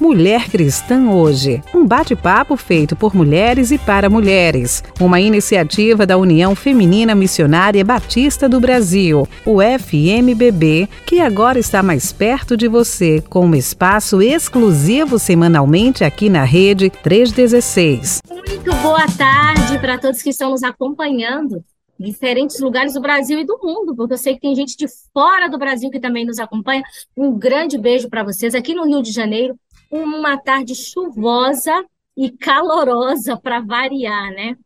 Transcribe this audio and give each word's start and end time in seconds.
Mulher 0.00 0.48
Cristã 0.48 1.10
Hoje, 1.10 1.62
um 1.74 1.86
bate-papo 1.86 2.56
feito 2.56 2.96
por 2.96 3.14
mulheres 3.14 3.70
e 3.70 3.76
para 3.76 4.08
mulheres, 4.08 4.82
uma 4.98 5.20
iniciativa 5.20 6.06
da 6.06 6.16
União 6.16 6.54
Feminina 6.54 7.14
Missionária 7.14 7.84
Batista 7.84 8.48
do 8.48 8.58
Brasil, 8.58 9.28
o 9.44 9.58
FMBB, 9.60 10.88
que 11.04 11.20
agora 11.20 11.58
está 11.58 11.82
mais 11.82 12.12
perto 12.12 12.56
de 12.56 12.66
você, 12.66 13.22
com 13.28 13.44
um 13.44 13.54
espaço 13.54 14.22
exclusivo 14.22 15.18
semanalmente 15.18 16.02
aqui 16.02 16.30
na 16.30 16.44
Rede 16.44 16.88
316. 16.88 18.22
Muito 18.30 18.74
boa 18.76 19.06
tarde 19.18 19.78
para 19.80 19.98
todos 19.98 20.22
que 20.22 20.30
estão 20.30 20.50
nos 20.50 20.62
acompanhando 20.62 21.62
diferentes 22.00 22.58
lugares 22.60 22.94
do 22.94 23.00
Brasil 23.02 23.38
e 23.38 23.44
do 23.44 23.58
mundo, 23.62 23.94
porque 23.94 24.14
eu 24.14 24.18
sei 24.18 24.34
que 24.34 24.40
tem 24.40 24.54
gente 24.54 24.74
de 24.76 24.86
fora 25.12 25.50
do 25.50 25.58
Brasil 25.58 25.90
que 25.90 26.00
também 26.00 26.24
nos 26.24 26.38
acompanha. 26.38 26.82
Um 27.14 27.38
grande 27.38 27.76
beijo 27.76 28.08
para 28.08 28.24
vocês 28.24 28.54
aqui 28.54 28.72
no 28.72 28.86
Rio 28.86 29.02
de 29.02 29.12
Janeiro. 29.12 29.54
Uma 29.90 30.38
tarde 30.38 30.74
chuvosa 30.74 31.84
e 32.16 32.30
calorosa 32.30 33.36
para 33.36 33.60
variar, 33.60 34.30
né? 34.30 34.56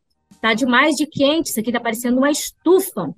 Tá 0.41 0.53
demais 0.55 0.97
de 0.97 1.07
quente, 1.07 1.51
isso 1.51 1.61
aqui 1.61 1.73
tá 1.73 1.81
parecendo 1.81 2.19
uma 2.19 2.31
estufa. 2.31 3.15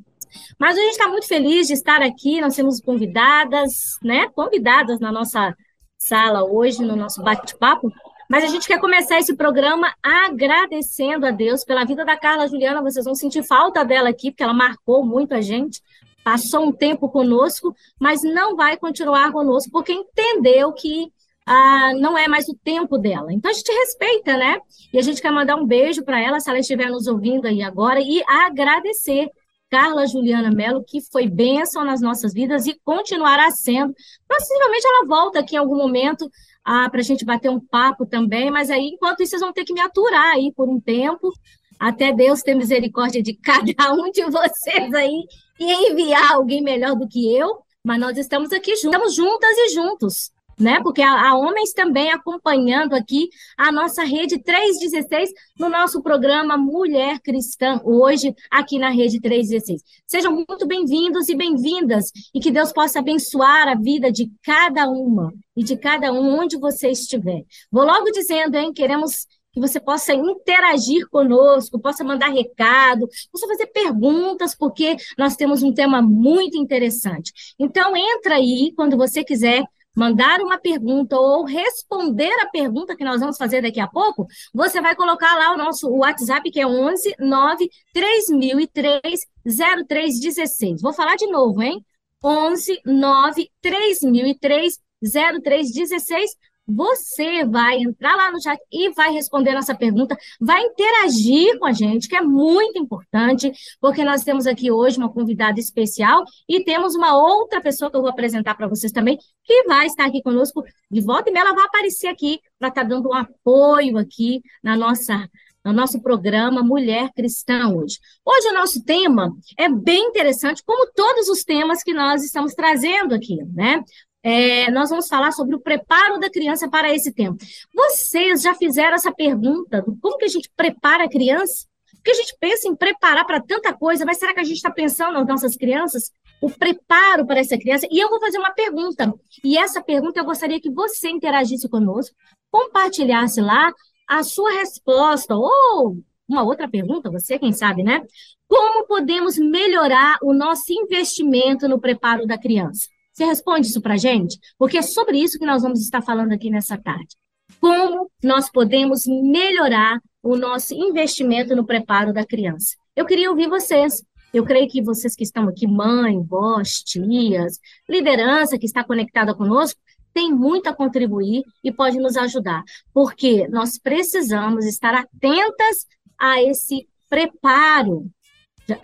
Mas 0.58 0.76
a 0.76 0.80
gente 0.80 0.92
está 0.92 1.08
muito 1.08 1.26
feliz 1.26 1.66
de 1.66 1.72
estar 1.72 2.02
aqui. 2.02 2.40
Nós 2.40 2.54
temos 2.54 2.80
convidadas, 2.80 3.98
né? 4.02 4.28
Convidadas 4.28 5.00
na 5.00 5.10
nossa 5.10 5.54
sala 5.98 6.44
hoje, 6.44 6.82
no 6.82 6.94
nosso 6.94 7.22
bate-papo. 7.22 7.92
Mas 8.28 8.44
a 8.44 8.48
gente 8.48 8.66
quer 8.66 8.80
começar 8.80 9.18
esse 9.18 9.34
programa 9.36 9.92
agradecendo 10.02 11.26
a 11.26 11.30
Deus 11.30 11.64
pela 11.64 11.84
vida 11.84 12.04
da 12.04 12.16
Carla 12.16 12.48
Juliana. 12.48 12.82
Vocês 12.82 13.04
vão 13.04 13.14
sentir 13.14 13.42
falta 13.44 13.84
dela 13.84 14.08
aqui, 14.08 14.30
porque 14.30 14.42
ela 14.42 14.54
marcou 14.54 15.04
muito 15.04 15.32
a 15.32 15.40
gente. 15.40 15.80
Passou 16.24 16.66
um 16.66 16.72
tempo 16.72 17.08
conosco, 17.08 17.74
mas 18.00 18.22
não 18.22 18.56
vai 18.56 18.76
continuar 18.76 19.30
conosco, 19.30 19.70
porque 19.70 19.92
entendeu 19.92 20.72
que 20.72 21.12
ah, 21.46 21.92
não 21.94 22.18
é 22.18 22.26
mais 22.26 22.48
o 22.48 22.58
tempo 22.64 22.98
dela. 22.98 23.32
Então 23.32 23.50
a 23.50 23.54
gente 23.54 23.70
respeita, 23.70 24.36
né? 24.36 24.58
E 24.92 24.98
a 24.98 25.02
gente 25.02 25.22
quer 25.22 25.30
mandar 25.30 25.54
um 25.54 25.64
beijo 25.64 26.04
para 26.04 26.20
ela, 26.20 26.40
se 26.40 26.50
ela 26.50 26.58
estiver 26.58 26.90
nos 26.90 27.06
ouvindo 27.06 27.46
aí 27.46 27.62
agora, 27.62 28.00
e 28.00 28.20
agradecer 28.26 29.30
Carla 29.70 30.06
Juliana 30.06 30.50
Mello, 30.50 30.84
que 30.84 31.00
foi 31.00 31.28
bênção 31.28 31.84
nas 31.84 32.00
nossas 32.00 32.32
vidas 32.32 32.66
e 32.66 32.76
continuará 32.84 33.48
sendo. 33.52 33.94
Possivelmente 34.28 34.86
ela 34.86 35.06
volta 35.06 35.38
aqui 35.38 35.54
em 35.54 35.58
algum 35.58 35.76
momento 35.76 36.28
ah, 36.64 36.90
para 36.90 36.98
a 37.00 37.04
gente 37.04 37.24
bater 37.24 37.48
um 37.48 37.60
papo 37.60 38.04
também, 38.04 38.50
mas 38.50 38.68
aí, 38.68 38.90
enquanto 38.94 39.22
isso, 39.22 39.30
vocês 39.30 39.42
vão 39.42 39.52
ter 39.52 39.64
que 39.64 39.72
me 39.72 39.80
aturar 39.80 40.34
aí 40.34 40.52
por 40.52 40.68
um 40.68 40.80
tempo, 40.80 41.32
até 41.78 42.12
Deus 42.12 42.42
ter 42.42 42.56
misericórdia 42.56 43.22
de 43.22 43.34
cada 43.38 43.94
um 43.94 44.10
de 44.10 44.24
vocês 44.24 44.92
aí 44.94 45.24
e 45.60 45.90
enviar 45.90 46.32
alguém 46.32 46.60
melhor 46.60 46.96
do 46.96 47.06
que 47.06 47.36
eu, 47.36 47.58
mas 47.84 48.00
nós 48.00 48.18
estamos 48.18 48.52
aqui 48.52 48.74
juntos, 48.74 48.84
estamos 48.84 49.14
juntas 49.14 49.56
e 49.58 49.68
juntos 49.68 50.35
né? 50.58 50.80
Porque 50.82 51.02
há, 51.02 51.28
há, 51.28 51.38
homens 51.38 51.72
também 51.72 52.10
acompanhando 52.10 52.94
aqui 52.94 53.28
a 53.56 53.70
nossa 53.70 54.02
rede 54.04 54.38
316 54.38 55.30
no 55.58 55.68
nosso 55.68 56.02
programa 56.02 56.56
Mulher 56.56 57.20
Cristã, 57.20 57.80
hoje 57.84 58.34
aqui 58.50 58.78
na 58.78 58.88
rede 58.88 59.20
316. 59.20 59.82
Sejam 60.06 60.32
muito 60.32 60.66
bem-vindos 60.66 61.28
e 61.28 61.34
bem-vindas 61.34 62.10
e 62.34 62.40
que 62.40 62.50
Deus 62.50 62.72
possa 62.72 63.00
abençoar 63.00 63.68
a 63.68 63.74
vida 63.74 64.10
de 64.10 64.30
cada 64.42 64.88
uma 64.88 65.32
e 65.56 65.62
de 65.62 65.76
cada 65.76 66.12
um 66.12 66.40
onde 66.40 66.56
você 66.56 66.88
estiver. 66.88 67.44
Vou 67.70 67.84
logo 67.84 68.10
dizendo, 68.10 68.56
hein, 68.56 68.72
queremos 68.72 69.26
que 69.52 69.60
você 69.60 69.80
possa 69.80 70.12
interagir 70.12 71.08
conosco, 71.08 71.80
possa 71.80 72.04
mandar 72.04 72.28
recado, 72.28 73.08
possa 73.32 73.46
fazer 73.46 73.66
perguntas, 73.68 74.54
porque 74.54 74.96
nós 75.16 75.34
temos 75.34 75.62
um 75.62 75.72
tema 75.72 76.02
muito 76.02 76.58
interessante. 76.58 77.32
Então, 77.58 77.96
entra 77.96 78.34
aí 78.34 78.74
quando 78.76 78.98
você 78.98 79.24
quiser 79.24 79.64
mandar 79.96 80.40
uma 80.40 80.58
pergunta 80.58 81.16
ou 81.16 81.44
responder 81.44 82.32
a 82.42 82.50
pergunta 82.50 82.94
que 82.94 83.04
nós 83.04 83.20
vamos 83.20 83.38
fazer 83.38 83.62
daqui 83.62 83.80
a 83.80 83.88
pouco, 83.88 84.26
você 84.52 84.80
vai 84.80 84.94
colocar 84.94 85.34
lá 85.38 85.54
o 85.54 85.56
nosso 85.56 85.88
WhatsApp, 85.88 86.50
que 86.50 86.60
é 86.60 86.66
11 86.66 87.14
9 87.18 87.68
3003 87.92 89.20
0316. 89.44 90.82
Vou 90.82 90.92
falar 90.92 91.16
de 91.16 91.26
novo, 91.28 91.62
hein? 91.62 91.84
11 92.22 92.80
9 92.84 93.50
3003 93.62 94.78
0316 95.02 96.30
você 96.66 97.44
vai 97.44 97.78
entrar 97.78 98.16
lá 98.16 98.30
no 98.30 98.42
chat 98.42 98.60
e 98.72 98.90
vai 98.90 99.12
responder 99.12 99.54
nossa 99.54 99.74
pergunta, 99.74 100.16
vai 100.40 100.62
interagir 100.62 101.58
com 101.58 101.66
a 101.66 101.72
gente, 101.72 102.08
que 102.08 102.16
é 102.16 102.20
muito 102.20 102.78
importante, 102.78 103.52
porque 103.80 104.04
nós 104.04 104.24
temos 104.24 104.46
aqui 104.46 104.70
hoje 104.70 104.98
uma 104.98 105.12
convidada 105.12 105.60
especial 105.60 106.24
e 106.48 106.64
temos 106.64 106.94
uma 106.94 107.16
outra 107.16 107.60
pessoa 107.60 107.90
que 107.90 107.96
eu 107.96 108.02
vou 108.02 108.10
apresentar 108.10 108.54
para 108.54 108.68
vocês 108.68 108.92
também, 108.92 109.18
que 109.44 109.64
vai 109.64 109.86
estar 109.86 110.06
aqui 110.06 110.22
conosco 110.22 110.62
de 110.90 111.00
volta 111.00 111.30
e 111.30 111.32
meia, 111.32 111.44
ela 111.44 111.54
vai 111.54 111.64
aparecer 111.64 112.08
aqui 112.08 112.40
para 112.58 112.68
estar 112.68 112.82
tá 112.82 112.88
dando 112.88 113.08
um 113.08 113.14
apoio 113.14 113.98
aqui 113.98 114.42
na 114.62 114.76
nossa 114.76 115.28
no 115.66 115.72
nosso 115.72 116.00
programa 116.00 116.62
Mulher 116.62 117.10
Cristã 117.12 117.68
hoje. 117.70 117.98
Hoje 118.24 118.48
o 118.50 118.54
nosso 118.54 118.84
tema 118.84 119.36
é 119.58 119.68
bem 119.68 120.04
interessante, 120.04 120.62
como 120.64 120.92
todos 120.92 121.28
os 121.28 121.42
temas 121.42 121.82
que 121.82 121.92
nós 121.92 122.22
estamos 122.22 122.54
trazendo 122.54 123.12
aqui, 123.12 123.42
né? 123.52 123.82
É, 124.28 124.68
nós 124.72 124.90
vamos 124.90 125.06
falar 125.06 125.30
sobre 125.30 125.54
o 125.54 125.60
preparo 125.60 126.18
da 126.18 126.28
criança 126.28 126.68
para 126.68 126.92
esse 126.92 127.12
tempo. 127.12 127.38
Vocês 127.72 128.42
já 128.42 128.56
fizeram 128.56 128.96
essa 128.96 129.12
pergunta 129.12 129.84
como 130.02 130.18
que 130.18 130.24
a 130.24 130.28
gente 130.28 130.50
prepara 130.56 131.04
a 131.04 131.08
criança? 131.08 131.64
Porque 131.94 132.10
a 132.10 132.14
gente 132.14 132.36
pensa 132.40 132.66
em 132.66 132.74
preparar 132.74 133.24
para 133.24 133.40
tanta 133.40 133.72
coisa, 133.72 134.04
mas 134.04 134.18
será 134.18 134.34
que 134.34 134.40
a 134.40 134.44
gente 134.44 134.56
está 134.56 134.68
pensando 134.68 135.12
nas 135.12 135.28
nossas 135.28 135.54
crianças? 135.56 136.10
O 136.42 136.50
preparo 136.50 137.24
para 137.24 137.38
essa 137.38 137.56
criança? 137.56 137.86
E 137.88 138.00
eu 138.00 138.10
vou 138.10 138.18
fazer 138.18 138.38
uma 138.38 138.50
pergunta. 138.50 139.14
E 139.44 139.56
essa 139.56 139.80
pergunta 139.80 140.18
eu 140.18 140.24
gostaria 140.24 140.60
que 140.60 140.70
você 140.70 141.08
interagisse 141.08 141.68
conosco, 141.68 142.16
compartilhasse 142.50 143.40
lá 143.40 143.72
a 144.08 144.24
sua 144.24 144.50
resposta, 144.54 145.36
ou 145.36 145.98
uma 146.28 146.42
outra 146.42 146.68
pergunta, 146.68 147.12
você 147.12 147.38
quem 147.38 147.52
sabe, 147.52 147.84
né? 147.84 148.02
Como 148.48 148.88
podemos 148.88 149.38
melhorar 149.38 150.18
o 150.20 150.34
nosso 150.34 150.72
investimento 150.72 151.68
no 151.68 151.80
preparo 151.80 152.26
da 152.26 152.36
criança? 152.36 152.88
Você 153.16 153.24
responde 153.24 153.66
isso 153.66 153.80
para 153.80 153.94
a 153.94 153.96
gente? 153.96 154.38
Porque 154.58 154.76
é 154.76 154.82
sobre 154.82 155.18
isso 155.18 155.38
que 155.38 155.46
nós 155.46 155.62
vamos 155.62 155.80
estar 155.80 156.02
falando 156.02 156.32
aqui 156.32 156.50
nessa 156.50 156.76
tarde. 156.76 157.16
Como 157.58 158.10
nós 158.22 158.50
podemos 158.52 159.06
melhorar 159.06 160.02
o 160.22 160.36
nosso 160.36 160.74
investimento 160.74 161.56
no 161.56 161.64
preparo 161.64 162.12
da 162.12 162.26
criança? 162.26 162.76
Eu 162.94 163.06
queria 163.06 163.30
ouvir 163.30 163.48
vocês. 163.48 164.02
Eu 164.34 164.44
creio 164.44 164.68
que 164.68 164.82
vocês 164.82 165.16
que 165.16 165.24
estão 165.24 165.48
aqui, 165.48 165.66
mãe, 165.66 166.22
vós, 166.22 166.82
tias, 166.84 167.58
liderança 167.88 168.58
que 168.58 168.66
está 168.66 168.84
conectada 168.84 169.34
conosco, 169.34 169.80
tem 170.12 170.30
muito 170.30 170.68
a 170.68 170.74
contribuir 170.74 171.42
e 171.64 171.72
pode 171.72 171.98
nos 171.98 172.18
ajudar, 172.18 172.62
porque 172.92 173.48
nós 173.48 173.78
precisamos 173.78 174.66
estar 174.66 174.94
atentas 174.94 175.86
a 176.18 176.42
esse 176.42 176.86
preparo. 177.08 178.10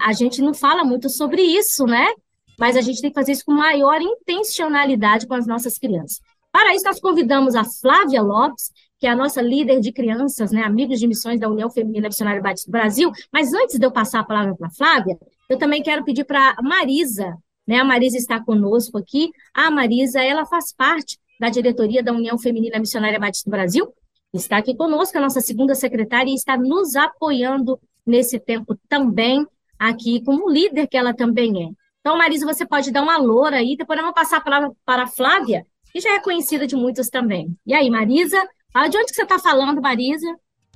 A 0.01 0.15
gente 0.15 0.41
não 0.41 0.55
fala 0.55 0.85
muito 0.85 1.11
sobre 1.11 1.43
isso, 1.43 1.85
né? 1.85 2.15
Mas 2.59 2.77
a 2.77 2.81
gente 2.81 3.01
tem 3.01 3.11
que 3.11 3.19
fazer 3.19 3.33
isso 3.33 3.45
com 3.45 3.53
maior 3.53 4.01
intencionalidade 4.01 5.27
com 5.27 5.35
as 5.35 5.47
nossas 5.47 5.79
crianças. 5.79 6.21
Para 6.51 6.75
isso, 6.75 6.85
nós 6.85 7.01
convidamos 7.01 7.55
a 7.55 7.65
Flávia 7.65 8.21
Lopes, 8.21 8.71
que 9.01 9.07
é 9.07 9.11
a 9.11 9.17
nossa 9.17 9.41
líder 9.41 9.81
de 9.81 9.91
crianças, 9.91 10.53
né, 10.53 10.63
amigos 10.63 11.01
de 11.01 11.09
missões 11.09 11.41
da 11.41 11.49
União 11.49 11.69
Feminina 11.71 12.09
Missionária 12.09 12.43
Batista 12.43 12.71
do 12.71 12.73
Brasil. 12.73 13.11
Mas 13.33 13.53
antes 13.53 13.79
de 13.79 13.85
eu 13.85 13.91
passar 13.91 14.21
a 14.21 14.25
palavra 14.25 14.55
para 14.55 14.69
a 14.69 14.71
Flávia, 14.71 15.19
eu 15.49 15.59
também 15.59 15.83
quero 15.83 16.05
pedir 16.05 16.25
para 16.25 16.55
a 16.57 16.63
Marisa, 16.63 17.37
né, 17.67 17.79
a 17.79 17.85
Marisa 17.85 18.17
está 18.17 18.39
conosco 18.39 18.99
aqui. 18.99 19.31
A 19.55 19.71
Marisa, 19.71 20.23
ela 20.23 20.45
faz 20.45 20.73
parte 20.73 21.19
da 21.41 21.49
diretoria 21.49 22.03
da 22.03 22.13
União 22.13 22.39
Feminina 22.39 22.79
Missionária 22.79 23.19
Batista 23.19 23.51
do 23.51 23.53
Brasil, 23.53 23.93
está 24.33 24.59
aqui 24.59 24.77
conosco, 24.77 25.19
a 25.19 25.21
nossa 25.21 25.41
segunda 25.41 25.75
secretária, 25.75 26.31
e 26.31 26.35
está 26.35 26.57
nos 26.57 26.95
apoiando 26.95 27.81
nesse 28.07 28.39
tempo 28.39 28.79
também, 28.89 29.47
aqui 29.79 30.23
como 30.25 30.49
líder 30.49 30.87
que 30.87 30.97
ela 30.97 31.13
também 31.13 31.65
é. 31.65 31.82
Então, 32.03 32.19
Marisa, 32.19 32.45
você 32.45 32.67
pode 32.67 32.91
dar 32.91 33.01
uma 33.01 33.17
loura 33.17 33.59
aí, 33.59 33.77
depois 33.77 33.97
eu 33.97 34.05
vou 34.05 34.13
passar 34.13 34.39
a 34.39 34.41
palavra 34.41 34.73
para 34.85 35.05
a 35.05 35.07
Flávia, 35.07 35.65
que 35.93 36.01
já 36.01 36.17
é 36.17 36.21
conhecida 36.21 36.67
de 36.67 36.75
muitos 36.75 37.09
também. 37.09 37.57
E 37.65 37.73
aí, 37.73 37.89
Marisa, 37.89 38.43
de 38.91 38.99
onde 38.99 39.07
que 39.07 39.15
você 39.15 39.23
está 39.23 39.39
falando, 39.39 39.81
Marisa? 39.81 40.27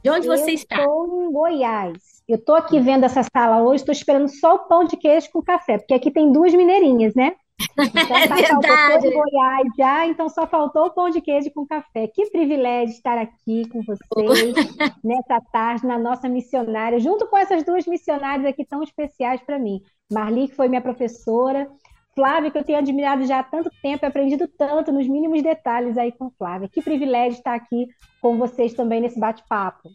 De 0.05 0.09
onde 0.09 0.29
eu 0.29 0.37
você 0.37 0.53
está? 0.53 0.77
Estou 0.77 1.25
em 1.25 1.33
Goiás. 1.33 1.99
Eu 2.29 2.37
estou 2.37 2.55
aqui 2.55 2.79
vendo 2.79 3.05
essa 3.05 3.25
sala 3.25 3.61
hoje, 3.61 3.83
estou 3.83 3.93
esperando 3.93 4.29
só 4.29 4.55
o 4.55 4.69
pão 4.69 4.85
de 4.85 4.97
queijo 4.97 5.29
com 5.33 5.43
café, 5.43 5.79
porque 5.79 5.95
aqui 5.95 6.13
tem 6.13 6.31
duas 6.31 6.55
mineirinhas, 6.55 7.13
né? 7.15 7.33
Então, 7.59 8.17
é 8.17 8.27
verdade. 8.27 9.11
Goiás 9.11 9.69
já, 9.77 10.07
então 10.07 10.29
só 10.29 10.47
faltou 10.47 10.87
o 10.87 10.91
pão 10.91 11.11
de 11.11 11.21
queijo 11.21 11.51
com 11.53 11.67
café. 11.67 12.07
Que 12.07 12.31
privilégio 12.31 12.95
estar 12.95 13.19
aqui 13.19 13.69
com 13.69 13.83
vocês 13.83 14.55
nessa 15.03 15.41
tarde, 15.53 15.87
na 15.87 15.99
nossa 15.99 16.29
missionária, 16.29 16.99
junto 16.99 17.27
com 17.27 17.37
essas 17.37 17.65
duas 17.65 17.87
missionárias 17.87 18.47
aqui 18.47 18.65
tão 18.65 18.83
especiais 18.83 19.41
para 19.43 19.59
mim. 19.59 19.81
Marli, 20.13 20.49
que 20.49 20.55
foi 20.55 20.69
minha 20.69 20.81
professora, 20.81 21.69
Flávia, 22.15 22.51
que 22.51 22.59
eu 22.59 22.65
tenho 22.65 22.79
admirado 22.79 23.27
já 23.27 23.41
há 23.41 23.43
tanto 23.43 23.71
tempo, 23.83 24.07
aprendido 24.07 24.49
tanto 24.49 24.91
nos 24.91 25.07
mínimos 25.07 25.43
detalhes 25.43 25.99
aí 25.99 26.13
com 26.13 26.31
Flávia. 26.31 26.69
Que 26.69 26.81
privilégio 26.81 27.39
estar 27.39 27.55
aqui 27.55 27.89
com 28.23 28.39
vocês 28.39 28.73
também 28.73 29.01
nesse 29.01 29.21
bate-papo. 29.21 29.91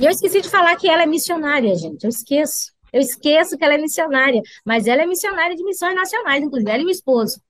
E 0.00 0.04
eu 0.04 0.10
esqueci 0.10 0.40
de 0.40 0.48
falar 0.48 0.76
que 0.76 0.88
ela 0.88 1.02
é 1.02 1.06
missionária, 1.06 1.74
gente. 1.74 2.04
Eu 2.04 2.08
esqueço. 2.08 2.72
Eu 2.92 3.00
esqueço 3.00 3.56
que 3.56 3.64
ela 3.64 3.74
é 3.74 3.78
missionária, 3.78 4.40
mas 4.64 4.86
ela 4.86 5.02
é 5.02 5.06
missionária 5.06 5.54
de 5.54 5.64
missões 5.64 5.94
nacionais, 5.94 6.42
inclusive, 6.42 6.70
ela 6.70 6.82
e 6.82 6.86
o 6.86 6.90
esposo. 6.90 7.40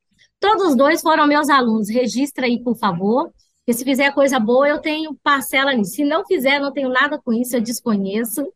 Todos 0.41 0.69
os 0.69 0.77
dois 0.77 1.01
foram 1.01 1.27
meus 1.27 1.49
alunos. 1.49 1.89
Registra 1.89 2.47
aí, 2.47 2.63
por 2.63 2.77
favor. 2.77 3.31
Porque 3.59 3.73
se 3.73 3.85
fizer 3.85 4.13
coisa 4.13 4.39
boa, 4.39 4.67
eu 4.69 4.79
tenho 4.79 5.15
parcela 5.23 5.75
nisso. 5.75 5.93
Se 5.93 6.05
não 6.05 6.25
fizer, 6.25 6.59
não 6.59 6.73
tenho 6.73 6.89
nada 6.89 7.21
com 7.23 7.33
isso, 7.33 7.55
eu 7.55 7.61
desconheço. 7.61 8.51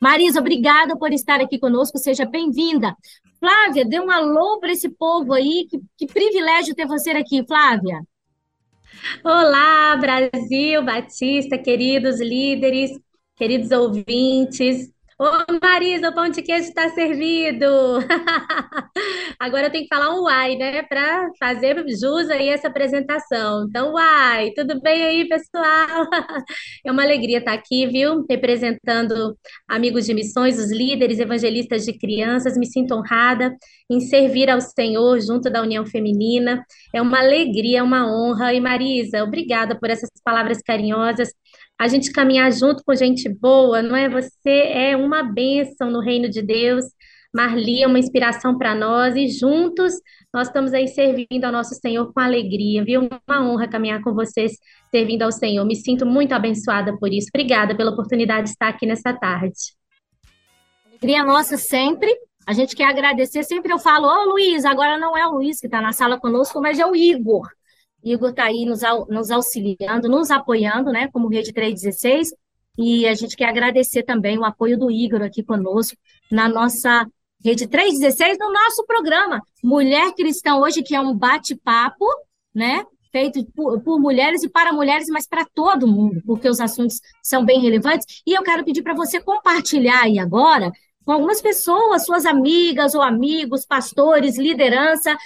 Marisa, 0.00 0.40
obrigada 0.40 0.96
por 0.96 1.12
estar 1.12 1.40
aqui 1.40 1.58
conosco, 1.58 1.98
seja 1.98 2.24
bem-vinda. 2.24 2.96
Flávia, 3.40 3.84
dê 3.84 3.98
um 3.98 4.10
alô 4.10 4.60
para 4.60 4.70
esse 4.70 4.88
povo 4.88 5.32
aí, 5.32 5.66
que, 5.68 5.80
que 5.96 6.06
privilégio 6.06 6.76
ter 6.76 6.86
você 6.86 7.10
aqui, 7.10 7.44
Flávia. 7.44 8.00
Olá, 9.24 9.96
Brasil, 9.96 10.84
Batista, 10.84 11.58
queridos 11.58 12.20
líderes, 12.20 12.92
queridos 13.36 13.72
ouvintes. 13.72 14.91
Ô, 15.22 15.24
Marisa, 15.62 16.08
o 16.08 16.12
pão 16.12 16.28
de 16.28 16.42
queijo 16.42 16.66
está 16.66 16.88
servido. 16.88 17.64
Agora 19.38 19.68
eu 19.68 19.70
tenho 19.70 19.84
que 19.84 19.94
falar 19.94 20.12
um 20.12 20.24
uai, 20.24 20.56
né, 20.56 20.82
para 20.82 21.30
fazer 21.38 21.76
jus 21.90 22.28
aí 22.28 22.48
essa 22.48 22.66
apresentação. 22.66 23.66
Então, 23.68 23.92
uai, 23.92 24.50
tudo 24.50 24.80
bem 24.80 25.00
aí, 25.04 25.28
pessoal? 25.28 26.08
É 26.84 26.90
uma 26.90 27.04
alegria 27.04 27.38
estar 27.38 27.52
aqui, 27.52 27.86
viu? 27.86 28.24
Representando 28.28 29.36
amigos 29.68 30.06
de 30.06 30.14
missões, 30.14 30.58
os 30.58 30.72
líderes 30.72 31.20
evangelistas 31.20 31.84
de 31.84 31.96
crianças. 31.96 32.56
Me 32.56 32.66
sinto 32.66 32.94
honrada 32.94 33.54
em 33.88 34.00
servir 34.00 34.50
ao 34.50 34.60
Senhor 34.60 35.20
junto 35.20 35.48
da 35.48 35.62
União 35.62 35.86
Feminina. 35.86 36.64
É 36.92 37.00
uma 37.00 37.20
alegria, 37.20 37.84
uma 37.84 38.06
honra. 38.12 38.52
E 38.52 38.60
Marisa, 38.60 39.22
obrigada 39.22 39.78
por 39.78 39.88
essas 39.90 40.10
palavras 40.24 40.58
carinhosas 40.62 41.28
a 41.82 41.88
gente 41.88 42.12
caminhar 42.12 42.52
junto 42.52 42.84
com 42.84 42.94
gente 42.94 43.28
boa, 43.28 43.82
não 43.82 43.96
é? 43.96 44.08
Você 44.08 44.50
é 44.50 44.96
uma 44.96 45.24
bênção 45.24 45.90
no 45.90 45.98
reino 45.98 46.30
de 46.30 46.40
Deus. 46.40 46.84
Marli 47.34 47.82
é 47.82 47.88
uma 47.88 47.98
inspiração 47.98 48.56
para 48.56 48.72
nós 48.72 49.16
e 49.16 49.26
juntos 49.26 49.94
nós 50.32 50.46
estamos 50.46 50.72
aí 50.72 50.86
servindo 50.86 51.44
ao 51.44 51.50
nosso 51.50 51.74
Senhor 51.74 52.12
com 52.12 52.20
alegria, 52.20 52.84
viu? 52.84 53.08
Uma 53.26 53.44
honra 53.44 53.66
caminhar 53.66 54.00
com 54.00 54.14
vocês 54.14 54.52
servindo 54.92 55.22
ao 55.22 55.32
Senhor. 55.32 55.64
Me 55.64 55.74
sinto 55.74 56.06
muito 56.06 56.32
abençoada 56.32 56.96
por 56.96 57.12
isso. 57.12 57.26
Obrigada 57.34 57.76
pela 57.76 57.90
oportunidade 57.90 58.44
de 58.44 58.50
estar 58.50 58.68
aqui 58.68 58.86
nessa 58.86 59.12
tarde. 59.12 59.74
Alegria 60.88 61.24
nossa 61.24 61.56
sempre. 61.56 62.16
A 62.46 62.52
gente 62.52 62.76
quer 62.76 62.84
agradecer. 62.84 63.42
Sempre 63.42 63.72
eu 63.72 63.78
falo, 63.80 64.06
ô 64.06 64.32
Luiz, 64.34 64.64
agora 64.64 64.96
não 64.96 65.18
é 65.18 65.26
o 65.26 65.32
Luiz 65.32 65.58
que 65.58 65.66
está 65.66 65.80
na 65.80 65.92
sala 65.92 66.20
conosco, 66.20 66.60
mas 66.60 66.78
é 66.78 66.86
o 66.86 66.94
Igor. 66.94 67.48
Igor 68.02 68.30
está 68.30 68.44
aí 68.44 68.64
nos, 68.64 68.80
nos 69.08 69.30
auxiliando, 69.30 70.08
nos 70.08 70.30
apoiando, 70.30 70.90
né, 70.90 71.08
como 71.12 71.28
Rede 71.28 71.52
316, 71.52 72.34
e 72.78 73.06
a 73.06 73.14
gente 73.14 73.36
quer 73.36 73.48
agradecer 73.48 74.02
também 74.02 74.38
o 74.38 74.44
apoio 74.44 74.78
do 74.78 74.90
Igor 74.90 75.22
aqui 75.22 75.42
conosco 75.42 75.96
na 76.30 76.48
nossa 76.48 77.06
Rede 77.44 77.66
316, 77.66 78.38
no 78.38 78.52
nosso 78.52 78.84
programa 78.86 79.40
Mulher 79.62 80.12
Cristã 80.14 80.56
hoje, 80.56 80.82
que 80.82 80.94
é 80.94 81.00
um 81.00 81.16
bate-papo, 81.16 82.06
né, 82.54 82.84
feito 83.10 83.44
por, 83.54 83.80
por, 83.82 84.00
mulheres 84.00 84.42
e 84.42 84.48
para 84.48 84.72
mulheres, 84.72 85.08
mas 85.08 85.26
para 85.26 85.44
todo 85.44 85.86
mundo, 85.86 86.22
porque 86.24 86.48
os 86.48 86.60
assuntos 86.60 87.00
são 87.22 87.44
bem 87.44 87.60
relevantes. 87.60 88.22
E 88.26 88.32
eu 88.32 88.42
quero 88.42 88.64
pedir 88.64 88.82
para 88.82 88.94
você 88.94 89.20
compartilhar 89.20 90.02
aí 90.02 90.18
agora 90.18 90.72
com 91.04 91.12
algumas 91.12 91.42
pessoas, 91.42 92.04
suas 92.04 92.24
amigas 92.24 92.94
ou 92.94 93.02
amigos, 93.02 93.66
pastores, 93.66 94.38
liderança, 94.38 95.16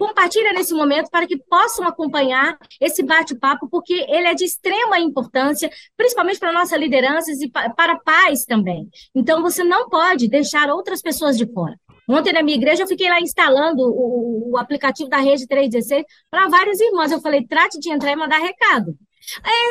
compartilha 0.00 0.54
nesse 0.54 0.72
momento 0.72 1.10
para 1.10 1.26
que 1.26 1.36
possam 1.36 1.86
acompanhar 1.86 2.56
esse 2.80 3.02
bate-papo, 3.02 3.68
porque 3.68 3.92
ele 4.08 4.28
é 4.28 4.34
de 4.34 4.46
extrema 4.46 4.98
importância, 4.98 5.70
principalmente 5.94 6.40
para 6.40 6.52
nossas 6.52 6.80
lideranças 6.80 7.38
e 7.42 7.50
para 7.50 7.98
pais 7.98 8.46
também. 8.46 8.88
Então, 9.14 9.42
você 9.42 9.62
não 9.62 9.90
pode 9.90 10.26
deixar 10.26 10.70
outras 10.70 11.02
pessoas 11.02 11.36
de 11.36 11.46
fora. 11.52 11.78
Ontem 12.08 12.32
na 12.32 12.42
minha 12.42 12.56
igreja 12.56 12.82
eu 12.82 12.88
fiquei 12.88 13.10
lá 13.10 13.20
instalando 13.20 13.82
o, 13.82 14.52
o 14.52 14.56
aplicativo 14.56 15.08
da 15.10 15.18
Rede 15.18 15.46
316 15.46 16.04
para 16.30 16.48
vários 16.48 16.80
irmãos. 16.80 17.12
Eu 17.12 17.20
falei, 17.20 17.46
trate 17.46 17.78
de 17.78 17.92
entrar 17.92 18.10
e 18.10 18.16
mandar 18.16 18.38
recado. 18.38 18.96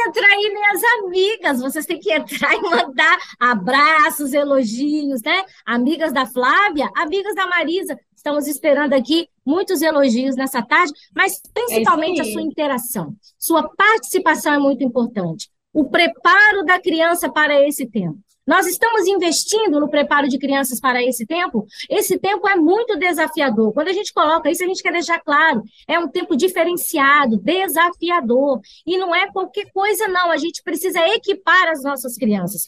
Entra 0.07 0.25
aí, 0.27 0.53
minhas 0.53 0.83
amigas. 0.99 1.59
Vocês 1.59 1.85
têm 1.85 1.99
que 1.99 2.13
entrar 2.13 2.53
e 2.55 2.61
mandar 2.61 3.17
abraços, 3.39 4.33
elogios, 4.33 5.21
né? 5.23 5.43
Amigas 5.65 6.13
da 6.13 6.25
Flávia, 6.25 6.89
amigas 6.95 7.35
da 7.35 7.47
Marisa. 7.47 7.97
Estamos 8.15 8.47
esperando 8.47 8.93
aqui 8.93 9.27
muitos 9.49 9.81
elogios 9.81 10.35
nessa 10.35 10.61
tarde, 10.61 10.93
mas 11.15 11.41
principalmente 11.53 12.19
é 12.19 12.21
a 12.21 12.31
sua 12.31 12.41
interação. 12.41 13.15
Sua 13.37 13.67
participação 13.75 14.53
é 14.53 14.59
muito 14.59 14.83
importante. 14.83 15.49
O 15.73 15.89
preparo 15.89 16.63
da 16.63 16.79
criança 16.79 17.31
para 17.31 17.67
esse 17.67 17.89
tempo. 17.89 18.19
Nós 18.45 18.65
estamos 18.65 19.05
investindo 19.05 19.79
no 19.79 19.89
preparo 19.89 20.27
de 20.27 20.39
crianças 20.39 20.79
para 20.79 21.03
esse 21.03 21.23
tempo. 21.23 21.67
Esse 21.87 22.17
tempo 22.17 22.47
é 22.47 22.55
muito 22.55 22.97
desafiador. 22.97 23.71
Quando 23.73 23.89
a 23.89 23.93
gente 23.93 24.11
coloca 24.11 24.49
isso, 24.49 24.63
a 24.63 24.67
gente 24.67 24.81
quer 24.81 24.91
deixar 24.91 25.19
claro: 25.19 25.61
é 25.87 25.99
um 25.99 26.07
tempo 26.07 26.35
diferenciado, 26.35 27.37
desafiador. 27.37 28.59
E 28.87 28.97
não 28.97 29.13
é 29.13 29.31
qualquer 29.31 29.71
coisa, 29.71 30.07
não. 30.07 30.31
A 30.31 30.37
gente 30.37 30.63
precisa 30.63 30.99
equipar 31.09 31.69
as 31.69 31.83
nossas 31.83 32.15
crianças 32.15 32.63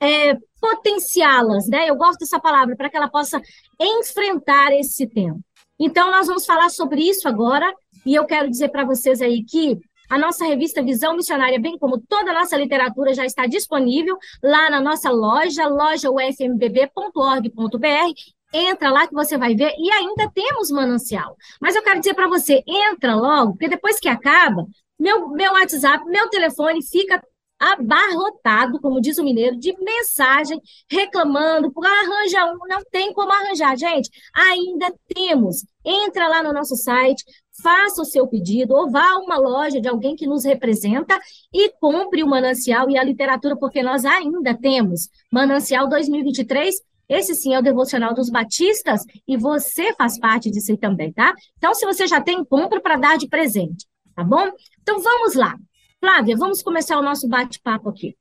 é, 0.00 0.34
potenciá-las, 0.60 1.68
né? 1.68 1.88
Eu 1.88 1.96
gosto 1.96 2.20
dessa 2.20 2.40
palavra, 2.40 2.74
para 2.74 2.88
que 2.88 2.96
ela 2.96 3.08
possa 3.08 3.40
enfrentar 3.78 4.72
esse 4.72 5.06
tempo. 5.06 5.40
Então, 5.80 6.10
nós 6.10 6.26
vamos 6.26 6.44
falar 6.44 6.68
sobre 6.68 7.00
isso 7.00 7.26
agora, 7.26 7.74
e 8.04 8.14
eu 8.14 8.26
quero 8.26 8.50
dizer 8.50 8.68
para 8.68 8.84
vocês 8.84 9.22
aí 9.22 9.42
que 9.42 9.80
a 10.10 10.18
nossa 10.18 10.44
revista 10.44 10.82
Visão 10.82 11.16
Missionária, 11.16 11.58
bem 11.58 11.78
como 11.78 11.98
toda 11.98 12.32
a 12.32 12.34
nossa 12.34 12.56
literatura, 12.56 13.14
já 13.14 13.24
está 13.24 13.46
disponível 13.46 14.18
lá 14.42 14.68
na 14.68 14.80
nossa 14.80 15.10
loja, 15.10 15.66
lojaufmbb.org.br. 15.68 18.12
Entra 18.52 18.90
lá 18.90 19.06
que 19.06 19.14
você 19.14 19.38
vai 19.38 19.54
ver, 19.54 19.72
e 19.78 19.90
ainda 19.90 20.30
temos 20.34 20.70
manancial. 20.70 21.34
Mas 21.60 21.74
eu 21.74 21.82
quero 21.82 22.00
dizer 22.00 22.14
para 22.14 22.28
você, 22.28 22.62
entra 22.66 23.14
logo, 23.14 23.52
porque 23.52 23.68
depois 23.68 23.98
que 23.98 24.08
acaba, 24.08 24.66
meu, 24.98 25.30
meu 25.30 25.52
WhatsApp, 25.52 26.04
meu 26.04 26.28
telefone 26.28 26.84
fica 26.84 27.22
abarrotado, 27.60 28.80
como 28.80 29.00
diz 29.02 29.18
o 29.18 29.22
mineiro, 29.22 29.58
de 29.58 29.76
mensagem 29.78 30.58
reclamando, 30.90 31.70
por 31.70 31.86
arranja 31.86 32.46
um, 32.46 32.58
não 32.66 32.82
tem 32.90 33.12
como 33.12 33.30
arranjar, 33.30 33.76
gente. 33.76 34.08
Ainda 34.34 34.90
temos. 35.14 35.66
Entra 35.84 36.26
lá 36.26 36.42
no 36.42 36.54
nosso 36.54 36.74
site, 36.74 37.22
faça 37.62 38.00
o 38.00 38.04
seu 38.04 38.26
pedido, 38.26 38.74
ou 38.74 38.90
vá 38.90 39.04
a 39.04 39.18
uma 39.18 39.36
loja 39.36 39.80
de 39.80 39.88
alguém 39.88 40.16
que 40.16 40.26
nos 40.26 40.44
representa 40.44 41.18
e 41.52 41.70
compre 41.78 42.22
o 42.22 42.26
Manancial 42.26 42.88
e 42.88 42.96
a 42.96 43.04
literatura, 43.04 43.56
porque 43.56 43.82
nós 43.82 44.04
ainda 44.06 44.54
temos 44.54 45.10
Manancial 45.30 45.86
2023. 45.86 46.74
Esse 47.08 47.34
sim 47.34 47.54
é 47.54 47.58
o 47.58 47.62
devocional 47.62 48.14
dos 48.14 48.30
batistas 48.30 49.02
e 49.26 49.36
você 49.36 49.92
faz 49.94 50.18
parte 50.18 50.50
disso 50.50 50.70
aí 50.70 50.78
também, 50.78 51.12
tá? 51.12 51.34
Então, 51.58 51.74
se 51.74 51.84
você 51.84 52.06
já 52.06 52.20
tem, 52.20 52.44
compra 52.44 52.80
para 52.80 52.96
dar 52.96 53.18
de 53.18 53.28
presente, 53.28 53.84
tá 54.14 54.22
bom? 54.22 54.48
Então, 54.80 55.00
vamos 55.00 55.34
lá. 55.34 55.56
Flávia, 56.00 56.34
vamos 56.34 56.62
começar 56.62 56.98
o 56.98 57.02
nosso 57.02 57.28
bate-papo 57.28 57.90
aqui. 57.90 58.16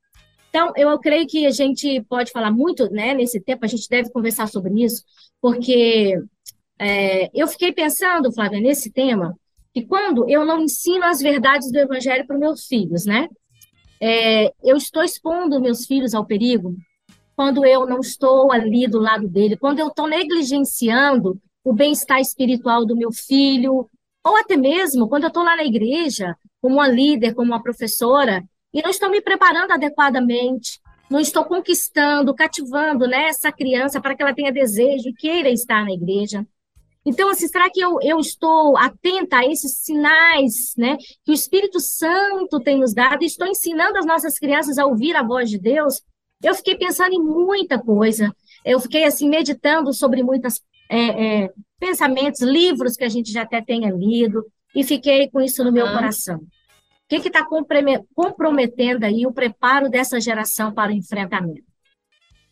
Então, 0.49 0.73
eu 0.75 0.99
creio 0.99 1.25
que 1.25 1.45
a 1.45 1.51
gente 1.51 2.01
pode 2.09 2.31
falar 2.31 2.51
muito, 2.51 2.91
né, 2.91 3.13
nesse 3.13 3.39
tempo, 3.39 3.63
a 3.63 3.67
gente 3.67 3.87
deve 3.87 4.11
conversar 4.11 4.47
sobre 4.47 4.83
isso, 4.83 5.03
porque 5.41 6.19
é, 6.77 7.29
eu 7.33 7.47
fiquei 7.47 7.71
pensando, 7.71 8.33
Flávia, 8.33 8.59
nesse 8.59 8.91
tema, 8.91 9.33
que 9.73 9.85
quando 9.85 10.29
eu 10.29 10.45
não 10.45 10.59
ensino 10.61 11.05
as 11.05 11.21
verdades 11.21 11.71
do 11.71 11.77
Evangelho 11.77 12.27
para 12.27 12.37
meus 12.37 12.65
filhos, 12.65 13.05
né, 13.05 13.29
é, 14.01 14.51
eu 14.63 14.75
estou 14.75 15.03
expondo 15.03 15.61
meus 15.61 15.85
filhos 15.85 16.13
ao 16.13 16.25
perigo 16.25 16.75
quando 17.35 17.65
eu 17.65 17.85
não 17.85 17.99
estou 17.99 18.51
ali 18.51 18.87
do 18.87 18.99
lado 18.99 19.27
dele, 19.27 19.55
quando 19.55 19.79
eu 19.79 19.87
estou 19.87 20.07
negligenciando 20.07 21.39
o 21.63 21.71
bem-estar 21.71 22.19
espiritual 22.19 22.85
do 22.85 22.97
meu 22.97 23.13
filho, 23.13 23.89
ou 24.25 24.35
até 24.35 24.57
mesmo 24.57 25.07
quando 25.07 25.23
eu 25.23 25.29
estou 25.29 25.43
lá 25.43 25.55
na 25.55 25.63
igreja, 25.63 26.35
como 26.61 26.75
uma 26.75 26.87
líder, 26.87 27.33
como 27.33 27.51
uma 27.51 27.63
professora, 27.63 28.43
e 28.73 28.81
não 28.81 28.89
estou 28.89 29.09
me 29.09 29.21
preparando 29.21 29.71
adequadamente, 29.71 30.79
não 31.09 31.19
estou 31.19 31.43
conquistando, 31.43 32.35
cativando 32.35 33.07
né, 33.07 33.29
essa 33.29 33.51
criança 33.51 33.99
para 33.99 34.15
que 34.15 34.21
ela 34.21 34.33
tenha 34.33 34.51
desejo 34.51 35.09
e 35.09 35.13
queira 35.13 35.49
estar 35.49 35.83
na 35.83 35.91
igreja. 35.91 36.45
Então, 37.05 37.29
assim, 37.29 37.47
será 37.47 37.69
que 37.69 37.79
eu, 37.79 37.97
eu 38.03 38.19
estou 38.19 38.77
atenta 38.77 39.37
a 39.37 39.45
esses 39.45 39.79
sinais 39.79 40.73
né, 40.77 40.97
que 41.25 41.31
o 41.31 41.33
Espírito 41.33 41.79
Santo 41.79 42.59
tem 42.59 42.77
nos 42.77 42.93
dado 42.93 43.23
estou 43.23 43.47
ensinando 43.47 43.97
as 43.97 44.05
nossas 44.05 44.37
crianças 44.37 44.77
a 44.77 44.85
ouvir 44.85 45.15
a 45.15 45.23
voz 45.23 45.49
de 45.49 45.57
Deus? 45.57 46.01
Eu 46.43 46.53
fiquei 46.53 46.77
pensando 46.77 47.13
em 47.13 47.21
muita 47.21 47.79
coisa. 47.79 48.33
Eu 48.63 48.79
fiquei, 48.79 49.05
assim, 49.05 49.27
meditando 49.27 49.93
sobre 49.93 50.21
muitos 50.21 50.61
é, 50.89 51.43
é, 51.45 51.53
pensamentos, 51.79 52.41
livros 52.41 52.95
que 52.95 53.03
a 53.03 53.09
gente 53.09 53.31
já 53.31 53.41
até 53.41 53.61
tenha 53.61 53.89
lido 53.89 54.45
e 54.75 54.83
fiquei 54.83 55.29
com 55.29 55.41
isso 55.41 55.63
no 55.63 55.71
meu 55.71 55.85
coração. 55.91 56.37
O 56.37 56.41
que 57.07 57.27
está 57.27 57.43
comprometendo 58.13 59.03
aí 59.03 59.25
o 59.25 59.33
preparo 59.33 59.89
dessa 59.89 60.21
geração 60.21 60.71
para 60.71 60.91
o 60.91 60.95
enfrentamento? 60.95 61.63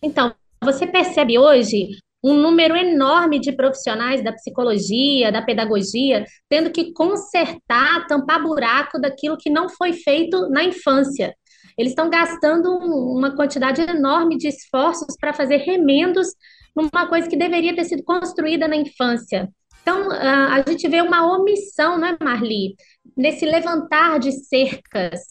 Então, 0.01 0.33
você 0.63 0.87
percebe 0.87 1.37
hoje 1.37 1.89
um 2.23 2.33
número 2.33 2.75
enorme 2.75 3.39
de 3.39 3.51
profissionais 3.51 4.23
da 4.23 4.33
psicologia, 4.33 5.31
da 5.31 5.41
pedagogia, 5.41 6.25
tendo 6.49 6.71
que 6.71 6.91
consertar, 6.91 8.07
tampar 8.07 8.41
buraco 8.41 8.99
daquilo 8.99 9.37
que 9.37 9.49
não 9.49 9.69
foi 9.69 9.93
feito 9.93 10.49
na 10.49 10.63
infância. 10.63 11.35
Eles 11.77 11.91
estão 11.91 12.09
gastando 12.09 12.75
uma 12.75 13.35
quantidade 13.35 13.81
enorme 13.81 14.37
de 14.37 14.47
esforços 14.47 15.15
para 15.19 15.33
fazer 15.33 15.57
remendos 15.57 16.27
numa 16.75 17.07
coisa 17.07 17.29
que 17.29 17.37
deveria 17.37 17.75
ter 17.75 17.85
sido 17.85 18.03
construída 18.03 18.67
na 18.67 18.75
infância. 18.75 19.47
Então, 19.87 20.11
a 20.11 20.61
gente 20.67 20.85
vê 20.89 21.01
uma 21.01 21.33
omissão, 21.33 21.97
né, 21.97 22.17
Marli, 22.21 22.75
nesse 23.15 23.45
levantar 23.45 24.19
de 24.19 24.33
cercas, 24.33 25.21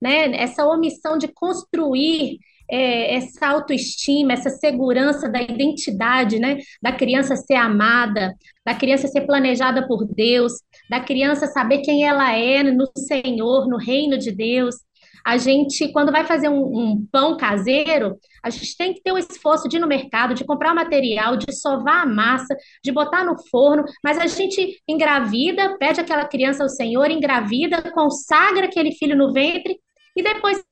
né, 0.00 0.32
essa 0.36 0.64
omissão 0.64 1.18
de 1.18 1.26
construir 1.26 2.38
é, 2.70 3.16
essa 3.16 3.48
autoestima, 3.48 4.32
essa 4.32 4.48
segurança 4.50 5.28
da 5.28 5.42
identidade, 5.42 6.38
né? 6.38 6.58
Da 6.80 6.92
criança 6.92 7.34
ser 7.36 7.54
amada, 7.54 8.32
da 8.64 8.74
criança 8.74 9.08
ser 9.08 9.22
planejada 9.22 9.86
por 9.86 10.04
Deus, 10.04 10.52
da 10.90 11.00
criança 11.00 11.46
saber 11.46 11.78
quem 11.78 12.04
ela 12.04 12.32
é 12.32 12.62
no 12.62 12.88
Senhor, 12.96 13.68
no 13.68 13.76
reino 13.76 14.16
de 14.18 14.30
Deus. 14.30 14.76
A 15.26 15.38
gente, 15.38 15.90
quando 15.90 16.12
vai 16.12 16.24
fazer 16.24 16.48
um, 16.48 16.62
um 16.62 17.06
pão 17.10 17.36
caseiro, 17.36 18.16
a 18.44 18.48
gente 18.48 18.76
tem 18.76 18.94
que 18.94 19.02
ter 19.02 19.10
o 19.10 19.18
esforço 19.18 19.68
de 19.68 19.76
ir 19.76 19.80
no 19.80 19.88
mercado, 19.88 20.34
de 20.34 20.44
comprar 20.44 20.72
material, 20.72 21.36
de 21.36 21.52
sovar 21.52 22.04
a 22.04 22.06
massa, 22.06 22.56
de 22.84 22.92
botar 22.92 23.24
no 23.24 23.34
forno, 23.50 23.84
mas 24.04 24.18
a 24.18 24.28
gente 24.28 24.80
engravida, 24.86 25.76
pede 25.78 26.00
aquela 26.00 26.26
criança 26.26 26.62
ao 26.62 26.68
Senhor, 26.68 27.10
engravida, 27.10 27.90
consagra 27.90 28.66
aquele 28.66 28.92
filho 28.92 29.16
no 29.16 29.32
ventre 29.32 29.76
e 30.14 30.22
depois 30.22 30.62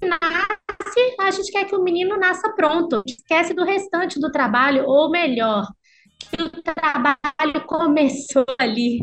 nasce, 0.00 1.16
a 1.18 1.30
gente 1.32 1.50
quer 1.50 1.64
que 1.64 1.74
o 1.74 1.82
menino 1.82 2.16
nasça 2.16 2.52
pronto, 2.54 3.02
esquece 3.06 3.54
do 3.54 3.64
restante 3.64 4.20
do 4.20 4.30
trabalho, 4.30 4.84
ou 4.86 5.10
melhor, 5.10 5.66
que 6.30 6.42
o 6.42 6.50
trabalho 6.62 7.66
começou 7.66 8.44
ali, 8.56 9.00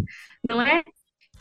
não 0.48 0.62
é? 0.62 0.82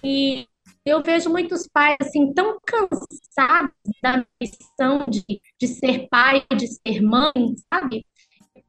E 0.03 0.47
eu 0.85 1.03
vejo 1.03 1.31
muitos 1.31 1.69
pais 1.69 1.97
assim 2.01 2.33
tão 2.33 2.59
cansados 2.67 3.73
da 4.03 4.25
missão 4.41 5.05
de, 5.09 5.25
de 5.59 5.69
ser 5.69 6.09
pai, 6.09 6.45
de 6.57 6.67
ser 6.67 7.03
mãe, 7.03 7.55
sabe? 7.73 8.05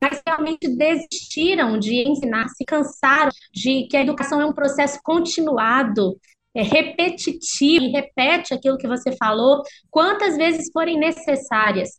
Mas 0.02 0.22
realmente 0.26 0.68
desistiram 0.68 1.78
de 1.78 2.08
ensinar, 2.08 2.50
se 2.50 2.66
cansaram 2.66 3.32
de 3.54 3.88
que 3.88 3.96
a 3.96 4.02
educação 4.02 4.42
é 4.42 4.46
um 4.46 4.54
processo 4.54 5.00
continuado, 5.04 6.20
é 6.54 6.64
repetitivo, 6.64 7.86
e 7.86 7.92
repete 7.92 8.54
aquilo 8.54 8.78
que 8.78 8.88
você 8.88 9.16
falou 9.16 9.62
quantas 9.90 10.36
vezes 10.36 10.70
forem 10.74 11.00
necessárias. 11.00 11.90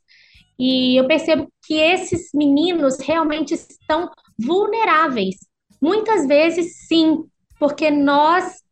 E 0.59 1.01
eu 1.01 1.07
percebo 1.07 1.51
que 1.65 1.75
esses 1.75 2.31
meninos 2.35 2.99
realmente 3.01 3.55
estão 3.55 4.11
vulneráveis. 4.39 5.37
Muitas 5.81 6.27
vezes, 6.27 6.87
sim, 6.87 7.25
porque 7.59 7.91
nós 7.91 8.63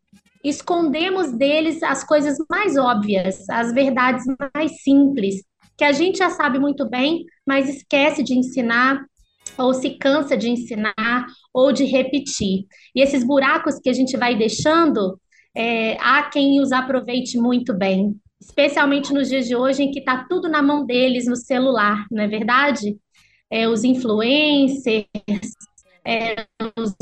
escondemos 0.42 1.32
deles 1.32 1.82
as 1.82 2.04
coisas 2.04 2.36
mais 2.48 2.76
óbvias, 2.76 3.48
as 3.48 3.72
verdades 3.72 4.24
mais 4.54 4.82
simples, 4.82 5.42
que 5.76 5.84
a 5.84 5.92
gente 5.92 6.18
já 6.18 6.30
sabe 6.30 6.58
muito 6.58 6.88
bem, 6.88 7.24
mas 7.46 7.68
esquece 7.68 8.22
de 8.22 8.34
ensinar, 8.34 9.04
ou 9.56 9.72
se 9.74 9.90
cansa 9.90 10.36
de 10.36 10.48
ensinar, 10.48 11.26
ou 11.52 11.72
de 11.72 11.84
repetir. 11.84 12.66
E 12.94 13.02
esses 13.02 13.24
buracos 13.24 13.78
que 13.78 13.88
a 13.88 13.92
gente 13.92 14.16
vai 14.16 14.36
deixando, 14.36 15.18
é, 15.54 15.96
há 16.00 16.22
quem 16.24 16.60
os 16.60 16.72
aproveite 16.72 17.38
muito 17.38 17.74
bem, 17.74 18.14
especialmente 18.40 19.12
nos 19.12 19.28
dias 19.28 19.46
de 19.46 19.56
hoje 19.56 19.82
em 19.82 19.90
que 19.90 20.00
está 20.00 20.24
tudo 20.28 20.48
na 20.48 20.62
mão 20.62 20.84
deles 20.84 21.26
no 21.26 21.36
celular, 21.36 22.06
não 22.10 22.22
é 22.22 22.28
verdade? 22.28 22.96
É, 23.50 23.68
os 23.68 23.84
influencers, 23.84 25.06
é, 26.04 26.46
os 26.78 26.94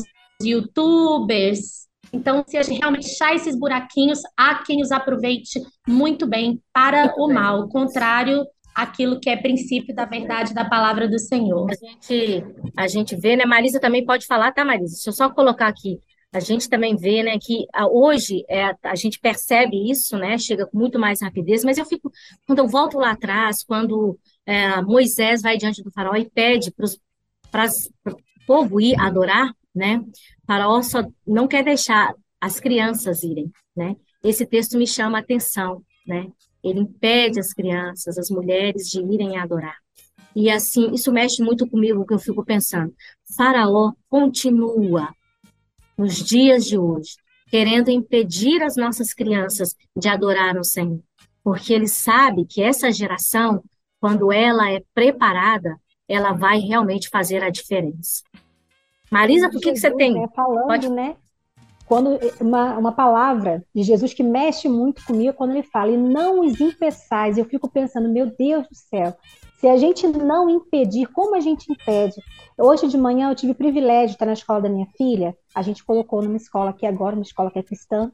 youtubers. 0.42 1.87
Então, 2.12 2.44
se 2.46 2.56
a 2.56 2.62
gente 2.62 2.78
realmente 2.78 3.06
achar 3.06 3.34
esses 3.34 3.58
buraquinhos, 3.58 4.20
há 4.36 4.62
quem 4.64 4.82
os 4.82 4.90
aproveite 4.90 5.60
muito 5.86 6.26
bem 6.26 6.60
para 6.72 7.14
o 7.18 7.32
mal, 7.32 7.68
contrário 7.68 8.44
aquilo 8.74 9.18
que 9.18 9.28
é 9.28 9.36
princípio 9.36 9.94
da 9.94 10.04
verdade 10.04 10.54
da 10.54 10.64
palavra 10.64 11.08
do 11.08 11.18
Senhor. 11.18 11.68
A 11.70 11.74
gente, 11.74 12.44
a 12.76 12.86
gente 12.86 13.16
vê, 13.16 13.36
né? 13.36 13.44
Marisa 13.44 13.80
também 13.80 14.04
pode 14.04 14.24
falar, 14.26 14.52
tá, 14.52 14.64
Marisa? 14.64 14.94
Deixa 14.94 15.10
eu 15.10 15.12
só 15.12 15.28
colocar 15.28 15.66
aqui 15.66 15.98
a 16.32 16.40
gente 16.40 16.68
também 16.68 16.94
vê, 16.94 17.22
né, 17.22 17.38
que 17.40 17.66
ah, 17.72 17.88
hoje 17.88 18.44
é, 18.48 18.70
a 18.82 18.94
gente 18.94 19.18
percebe 19.18 19.90
isso, 19.90 20.16
né, 20.18 20.36
chega 20.36 20.66
com 20.66 20.78
muito 20.78 20.98
mais 20.98 21.22
rapidez, 21.22 21.64
mas 21.64 21.78
eu 21.78 21.86
fico, 21.86 22.12
quando 22.46 22.58
eu 22.58 22.68
volto 22.68 22.98
lá 22.98 23.12
atrás, 23.12 23.64
quando 23.64 24.18
é, 24.44 24.80
Moisés 24.82 25.40
vai 25.40 25.56
diante 25.56 25.82
do 25.82 25.90
faraó 25.90 26.14
e 26.16 26.28
pede 26.28 26.70
para 26.70 27.66
o 28.06 28.46
povo 28.46 28.80
ir 28.80 28.98
adorar, 29.00 29.54
né, 29.78 30.04
faraó 30.46 30.82
só 30.82 31.04
não 31.26 31.46
quer 31.46 31.64
deixar 31.64 32.12
as 32.40 32.58
crianças 32.58 33.22
irem, 33.22 33.50
né, 33.76 33.96
esse 34.22 34.44
texto 34.44 34.76
me 34.76 34.86
chama 34.86 35.18
a 35.18 35.20
atenção, 35.20 35.82
né, 36.06 36.26
ele 36.62 36.80
impede 36.80 37.38
as 37.38 37.54
crianças, 37.54 38.18
as 38.18 38.28
mulheres 38.28 38.90
de 38.90 39.00
irem 39.00 39.38
adorar. 39.38 39.76
E 40.34 40.50
assim, 40.50 40.92
isso 40.92 41.12
mexe 41.12 41.42
muito 41.42 41.68
comigo, 41.68 42.04
que 42.04 42.14
eu 42.14 42.18
fico 42.18 42.44
pensando. 42.44 42.94
Faraó 43.36 43.92
continua 44.08 45.08
nos 45.96 46.16
dias 46.16 46.64
de 46.64 46.78
hoje, 46.78 47.16
querendo 47.48 47.90
impedir 47.90 48.62
as 48.62 48.76
nossas 48.76 49.14
crianças 49.14 49.74
de 49.96 50.08
adorar 50.08 50.56
o 50.56 50.64
Senhor, 50.64 51.00
porque 51.42 51.72
ele 51.72 51.88
sabe 51.88 52.44
que 52.44 52.62
essa 52.62 52.92
geração, 52.92 53.62
quando 54.00 54.32
ela 54.32 54.70
é 54.70 54.82
preparada, 54.94 55.76
ela 56.08 56.32
vai 56.32 56.58
realmente 56.58 57.08
fazer 57.08 57.42
a 57.42 57.50
diferença. 57.50 58.22
Marisa, 59.10 59.50
por 59.50 59.60
que, 59.60 59.72
que 59.72 59.78
você 59.78 59.90
tem? 59.90 60.14
Né, 60.14 60.28
falando, 60.34 60.66
Pode... 60.66 60.88
né? 60.88 61.16
Quando 61.86 62.18
uma, 62.38 62.76
uma 62.76 62.92
palavra 62.92 63.64
de 63.74 63.82
Jesus 63.82 64.12
que 64.12 64.22
mexe 64.22 64.68
muito 64.68 65.02
comigo 65.06 65.32
quando 65.32 65.52
ele 65.52 65.62
fala, 65.62 65.90
e 65.90 65.96
não 65.96 66.40
os 66.40 66.60
impeçais, 66.60 67.38
eu 67.38 67.46
fico 67.46 67.70
pensando, 67.70 68.10
meu 68.10 68.26
Deus 68.26 68.68
do 68.68 68.74
céu, 68.74 69.16
se 69.58 69.66
a 69.66 69.76
gente 69.76 70.06
não 70.06 70.48
impedir, 70.48 71.06
como 71.06 71.34
a 71.34 71.40
gente 71.40 71.72
impede? 71.72 72.14
Hoje 72.56 72.86
de 72.86 72.98
manhã 72.98 73.30
eu 73.30 73.34
tive 73.34 73.52
o 73.52 73.56
privilégio 73.56 74.08
de 74.08 74.12
estar 74.12 74.26
na 74.26 74.34
escola 74.34 74.60
da 74.60 74.68
minha 74.68 74.86
filha. 74.96 75.36
A 75.54 75.62
gente 75.62 75.84
colocou 75.84 76.22
numa 76.22 76.36
escola 76.36 76.70
aqui 76.70 76.86
agora, 76.86 77.16
uma 77.16 77.22
escola 77.22 77.50
que 77.50 77.58
é 77.58 77.62
cristã, 77.62 78.12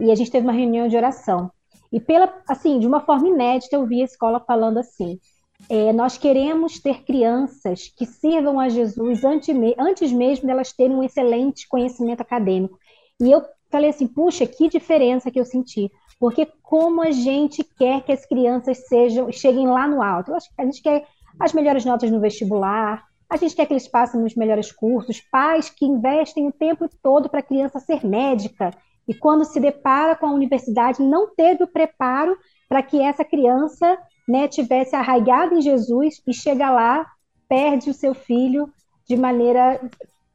e 0.00 0.10
a 0.10 0.14
gente 0.14 0.30
teve 0.30 0.46
uma 0.46 0.52
reunião 0.52 0.88
de 0.88 0.96
oração. 0.96 1.50
E 1.92 2.00
pela, 2.00 2.34
assim, 2.48 2.78
de 2.80 2.86
uma 2.86 3.00
forma 3.00 3.28
inédita, 3.28 3.76
eu 3.76 3.86
vi 3.86 4.00
a 4.00 4.06
escola 4.06 4.40
falando 4.40 4.78
assim: 4.78 5.20
é, 5.68 5.92
nós 5.92 6.18
queremos 6.18 6.78
ter 6.78 7.02
crianças 7.04 7.92
que 7.96 8.04
sirvam 8.04 8.58
a 8.58 8.68
Jesus 8.68 9.24
antes, 9.24 9.54
antes 9.78 10.12
mesmo 10.12 10.46
delas 10.46 10.72
terem 10.72 10.96
um 10.96 11.02
excelente 11.02 11.68
conhecimento 11.68 12.20
acadêmico. 12.20 12.78
E 13.20 13.30
eu 13.30 13.42
falei 13.70 13.90
assim, 13.90 14.06
puxa, 14.06 14.46
que 14.46 14.68
diferença 14.68 15.30
que 15.30 15.40
eu 15.40 15.44
senti. 15.44 15.90
Porque 16.18 16.46
como 16.62 17.02
a 17.02 17.10
gente 17.10 17.64
quer 17.64 18.02
que 18.02 18.12
as 18.12 18.24
crianças 18.26 18.86
sejam, 18.86 19.32
cheguem 19.32 19.66
lá 19.66 19.88
no 19.88 20.02
alto? 20.02 20.32
A 20.58 20.64
gente 20.64 20.82
quer 20.82 21.06
as 21.40 21.52
melhores 21.52 21.84
notas 21.84 22.10
no 22.10 22.20
vestibular, 22.20 23.04
a 23.28 23.36
gente 23.36 23.56
quer 23.56 23.64
que 23.66 23.72
eles 23.72 23.88
passem 23.88 24.20
nos 24.20 24.34
melhores 24.34 24.70
cursos, 24.70 25.20
pais 25.20 25.70
que 25.70 25.86
investem 25.86 26.46
o 26.46 26.52
tempo 26.52 26.86
todo 27.02 27.30
para 27.30 27.40
a 27.40 27.42
criança 27.42 27.80
ser 27.80 28.04
médica 28.06 28.70
e 29.08 29.14
quando 29.14 29.44
se 29.44 29.58
depara 29.58 30.14
com 30.14 30.26
a 30.26 30.32
universidade 30.32 31.02
não 31.02 31.34
teve 31.34 31.64
o 31.64 31.66
preparo 31.66 32.36
para 32.72 32.82
que 32.82 33.02
essa 33.02 33.22
criança 33.22 33.98
né, 34.26 34.48
tivesse 34.48 34.96
arraigado 34.96 35.54
em 35.54 35.60
Jesus 35.60 36.22
e 36.26 36.32
chega 36.32 36.70
lá, 36.70 37.06
perde 37.46 37.90
o 37.90 37.92
seu 37.92 38.14
filho 38.14 38.66
de 39.06 39.14
maneira 39.14 39.78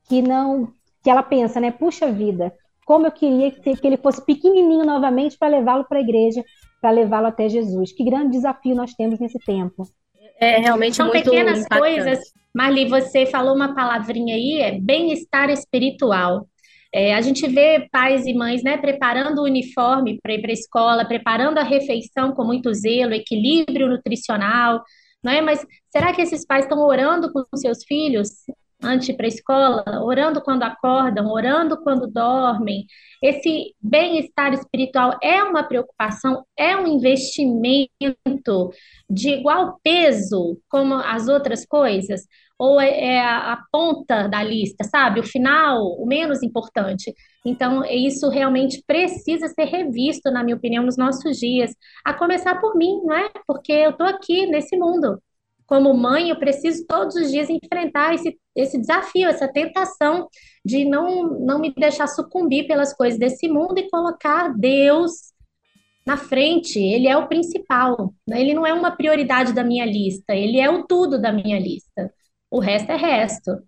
que 0.08 0.22
não 0.22 0.72
que 1.04 1.10
ela 1.10 1.24
pensa, 1.24 1.60
né? 1.60 1.72
Puxa 1.72 2.12
vida, 2.12 2.54
como 2.86 3.08
eu 3.08 3.12
queria 3.12 3.50
que, 3.50 3.76
ele 3.84 3.98
fosse 3.98 4.24
pequenininho 4.24 4.86
novamente 4.86 5.36
para 5.36 5.48
levá-lo 5.48 5.86
para 5.86 5.98
a 5.98 6.02
igreja, 6.02 6.44
para 6.80 6.92
levá-lo 6.92 7.26
até 7.26 7.50
Jesus. 7.50 7.92
Que 7.92 8.04
grande 8.04 8.34
desafio 8.34 8.76
nós 8.76 8.94
temos 8.94 9.20
nesse 9.20 9.40
tempo. 9.40 9.88
É 10.40 10.60
realmente 10.60 10.98
São 10.98 11.08
muito 11.08 11.32
pequenas 11.32 11.62
impactante. 11.62 11.80
coisas. 11.80 12.20
Marli, 12.54 12.88
você 12.88 13.26
falou 13.26 13.56
uma 13.56 13.74
palavrinha 13.74 14.36
aí, 14.36 14.62
é 14.62 14.80
bem-estar 14.80 15.50
espiritual. 15.50 16.46
É, 16.94 17.14
a 17.14 17.22
gente 17.22 17.48
vê 17.48 17.88
pais 17.92 18.26
e 18.26 18.34
mães 18.34 18.64
né, 18.64 18.78
preparando 18.78 19.40
o 19.40 19.46
uniforme 19.46 20.20
para 20.22 20.34
ir 20.34 20.42
para 20.42 20.52
a 20.52 20.54
escola, 20.54 21.06
preparando 21.06 21.58
a 21.58 21.64
refeição 21.64 22.32
com 22.34 22.44
muito 22.44 22.74
zelo, 22.74 23.14
equilíbrio 23.14 23.88
nutricional, 23.90 24.84
não 25.24 25.32
é? 25.32 25.42
Mas 25.42 25.66
será 25.92 26.14
que 26.14 26.22
esses 26.22 26.46
pais 26.46 26.66
estão 26.66 26.80
orando 26.80 27.32
com 27.32 27.44
seus 27.56 27.84
filhos? 27.84 28.30
antes 28.82 29.16
para 29.16 29.26
a 29.26 29.30
escola, 29.30 29.84
orando 30.04 30.42
quando 30.42 30.64
acordam, 30.64 31.28
orando 31.32 31.78
quando 31.82 32.08
dormem. 32.08 32.86
Esse 33.22 33.76
bem-estar 33.82 34.54
espiritual 34.54 35.18
é 35.22 35.42
uma 35.44 35.64
preocupação, 35.64 36.46
é 36.58 36.76
um 36.78 36.88
investimento 36.88 38.72
de 39.10 39.30
igual 39.30 39.80
peso 39.84 40.60
como 40.70 40.94
as 40.96 41.28
outras 41.28 41.66
coisas? 41.66 42.22
Ou 42.60 42.82
é, 42.82 43.16
é 43.16 43.20
a, 43.20 43.60
ponta 43.72 44.28
da 44.28 44.44
lista, 44.44 44.84
sabe? 44.84 45.20
O 45.20 45.24
final, 45.24 45.80
o 46.00 46.06
menos 46.08 46.42
importante. 46.42 47.14
Então, 47.46 47.86
isso 47.86 48.30
realmente 48.30 48.84
precisa 48.86 49.48
ser 49.48 49.66
revisto, 49.66 50.32
na 50.32 50.44
minha 50.44 50.56
opinião, 50.58 50.84
nos 50.84 50.98
nossos 50.98 51.38
dias. 51.38 51.72
A 52.04 52.14
começar 52.14 52.60
por 52.60 52.76
mim, 52.76 53.02
não 53.04 53.16
é? 53.16 53.30
Porque 53.46 53.72
eu 53.72 53.92
estou 53.92 54.08
aqui 54.08 54.48
nesse 54.48 54.76
mundo 54.78 55.22
como 55.68 55.94
mãe, 55.94 56.30
eu 56.30 56.40
preciso 56.40 56.86
todos 56.88 57.16
os 57.16 57.30
dias 57.30 57.50
enfrentar 57.50 58.16
esse, 58.16 58.40
esse 58.56 58.80
desafio, 58.80 59.28
essa 59.28 59.48
tentação 59.50 60.30
de 60.66 60.86
não, 60.86 61.40
não 61.42 61.60
me 61.60 61.74
deixar 61.76 62.08
sucumbir 62.08 62.66
pelas 62.68 62.96
coisas 62.96 63.20
desse 63.20 63.50
mundo 63.50 63.78
e 63.78 63.90
colocar 63.90 64.54
Deus 64.58 65.12
na 66.06 66.16
frente. 66.16 66.80
Ele 66.80 67.08
é 67.08 67.18
o 67.18 67.28
principal. 67.28 68.14
Né? 68.26 68.40
Ele 68.40 68.54
não 68.54 68.66
é 68.66 68.74
uma 68.74 68.92
prioridade 68.92 69.54
da 69.54 69.64
minha 69.64 69.86
lista, 69.86 70.34
ele 70.34 70.58
é 70.58 70.70
o 70.70 70.88
tudo 70.88 71.22
da 71.22 71.34
minha 71.34 71.60
lista. 71.60 72.14
O 72.50 72.60
resto 72.60 72.92
é 72.92 72.96
resto. 72.96 73.64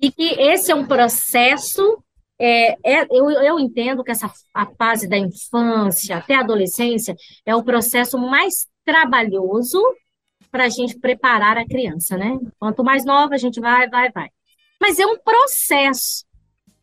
E 0.00 0.10
que 0.10 0.40
esse 0.40 0.70
é 0.70 0.74
um 0.74 0.86
processo 0.86 2.02
é, 2.38 2.72
é, 2.84 3.06
eu, 3.10 3.30
eu 3.30 3.58
entendo 3.58 4.04
que 4.04 4.10
essa 4.10 4.30
a 4.52 4.66
fase 4.66 5.08
da 5.08 5.16
infância 5.16 6.18
até 6.18 6.34
a 6.34 6.40
adolescência 6.40 7.16
é 7.46 7.54
o 7.54 7.64
processo 7.64 8.18
mais 8.18 8.66
trabalhoso 8.84 9.82
para 10.50 10.64
a 10.64 10.68
gente 10.68 10.98
preparar 10.98 11.56
a 11.56 11.66
criança, 11.66 12.16
né? 12.16 12.38
Quanto 12.58 12.84
mais 12.84 13.04
nova 13.04 13.34
a 13.34 13.38
gente 13.38 13.60
vai, 13.60 13.88
vai, 13.88 14.10
vai. 14.12 14.28
Mas 14.80 14.98
é 14.98 15.06
um 15.06 15.18
processo. 15.18 16.24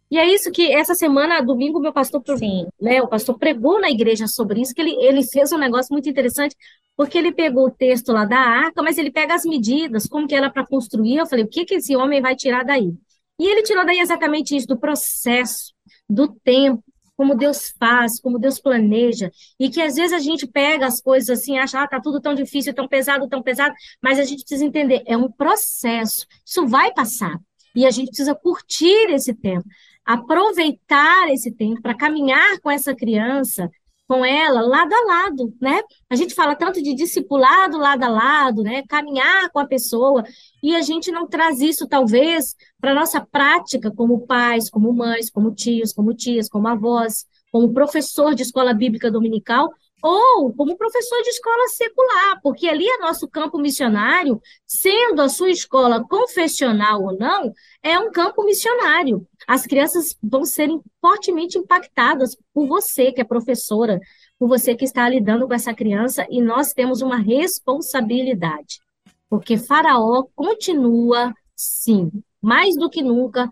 E 0.10 0.18
é 0.18 0.28
isso 0.28 0.52
que 0.52 0.72
essa 0.72 0.94
semana, 0.94 1.42
domingo, 1.42 1.80
meu 1.80 1.94
pastor, 1.94 2.22
Sim. 2.38 2.68
né, 2.80 3.02
o 3.02 3.08
pastor 3.08 3.38
pregou 3.38 3.80
na 3.80 3.90
igreja 3.90 4.28
sobre 4.28 4.62
isso, 4.62 4.74
que 4.74 4.82
ele, 4.82 4.96
ele 5.04 5.24
fez 5.24 5.52
um 5.52 5.58
negócio 5.58 5.92
muito 5.92 6.08
interessante, 6.08 6.56
porque 6.96 7.18
ele 7.18 7.32
pegou 7.32 7.68
o 7.68 7.72
texto 7.72 8.12
lá 8.12 8.26
da 8.26 8.40
arca, 8.40 8.82
mas 8.84 8.98
ele 8.98 9.12
pega 9.12 9.34
as 9.34 9.44
medidas, 9.44 10.08
como 10.08 10.28
que 10.28 10.36
era 10.36 10.50
para 10.50 10.66
construir. 10.66 11.18
Eu 11.18 11.26
falei, 11.26 11.46
o 11.46 11.50
que, 11.50 11.66
que 11.66 11.76
esse 11.76 11.96
homem 11.96 12.22
vai 12.22 12.36
tirar 12.36 12.64
daí? 12.64 12.94
E 13.40 13.48
ele 13.48 13.64
tirou 13.64 13.86
daí 13.86 14.00
exatamente 14.00 14.56
isso, 14.56 14.68
do 14.68 14.78
processo, 14.78 15.74
do 16.08 16.28
tempo, 16.44 16.84
como 17.16 17.36
Deus 17.36 17.74
faz, 17.80 18.20
como 18.20 18.40
Deus 18.40 18.60
planeja, 18.60 19.32
e 19.60 19.70
que 19.70 19.82
às 19.82 19.96
vezes 19.96 20.14
a 20.14 20.20
gente 20.20 20.48
pega 20.48 20.86
as 20.86 21.02
coisas 21.02 21.40
assim, 21.40 21.58
acha, 21.58 21.82
ah, 21.82 21.88
tá 21.88 22.00
tudo 22.00 22.20
tão 22.20 22.34
difícil, 22.34 22.74
tão 22.74 22.88
pesado, 22.88 23.28
tão 23.28 23.42
pesado, 23.42 23.74
mas 24.02 24.20
a 24.20 24.24
gente 24.24 24.42
precisa 24.42 24.66
entender, 24.66 25.04
é 25.06 25.16
um 25.16 25.32
processo, 25.32 26.26
isso 26.46 26.68
vai 26.68 26.92
passar, 26.94 27.40
e 27.76 27.86
a 27.86 27.92
gente 27.92 28.08
precisa 28.08 28.36
curtir 28.36 29.12
esse 29.12 29.34
tempo, 29.34 29.66
aproveitar 30.06 31.30
esse 31.30 31.52
tempo 31.52 31.82
para 31.82 31.96
caminhar 31.96 32.60
com 32.62 32.70
essa 32.70 32.96
criança 32.96 33.70
com 34.08 34.26
ela 34.26 34.62
lado 34.62 34.94
a 34.94 35.06
lado, 35.06 35.54
né? 35.62 35.82
A 36.10 36.16
gente 36.16 36.36
fala 36.36 36.56
tanto 36.56 36.82
de 36.82 36.94
discipulado 36.94 37.78
lado 37.78 38.04
a 38.04 38.08
lado, 38.08 38.64
né? 38.64 38.84
Caminhar 38.88 39.50
com 39.52 39.60
a 39.60 39.66
pessoa, 39.68 40.24
e 40.62 40.76
a 40.76 40.82
gente 40.82 41.12
não 41.12 41.28
traz 41.28 41.62
isso, 41.62 41.88
talvez, 41.88 42.56
para 42.80 42.94
nossa 42.94 43.22
prática 43.22 43.92
como 43.92 44.26
pais, 44.26 44.70
como 44.70 44.94
mães, 44.94 45.30
como 45.30 45.54
tios, 45.54 45.94
como 45.94 46.14
tias, 46.14 46.50
como 46.50 46.68
avós, 46.68 47.26
como 47.52 47.74
professor 47.74 48.34
de 48.36 48.44
escola 48.44 48.74
bíblica 48.74 49.12
dominical, 49.12 49.70
ou 50.04 50.54
como 50.54 50.76
professor 50.76 51.22
de 51.22 51.30
escola 51.30 51.66
secular, 51.70 52.42
porque 52.44 52.68
ali 52.68 52.86
é 52.86 52.98
nosso 52.98 53.26
campo 53.26 53.58
missionário, 53.58 54.42
sendo 54.68 55.22
a 55.22 55.30
sua 55.30 55.50
escola 55.50 56.06
confessional 56.06 57.02
ou 57.02 57.18
não, 57.18 57.54
é 57.82 57.98
um 57.98 58.12
campo 58.12 58.44
missionário. 58.44 59.26
As 59.48 59.66
crianças 59.66 60.18
vão 60.22 60.44
serem 60.44 60.82
fortemente 61.00 61.58
impactadas 61.58 62.36
por 62.54 62.68
você, 62.68 63.14
que 63.14 63.22
é 63.22 63.24
professora, 63.24 63.98
por 64.38 64.50
você 64.50 64.76
que 64.76 64.84
está 64.84 65.08
lidando 65.08 65.48
com 65.48 65.54
essa 65.54 65.74
criança, 65.74 66.28
e 66.30 66.42
nós 66.42 66.74
temos 66.74 67.02
uma 67.02 67.18
responsabilidade, 67.18 68.82
porque 69.30 69.56
Faraó 69.56 70.26
continua, 70.36 71.34
sim, 71.56 72.12
mais 72.42 72.76
do 72.76 72.90
que 72.90 73.02
nunca, 73.02 73.48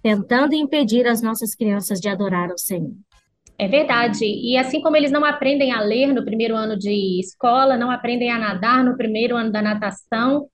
tentando 0.00 0.54
impedir 0.54 1.08
as 1.08 1.20
nossas 1.20 1.52
crianças 1.52 1.98
de 2.00 2.08
adorar 2.08 2.52
ao 2.52 2.58
Senhor. 2.58 2.94
É 3.58 3.66
verdade. 3.68 4.24
E 4.24 4.56
assim 4.56 4.82
como 4.82 4.96
eles 4.96 5.10
não 5.10 5.24
aprendem 5.24 5.72
a 5.72 5.80
ler 5.80 6.12
no 6.12 6.24
primeiro 6.24 6.54
ano 6.54 6.76
de 6.78 7.20
escola, 7.20 7.76
não 7.76 7.90
aprendem 7.90 8.30
a 8.30 8.38
nadar 8.38 8.84
no 8.84 8.96
primeiro 8.96 9.36
ano 9.36 9.50
da 9.50 9.62
natação, 9.62 10.46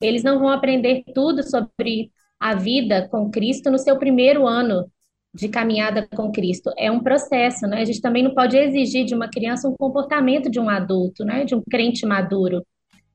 eles 0.00 0.24
não 0.24 0.38
vão 0.38 0.48
aprender 0.48 1.04
tudo 1.14 1.42
sobre 1.42 2.10
a 2.40 2.54
vida 2.54 3.08
com 3.10 3.30
Cristo 3.30 3.70
no 3.70 3.78
seu 3.78 3.98
primeiro 3.98 4.46
ano 4.46 4.90
de 5.34 5.48
caminhada 5.48 6.08
com 6.16 6.32
Cristo. 6.32 6.72
É 6.76 6.90
um 6.90 7.00
processo, 7.00 7.66
né? 7.66 7.82
A 7.82 7.84
gente 7.84 8.00
também 8.00 8.22
não 8.22 8.34
pode 8.34 8.56
exigir 8.56 9.04
de 9.04 9.14
uma 9.14 9.28
criança 9.28 9.68
um 9.68 9.76
comportamento 9.76 10.50
de 10.50 10.58
um 10.58 10.68
adulto, 10.68 11.24
né? 11.24 11.44
De 11.44 11.54
um 11.54 11.62
crente 11.62 12.04
maduro 12.06 12.64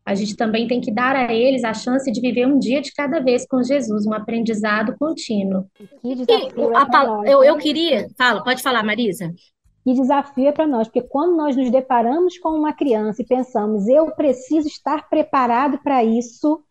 a 0.06 0.16
gente 0.16 0.36
também 0.36 0.68
tem 0.68 0.82
que 0.82 0.92
dar 0.92 1.16
a 1.16 1.34
eles 1.34 1.64
a 1.64 1.74
chance 1.74 2.12
de 2.12 2.20
viver 2.20 2.46
um 2.46 2.60
dia 2.60 2.82
de 2.82 2.94
cada 2.94 3.20
vez 3.20 3.48
com 3.48 3.64
Jesus, 3.64 4.06
um 4.06 4.14
aprendizado 4.14 4.96
contínuo. 5.00 5.66
Que 6.02 6.16
desafio 6.16 6.76
é 6.76 6.86
nós, 6.86 7.30
eu, 7.30 7.44
eu 7.44 7.56
né? 7.56 7.62
queria. 7.62 8.10
Fala, 8.18 8.44
pode 8.44 8.62
falar, 8.62 8.84
Marisa. 8.84 9.34
Que 9.84 9.94
desafio 9.94 10.48
é 10.48 10.52
para 10.52 10.68
nós, 10.68 10.88
porque 10.88 11.02
quando 11.02 11.36
nós 11.36 11.56
nos 11.56 11.70
deparamos 11.70 12.38
com 12.38 12.50
uma 12.50 12.74
criança 12.74 13.22
e 13.22 13.26
pensamos, 13.26 13.88
eu 13.88 14.12
preciso 14.12 14.68
estar 14.68 15.10
preparado 15.10 15.78
para 15.84 16.04
isso, 16.04 16.62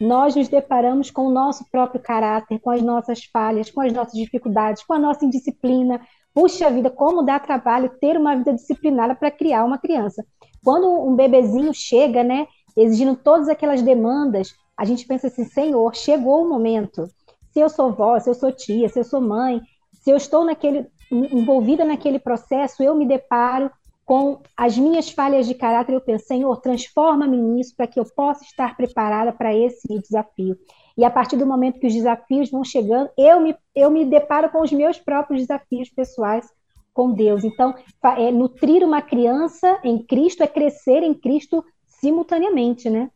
nós 0.00 0.34
nos 0.34 0.48
deparamos 0.48 1.10
com 1.10 1.26
o 1.26 1.30
nosso 1.30 1.64
próprio 1.70 2.00
caráter, 2.00 2.60
com 2.60 2.70
as 2.70 2.82
nossas 2.82 3.24
falhas, 3.24 3.70
com 3.70 3.80
as 3.80 3.92
nossas 3.92 4.14
dificuldades, 4.14 4.84
com 4.84 4.92
a 4.92 4.98
nossa 4.98 5.24
indisciplina. 5.24 6.00
Puxa 6.32 6.70
vida, 6.70 6.90
como 6.90 7.22
dá 7.22 7.38
trabalho 7.38 7.90
ter 8.00 8.16
uma 8.16 8.36
vida 8.36 8.52
disciplinada 8.52 9.14
para 9.14 9.30
criar 9.30 9.64
uma 9.64 9.78
criança. 9.78 10.24
Quando 10.64 10.88
um 10.88 11.16
bebezinho 11.16 11.72
chega, 11.72 12.22
né, 12.22 12.46
exigindo 12.82 13.16
todas 13.16 13.48
aquelas 13.48 13.82
demandas, 13.82 14.54
a 14.76 14.84
gente 14.84 15.06
pensa 15.06 15.26
assim, 15.26 15.44
Senhor, 15.44 15.94
chegou 15.94 16.44
o 16.44 16.48
momento. 16.48 17.08
Se 17.50 17.60
eu 17.60 17.68
sou 17.68 17.92
vó, 17.92 18.18
se 18.18 18.30
eu 18.30 18.34
sou 18.34 18.52
tia, 18.52 18.88
se 18.88 18.98
eu 18.98 19.04
sou 19.04 19.20
mãe, 19.20 19.60
se 19.92 20.10
eu 20.10 20.16
estou 20.16 20.44
naquele, 20.44 20.86
envolvida 21.10 21.84
naquele 21.84 22.18
processo, 22.18 22.82
eu 22.82 22.94
me 22.94 23.06
deparo 23.06 23.70
com 24.04 24.40
as 24.56 24.78
minhas 24.78 25.10
falhas 25.10 25.46
de 25.46 25.54
caráter, 25.54 25.92
eu 25.92 26.00
penso, 26.00 26.26
Senhor, 26.26 26.56
transforma-me 26.62 27.36
nisso 27.36 27.74
para 27.76 27.86
que 27.86 28.00
eu 28.00 28.06
possa 28.06 28.42
estar 28.42 28.74
preparada 28.74 29.32
para 29.32 29.54
esse 29.54 29.86
desafio. 30.00 30.56
E 30.96 31.04
a 31.04 31.10
partir 31.10 31.36
do 31.36 31.46
momento 31.46 31.78
que 31.78 31.86
os 31.86 31.92
desafios 31.92 32.50
vão 32.50 32.64
chegando, 32.64 33.10
eu 33.18 33.38
me, 33.38 33.54
eu 33.74 33.90
me 33.90 34.06
deparo 34.06 34.48
com 34.48 34.62
os 34.62 34.72
meus 34.72 34.98
próprios 34.98 35.42
desafios 35.42 35.90
pessoais 35.90 36.48
com 36.94 37.12
Deus. 37.12 37.44
Então, 37.44 37.74
é, 38.16 38.32
nutrir 38.32 38.82
uma 38.82 39.02
criança 39.02 39.78
em 39.84 40.02
Cristo 40.02 40.42
é 40.42 40.46
crescer 40.46 41.02
em 41.02 41.12
Cristo 41.12 41.62
simultaneamente, 42.00 42.88
né? 42.90 43.10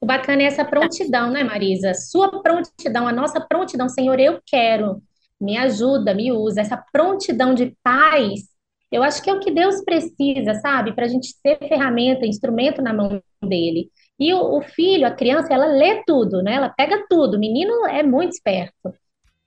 O 0.00 0.06
bacana 0.06 0.42
é 0.42 0.46
essa 0.46 0.64
prontidão, 0.64 1.30
né, 1.30 1.42
Marisa? 1.42 1.94
Sua 1.94 2.42
prontidão, 2.42 3.08
a 3.08 3.12
nossa 3.12 3.40
prontidão, 3.40 3.88
Senhor, 3.88 4.20
eu 4.20 4.40
quero, 4.44 5.02
me 5.40 5.56
ajuda, 5.56 6.14
me 6.14 6.30
usa. 6.32 6.60
Essa 6.60 6.76
prontidão 6.92 7.54
de 7.54 7.74
paz, 7.82 8.42
eu 8.92 9.02
acho 9.02 9.22
que 9.22 9.30
é 9.30 9.32
o 9.32 9.40
que 9.40 9.50
Deus 9.50 9.82
precisa, 9.84 10.54
sabe? 10.60 10.94
Para 10.94 11.06
a 11.06 11.08
gente 11.08 11.28
ser 11.40 11.58
ferramenta, 11.58 12.26
instrumento 12.26 12.82
na 12.82 12.92
mão 12.92 13.22
dele. 13.42 13.90
E 14.18 14.32
o, 14.34 14.58
o, 14.58 14.62
filho, 14.62 15.06
a 15.06 15.10
criança, 15.10 15.52
ela 15.52 15.66
lê 15.66 16.02
tudo, 16.06 16.42
né? 16.42 16.54
Ela 16.54 16.68
pega 16.68 17.06
tudo. 17.08 17.36
O 17.36 17.40
menino 17.40 17.86
é 17.86 18.02
muito 18.02 18.32
esperto. 18.32 18.94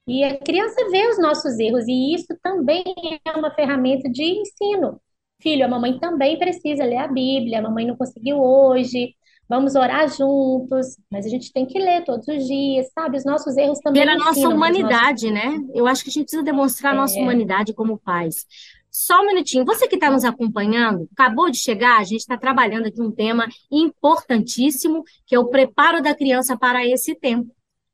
E 0.08 0.24
a 0.24 0.38
criança 0.40 0.90
vê 0.90 1.08
os 1.08 1.20
nossos 1.20 1.60
erros, 1.60 1.88
e 1.88 2.16
isso 2.16 2.36
também 2.42 2.84
é 3.24 3.32
uma 3.32 3.52
ferramenta 3.52 4.10
de 4.10 4.24
ensino. 4.24 5.00
Filho, 5.42 5.66
a 5.66 5.68
mamãe 5.68 5.98
também 6.00 6.38
precisa 6.38 6.84
ler 6.84 6.98
a 6.98 7.08
Bíblia, 7.08 7.60
a 7.60 7.62
mamãe 7.62 7.86
não 7.86 7.96
conseguiu 7.96 8.42
hoje, 8.42 9.16
vamos 9.48 9.74
orar 9.76 10.08
juntos, 10.10 10.98
mas 11.10 11.26
a 11.26 11.30
gente 11.30 11.52
tem 11.54 11.66
que 11.66 11.80
ler 11.80 12.04
todos 12.04 12.28
os 12.28 12.46
dias, 12.46 12.92
sabe? 12.94 13.18
Os 13.18 13.26
nossos 13.26 13.56
erros 13.56 13.80
também. 13.80 14.06
Pela 14.06 14.18
nossa 14.18 14.48
humanidade, 14.50 15.32
nossos... 15.32 15.32
né? 15.32 15.68
Eu 15.74 15.88
acho 15.88 16.04
que 16.04 16.10
a 16.10 16.14
gente 16.14 16.26
precisa 16.26 16.44
demonstrar 16.44 16.94
a 16.94 16.98
nossa 16.98 17.18
é. 17.18 17.22
humanidade 17.22 17.74
como 17.74 17.98
pais. 17.98 18.46
Só 18.92 19.22
um 19.22 19.28
minutinho, 19.28 19.66
você 19.66 19.88
que 19.88 19.96
está 19.96 20.10
nos 20.10 20.26
acompanhando, 20.26 21.08
acabou 21.14 21.50
de 21.50 21.58
chegar, 21.58 22.00
a 22.00 22.04
gente 22.04 22.22
está 22.22 22.38
trabalhando 22.38 22.88
aqui 22.88 23.02
um 23.02 23.12
tema 23.12 23.48
importantíssimo, 23.72 25.04
que 25.26 25.36
é 25.36 25.40
o 25.40 25.48
preparo 25.48 26.02
da 26.02 26.16
criança 26.16 26.58
para 26.58 26.86
esse 26.86 27.16
tempo. 27.16 27.50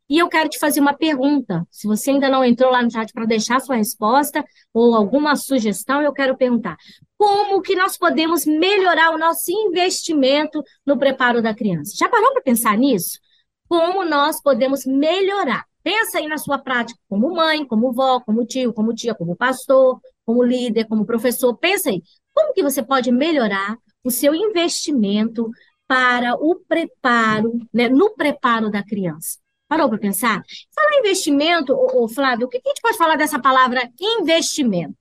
E 0.07 0.19
eu 0.19 0.29
quero 0.29 0.47
te 0.49 0.59
fazer 0.59 0.79
uma 0.79 0.93
pergunta. 0.93 1.67
Se 1.71 1.87
você 1.87 2.11
ainda 2.11 2.29
não 2.29 2.45
entrou 2.45 2.71
lá 2.71 2.83
no 2.83 2.91
chat 2.91 3.11
para 3.11 3.25
deixar 3.25 3.59
sua 3.59 3.75
resposta 3.75 4.45
ou 4.73 4.93
alguma 4.93 5.35
sugestão, 5.35 6.01
eu 6.01 6.13
quero 6.13 6.37
perguntar: 6.37 6.77
como 7.17 7.61
que 7.61 7.75
nós 7.75 7.97
podemos 7.97 8.45
melhorar 8.45 9.11
o 9.11 9.17
nosso 9.17 9.51
investimento 9.51 10.63
no 10.85 10.97
preparo 10.97 11.41
da 11.41 11.55
criança? 11.55 11.95
Já 11.97 12.07
parou 12.07 12.33
para 12.33 12.43
pensar 12.43 12.77
nisso? 12.77 13.19
Como 13.67 14.05
nós 14.05 14.39
podemos 14.41 14.85
melhorar? 14.85 15.65
Pensa 15.83 16.19
aí 16.19 16.27
na 16.27 16.37
sua 16.37 16.59
prática 16.59 16.99
como 17.09 17.33
mãe, 17.33 17.65
como 17.65 17.91
vó, 17.91 18.19
como 18.19 18.45
tio, 18.45 18.73
como 18.73 18.93
tia, 18.93 19.15
como 19.15 19.35
pastor, 19.35 19.99
como 20.25 20.43
líder, 20.43 20.85
como 20.87 21.05
professor. 21.05 21.55
Pensa 21.57 21.89
aí, 21.89 22.01
como 22.33 22.53
que 22.53 22.61
você 22.61 22.83
pode 22.83 23.11
melhorar 23.11 23.77
o 24.03 24.11
seu 24.11 24.35
investimento 24.35 25.49
para 25.87 26.35
o 26.35 26.55
preparo, 26.67 27.59
né, 27.73 27.87
no 27.89 28.15
preparo 28.15 28.69
da 28.69 28.83
criança? 28.83 29.44
Parou 29.67 29.89
para 29.89 29.97
pensar? 29.97 30.43
Falar 30.73 30.99
investimento, 30.99 31.73
ô, 31.73 32.03
ô, 32.03 32.07
Flávio, 32.07 32.45
o 32.45 32.49
que 32.49 32.57
a 32.57 32.69
gente 32.69 32.81
pode 32.81 32.97
falar 32.97 33.15
dessa 33.15 33.39
palavra 33.39 33.89
investimento? 33.99 34.95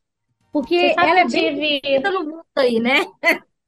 Porque 0.53 0.95
ela 0.97 1.21
é 1.21 1.27
bem 1.27 1.81
tive... 1.81 1.99
no 2.01 2.25
mundo 2.25 2.45
aí, 2.57 2.79
né? 2.81 3.05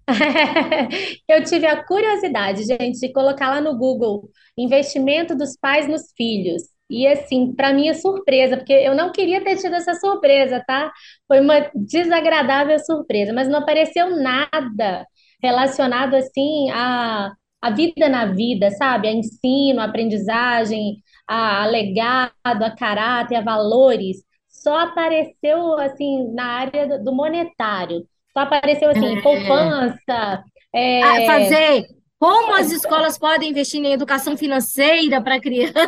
eu 1.28 1.42
tive 1.44 1.66
a 1.66 1.84
curiosidade, 1.84 2.62
gente, 2.62 3.00
de 3.00 3.12
colocar 3.12 3.50
lá 3.50 3.60
no 3.60 3.76
Google 3.76 4.30
investimento 4.56 5.36
dos 5.36 5.56
pais 5.56 5.88
nos 5.88 6.12
filhos. 6.16 6.62
E 6.88 7.06
assim, 7.06 7.52
para 7.52 7.72
minha 7.72 7.92
surpresa, 7.94 8.56
porque 8.56 8.72
eu 8.72 8.94
não 8.94 9.10
queria 9.10 9.42
ter 9.42 9.56
tido 9.56 9.74
essa 9.74 9.94
surpresa, 9.94 10.62
tá? 10.64 10.92
Foi 11.26 11.40
uma 11.40 11.68
desagradável 11.74 12.78
surpresa, 12.78 13.32
mas 13.32 13.48
não 13.48 13.58
apareceu 13.58 14.16
nada 14.16 15.04
relacionado 15.42 16.14
assim 16.14 16.70
a 16.70 17.32
a 17.66 17.70
vida 17.70 18.08
na 18.08 18.26
vida, 18.26 18.70
sabe? 18.70 19.08
A 19.08 19.12
ensino, 19.12 19.80
a 19.80 19.84
aprendizagem, 19.84 21.02
a, 21.26 21.64
a 21.64 21.66
legado, 21.66 22.32
a 22.44 22.70
caráter, 22.70 23.36
a 23.36 23.40
valores, 23.40 24.18
só 24.48 24.78
apareceu 24.80 25.78
assim 25.78 26.32
na 26.32 26.44
área 26.44 26.98
do 26.98 27.12
monetário. 27.12 28.06
Só 28.32 28.40
apareceu 28.40 28.90
assim, 28.90 29.18
é. 29.18 29.22
poupança. 29.22 30.44
É... 30.74 31.02
Ah, 31.02 31.26
fazer 31.26 31.86
Como 32.18 32.54
as 32.54 32.70
escolas 32.70 33.18
podem 33.18 33.50
investir 33.50 33.82
em 33.82 33.92
educação 33.92 34.36
financeira 34.36 35.20
para 35.20 35.40
criança? 35.40 35.80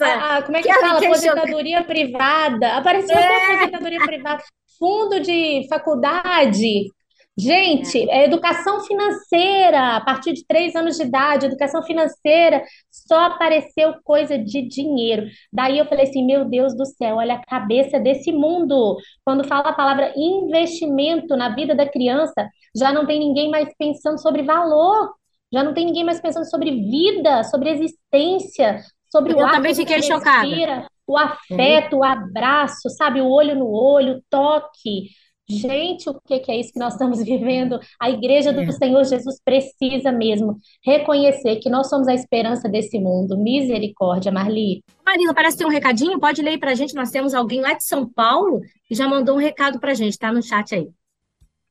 Ah, 0.00 0.42
como 0.42 0.56
é 0.56 0.62
que, 0.62 0.68
que 0.68 0.80
fala? 0.80 0.98
Aposentadoria 0.98 1.84
privada. 1.84 2.76
Apareceu 2.76 3.16
é. 3.16 3.54
aposentadoria 3.54 4.00
privada. 4.00 4.42
Fundo 4.78 5.20
de 5.20 5.66
faculdade. 5.68 6.90
Gente, 7.36 7.98
é 8.10 8.26
educação 8.26 8.80
financeira, 8.80 9.96
a 9.96 10.00
partir 10.02 10.34
de 10.34 10.44
três 10.46 10.76
anos 10.76 10.96
de 10.96 11.04
idade, 11.04 11.46
educação 11.46 11.82
financeira, 11.82 12.62
só 12.90 13.24
apareceu 13.24 13.94
coisa 14.04 14.36
de 14.38 14.60
dinheiro. 14.68 15.26
Daí 15.50 15.78
eu 15.78 15.86
falei 15.86 16.04
assim, 16.04 16.26
meu 16.26 16.44
Deus 16.44 16.76
do 16.76 16.84
céu, 16.84 17.16
olha 17.16 17.34
a 17.34 17.44
cabeça 17.44 17.98
desse 17.98 18.30
mundo. 18.30 18.98
Quando 19.24 19.48
fala 19.48 19.70
a 19.70 19.72
palavra 19.72 20.12
investimento 20.14 21.34
na 21.34 21.54
vida 21.54 21.74
da 21.74 21.88
criança, 21.88 22.46
já 22.76 22.92
não 22.92 23.06
tem 23.06 23.18
ninguém 23.18 23.50
mais 23.50 23.68
pensando 23.78 24.20
sobre 24.20 24.42
valor, 24.42 25.14
já 25.50 25.62
não 25.62 25.72
tem 25.72 25.86
ninguém 25.86 26.04
mais 26.04 26.20
pensando 26.20 26.44
sobre 26.44 26.70
vida, 26.70 27.44
sobre 27.44 27.70
existência, 27.70 28.82
sobre 29.10 29.32
eu 29.32 29.38
o 29.38 29.44
ar 29.44 29.52
também 29.52 29.74
fiquei 29.74 29.96
respira, 29.96 30.18
chocada. 30.18 30.88
o 31.06 31.16
afeto, 31.16 31.94
uhum. 31.94 32.00
o 32.00 32.04
abraço, 32.04 32.90
sabe, 32.90 33.22
o 33.22 33.28
olho 33.28 33.54
no 33.54 33.70
olho, 33.70 34.18
o 34.18 34.22
toque. 34.28 35.08
Gente, 35.58 36.08
o 36.08 36.20
que 36.20 36.50
é 36.50 36.58
isso 36.58 36.72
que 36.72 36.78
nós 36.78 36.94
estamos 36.94 37.20
vivendo? 37.24 37.78
A 38.00 38.10
igreja 38.10 38.52
do 38.52 38.60
é. 38.60 38.72
Senhor 38.72 39.04
Jesus 39.04 39.40
precisa 39.44 40.10
mesmo 40.10 40.58
reconhecer 40.84 41.56
que 41.56 41.70
nós 41.70 41.88
somos 41.88 42.08
a 42.08 42.14
esperança 42.14 42.68
desse 42.68 42.98
mundo. 42.98 43.38
Misericórdia, 43.38 44.32
Marli. 44.32 44.82
Marisa, 45.04 45.34
parece 45.34 45.58
ter 45.58 45.66
um 45.66 45.70
recadinho, 45.70 46.20
pode 46.20 46.42
ler 46.42 46.58
para 46.58 46.72
a 46.72 46.74
gente. 46.74 46.94
Nós 46.94 47.10
temos 47.10 47.34
alguém 47.34 47.60
lá 47.60 47.74
de 47.74 47.84
São 47.84 48.08
Paulo 48.08 48.60
que 48.86 48.94
já 48.94 49.08
mandou 49.08 49.36
um 49.36 49.40
recado 49.40 49.78
para 49.78 49.92
a 49.92 49.94
gente, 49.94 50.18
tá 50.18 50.32
no 50.32 50.42
chat 50.42 50.74
aí. 50.74 50.88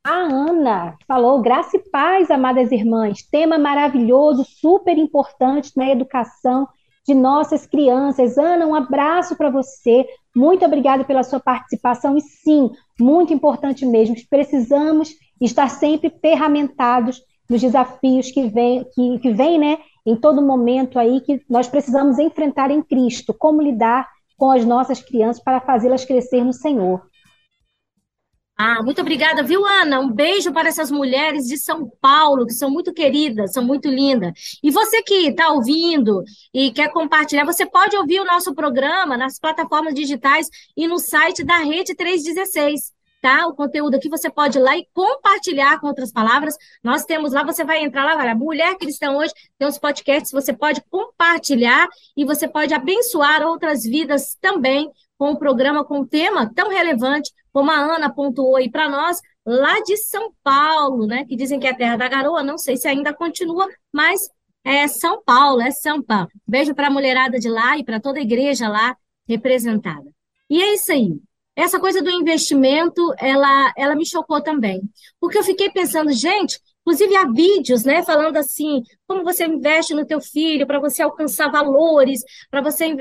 A 0.03 0.15
Ana 0.15 0.97
falou, 1.07 1.39
graça 1.41 1.77
e 1.77 1.89
paz, 1.91 2.31
amadas 2.31 2.71
irmãs, 2.71 3.21
tema 3.21 3.59
maravilhoso, 3.59 4.43
super 4.43 4.97
importante 4.97 5.71
na 5.77 5.91
educação 5.91 6.67
de 7.05 7.13
nossas 7.13 7.65
crianças. 7.65 8.37
Ana, 8.37 8.65
um 8.65 8.75
abraço 8.75 9.35
para 9.35 9.49
você. 9.49 10.05
Muito 10.35 10.65
obrigada 10.65 11.03
pela 11.03 11.23
sua 11.23 11.39
participação. 11.39 12.17
E 12.17 12.21
sim, 12.21 12.69
muito 12.99 13.33
importante 13.33 13.85
mesmo. 13.85 14.15
Precisamos 14.29 15.09
estar 15.39 15.69
sempre 15.69 16.09
ferramentados 16.21 17.21
nos 17.49 17.61
desafios 17.61 18.31
que 18.31 18.47
vêm, 18.47 18.85
que, 18.93 19.19
que 19.19 19.31
vem, 19.31 19.59
né, 19.59 19.77
em 20.05 20.15
todo 20.15 20.41
momento 20.41 20.97
aí, 20.97 21.19
que 21.21 21.41
nós 21.49 21.67
precisamos 21.67 22.17
enfrentar 22.17 22.71
em 22.71 22.81
Cristo. 22.81 23.33
Como 23.33 23.61
lidar 23.61 24.07
com 24.37 24.51
as 24.51 24.65
nossas 24.65 25.01
crianças 25.01 25.43
para 25.43 25.59
fazê-las 25.59 26.05
crescer 26.05 26.43
no 26.43 26.53
Senhor. 26.53 27.01
Ah, 28.63 28.83
muito 28.83 29.01
obrigada, 29.01 29.41
viu, 29.41 29.65
Ana? 29.65 29.99
Um 29.99 30.11
beijo 30.11 30.53
para 30.53 30.69
essas 30.69 30.91
mulheres 30.91 31.47
de 31.47 31.57
São 31.57 31.91
Paulo, 31.99 32.45
que 32.45 32.53
são 32.53 32.69
muito 32.69 32.93
queridas, 32.93 33.53
são 33.53 33.63
muito 33.63 33.89
lindas. 33.89 34.33
E 34.61 34.69
você 34.69 35.01
que 35.01 35.29
está 35.29 35.49
ouvindo 35.49 36.23
e 36.53 36.71
quer 36.71 36.91
compartilhar, 36.91 37.43
você 37.43 37.65
pode 37.65 37.97
ouvir 37.97 38.19
o 38.19 38.25
nosso 38.25 38.53
programa 38.53 39.17
nas 39.17 39.39
plataformas 39.39 39.95
digitais 39.95 40.47
e 40.77 40.87
no 40.87 40.99
site 40.99 41.43
da 41.43 41.57
Rede 41.57 41.95
316 41.95 42.93
tá? 43.19 43.47
O 43.47 43.55
conteúdo 43.55 43.95
aqui 43.95 44.09
você 44.09 44.29
pode 44.29 44.57
ir 44.57 44.61
lá 44.61 44.75
e 44.77 44.87
compartilhar 44.93 45.79
com 45.79 45.87
outras 45.87 46.11
palavras. 46.11 46.55
Nós 46.83 47.05
temos 47.05 47.33
lá, 47.33 47.43
você 47.43 47.63
vai 47.63 47.83
entrar 47.83 48.03
lá, 48.03 48.17
olha, 48.17 48.33
Mulher 48.33 48.75
Cristã 48.77 49.11
hoje 49.11 49.31
tem 49.59 49.67
uns 49.67 49.77
podcasts, 49.77 50.31
você 50.31 50.51
pode 50.53 50.81
compartilhar 50.89 51.87
e 52.17 52.25
você 52.25 52.47
pode 52.47 52.73
abençoar 52.73 53.43
outras 53.43 53.83
vidas 53.83 54.35
também 54.41 54.91
com 55.19 55.33
o 55.33 55.37
programa 55.37 55.85
com 55.85 55.99
um 55.99 56.05
tema 56.05 56.51
tão 56.51 56.67
relevante 56.69 57.31
como 57.51 57.71
a 57.71 57.75
Ana 57.75 58.13
pontuou 58.13 58.55
aí 58.55 58.69
para 58.69 58.89
nós, 58.89 59.19
lá 59.45 59.79
de 59.81 59.97
São 59.97 60.31
Paulo, 60.43 61.05
né? 61.05 61.25
Que 61.25 61.35
dizem 61.35 61.59
que 61.59 61.67
é 61.67 61.71
a 61.71 61.75
terra 61.75 61.97
da 61.97 62.07
garoa, 62.07 62.43
não 62.43 62.57
sei 62.57 62.77
se 62.77 62.87
ainda 62.87 63.13
continua, 63.13 63.67
mas 63.91 64.19
é 64.63 64.87
São 64.87 65.21
Paulo, 65.23 65.61
é 65.61 65.71
São 65.71 66.01
Paulo. 66.01 66.29
Beijo 66.47 66.75
para 66.75 66.87
a 66.87 66.91
mulherada 66.91 67.39
de 67.39 67.49
lá 67.49 67.77
e 67.77 67.83
para 67.83 67.99
toda 67.99 68.19
a 68.19 68.21
igreja 68.21 68.67
lá 68.69 68.95
representada. 69.27 70.09
E 70.49 70.61
é 70.61 70.73
isso 70.73 70.91
aí. 70.91 71.19
Essa 71.55 71.79
coisa 71.79 72.01
do 72.01 72.09
investimento, 72.09 73.13
ela, 73.19 73.73
ela 73.77 73.95
me 73.95 74.05
chocou 74.05 74.41
também, 74.41 74.81
porque 75.19 75.37
eu 75.37 75.43
fiquei 75.43 75.69
pensando, 75.69 76.11
gente, 76.13 76.59
inclusive 76.81 77.15
há 77.15 77.25
vídeos, 77.25 77.83
né, 77.83 78.03
falando 78.03 78.37
assim, 78.37 78.83
como 79.07 79.23
você 79.23 79.45
investe 79.45 79.93
no 79.93 80.05
teu 80.05 80.19
filho 80.19 80.67
para 80.67 80.79
você 80.79 81.01
alcançar 81.01 81.49
valores, 81.49 82.21
para 82.49 82.61
você 82.61 82.95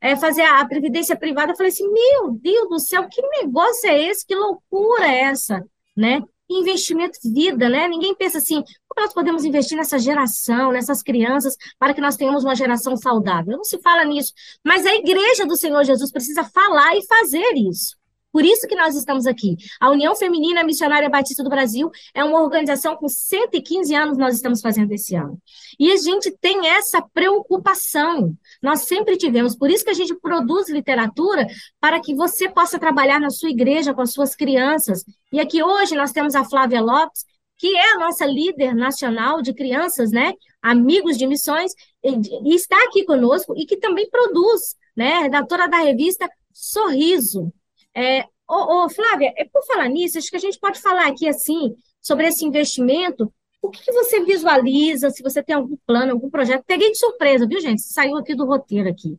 é, 0.00 0.16
fazer 0.16 0.42
a 0.42 0.64
previdência 0.66 1.16
privada. 1.16 1.52
Eu 1.52 1.56
falei 1.56 1.72
assim, 1.72 1.88
meu 1.90 2.30
Deus 2.32 2.68
do 2.68 2.78
céu, 2.78 3.08
que 3.08 3.22
negócio 3.42 3.88
é 3.88 4.02
esse? 4.04 4.26
Que 4.26 4.34
loucura 4.34 5.06
é 5.06 5.22
essa, 5.22 5.64
né? 5.96 6.22
Investimento 6.48 7.18
vida, 7.32 7.68
né? 7.68 7.88
Ninguém 7.88 8.14
pensa 8.14 8.38
assim, 8.38 8.62
como 8.88 9.06
nós 9.06 9.14
podemos 9.14 9.44
investir 9.44 9.76
nessa 9.76 9.98
geração, 9.98 10.72
nessas 10.72 11.02
crianças, 11.02 11.56
para 11.78 11.94
que 11.94 12.00
nós 12.00 12.16
tenhamos 12.16 12.44
uma 12.44 12.54
geração 12.54 12.96
saudável? 12.96 13.56
Não 13.56 13.64
se 13.64 13.80
fala 13.80 14.04
nisso. 14.04 14.32
Mas 14.62 14.84
a 14.86 14.94
igreja 14.94 15.46
do 15.46 15.56
Senhor 15.56 15.82
Jesus 15.84 16.12
precisa 16.12 16.44
falar 16.44 16.94
e 16.96 17.06
fazer 17.06 17.54
isso. 17.56 17.96
Por 18.34 18.44
isso 18.44 18.66
que 18.66 18.74
nós 18.74 18.96
estamos 18.96 19.28
aqui. 19.28 19.56
A 19.80 19.88
União 19.90 20.12
Feminina 20.16 20.64
Missionária 20.64 21.08
Batista 21.08 21.44
do 21.44 21.48
Brasil 21.48 21.88
é 22.12 22.24
uma 22.24 22.42
organização 22.42 22.96
com 22.96 23.08
115 23.08 23.94
anos 23.94 24.18
nós 24.18 24.34
estamos 24.34 24.60
fazendo 24.60 24.90
esse 24.90 25.14
ano. 25.14 25.40
E 25.78 25.92
a 25.92 25.96
gente 25.96 26.32
tem 26.40 26.66
essa 26.66 27.00
preocupação. 27.00 28.36
Nós 28.60 28.80
sempre 28.88 29.16
tivemos. 29.16 29.54
Por 29.54 29.70
isso 29.70 29.84
que 29.84 29.90
a 29.90 29.94
gente 29.94 30.16
produz 30.16 30.68
literatura 30.68 31.46
para 31.80 32.00
que 32.00 32.12
você 32.12 32.48
possa 32.48 32.76
trabalhar 32.76 33.20
na 33.20 33.30
sua 33.30 33.50
igreja 33.50 33.94
com 33.94 34.02
as 34.02 34.12
suas 34.12 34.34
crianças. 34.34 35.04
E 35.32 35.38
aqui 35.38 35.62
hoje 35.62 35.94
nós 35.94 36.10
temos 36.10 36.34
a 36.34 36.44
Flávia 36.44 36.80
Lopes, 36.80 37.24
que 37.56 37.68
é 37.76 37.92
a 37.92 38.00
nossa 38.00 38.26
líder 38.26 38.74
nacional 38.74 39.42
de 39.42 39.54
crianças, 39.54 40.10
né? 40.10 40.32
Amigos 40.60 41.16
de 41.16 41.24
missões, 41.24 41.70
e 42.02 42.52
está 42.52 42.82
aqui 42.82 43.04
conosco 43.04 43.54
e 43.56 43.64
que 43.64 43.76
também 43.76 44.10
produz, 44.10 44.74
né? 44.96 45.20
Redatora 45.20 45.68
da 45.68 45.78
revista 45.78 46.28
Sorriso. 46.52 47.52
É, 47.94 48.24
ô, 48.48 48.84
ô, 48.84 48.90
Flávia, 48.90 49.32
é 49.36 49.44
por 49.44 49.64
falar 49.64 49.88
nisso, 49.88 50.18
acho 50.18 50.30
que 50.30 50.36
a 50.36 50.40
gente 50.40 50.58
pode 50.58 50.80
falar 50.80 51.06
aqui 51.06 51.28
assim 51.28 51.74
sobre 52.00 52.26
esse 52.26 52.44
investimento. 52.44 53.32
O 53.62 53.70
que, 53.70 53.82
que 53.82 53.92
você 53.92 54.22
visualiza, 54.24 55.10
se 55.10 55.22
você 55.22 55.42
tem 55.42 55.54
algum 55.54 55.76
plano, 55.86 56.12
algum 56.12 56.28
projeto? 56.28 56.64
Peguei 56.66 56.90
de 56.90 56.98
surpresa, 56.98 57.46
viu, 57.46 57.60
gente? 57.60 57.80
Saiu 57.82 58.16
aqui 58.16 58.34
do 58.34 58.44
roteiro 58.44 58.88
aqui. 58.88 59.16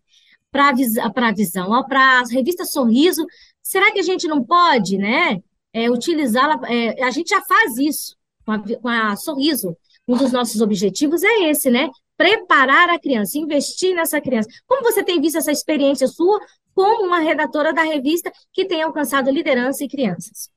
Para 0.52 0.70
a 0.70 1.34
visão, 1.34 1.84
para 1.88 2.20
a 2.20 2.24
revista 2.32 2.64
Sorriso, 2.64 3.26
será 3.62 3.92
que 3.92 4.00
a 4.00 4.04
gente 4.04 4.28
não 4.28 4.44
pode, 4.44 4.98
né, 4.98 5.42
é, 5.74 5.90
utilizá-la? 5.90 6.62
É, 6.72 7.04
a 7.04 7.10
gente 7.10 7.30
já 7.30 7.42
faz 7.42 7.78
isso 7.78 8.16
com 8.46 8.52
a, 8.52 8.60
com 8.60 8.88
a 8.88 9.16
Sorriso. 9.16 9.76
Um 10.08 10.16
dos 10.16 10.32
nossos 10.32 10.62
objetivos 10.62 11.24
é 11.24 11.50
esse, 11.50 11.72
né? 11.72 11.90
Preparar 12.16 12.90
a 12.90 13.00
criança, 13.00 13.40
investir 13.40 13.96
nessa 13.96 14.22
criança. 14.22 14.48
Como 14.68 14.84
você 14.84 15.04
tem 15.04 15.20
visto 15.20 15.38
essa 15.38 15.52
experiência 15.52 16.08
sua 16.08 16.40
como 16.76 17.08
uma 17.08 17.20
redatora 17.20 17.74
da 17.74 17.82
revista 17.82 18.32
que 18.54 18.66
tem 18.66 18.84
alcançado 18.84 19.32
liderança 19.32 19.84
e 19.84 19.90
crianças? 19.90 20.50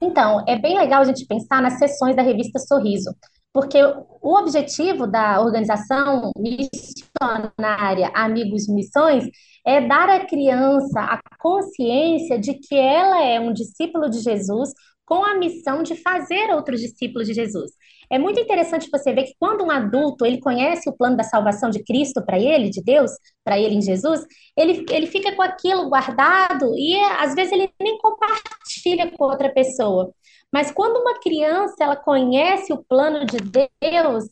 Então, 0.00 0.44
é 0.46 0.56
bem 0.56 0.78
legal 0.78 1.02
a 1.02 1.04
gente 1.04 1.26
pensar 1.26 1.60
nas 1.60 1.78
sessões 1.78 2.14
da 2.14 2.22
revista 2.22 2.60
Sorriso, 2.60 3.10
porque 3.52 3.82
o 3.82 4.36
objetivo 4.38 5.06
da 5.06 5.40
organização 5.40 6.30
missionária 6.38 8.12
Amigos 8.14 8.68
Missões 8.68 9.24
é 9.66 9.80
dar 9.80 10.08
à 10.08 10.24
criança 10.24 11.00
a 11.00 11.18
consciência 11.38 12.38
de 12.38 12.54
que 12.54 12.76
ela 12.76 13.22
é 13.24 13.40
um 13.40 13.52
discípulo 13.52 14.08
de 14.08 14.20
Jesus 14.20 14.70
com 15.04 15.24
a 15.24 15.36
missão 15.36 15.82
de 15.82 15.96
fazer 15.96 16.50
outros 16.54 16.80
discípulos 16.80 17.26
de 17.26 17.34
Jesus. 17.34 17.72
É 18.10 18.18
muito 18.18 18.40
interessante 18.40 18.88
você 18.90 19.12
ver 19.12 19.24
que 19.24 19.34
quando 19.38 19.64
um 19.64 19.70
adulto 19.70 20.24
ele 20.24 20.40
conhece 20.40 20.88
o 20.88 20.96
plano 20.96 21.16
da 21.16 21.22
salvação 21.22 21.68
de 21.68 21.82
Cristo 21.84 22.24
para 22.24 22.38
ele, 22.38 22.70
de 22.70 22.82
Deus, 22.82 23.10
para 23.44 23.58
ele 23.58 23.74
em 23.74 23.82
Jesus, 23.82 24.24
ele, 24.56 24.84
ele 24.90 25.06
fica 25.06 25.34
com 25.36 25.42
aquilo 25.42 25.88
guardado 25.90 26.74
e 26.76 26.98
às 27.18 27.34
vezes 27.34 27.52
ele 27.52 27.70
nem 27.80 27.98
compartilha 27.98 29.10
com 29.10 29.24
outra 29.24 29.50
pessoa. 29.52 30.12
Mas 30.52 30.70
quando 30.70 30.96
uma 31.00 31.20
criança 31.20 31.76
ela 31.80 31.96
conhece 31.96 32.72
o 32.72 32.82
plano 32.84 33.26
de 33.26 33.36
Deus 33.38 34.24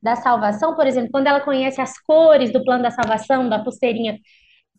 da 0.00 0.16
salvação, 0.16 0.76
por 0.76 0.86
exemplo, 0.86 1.10
quando 1.10 1.26
ela 1.26 1.40
conhece 1.40 1.80
as 1.80 1.98
cores 2.02 2.52
do 2.52 2.62
plano 2.62 2.82
da 2.82 2.90
salvação, 2.90 3.48
da 3.48 3.58
pulseirinha, 3.58 4.18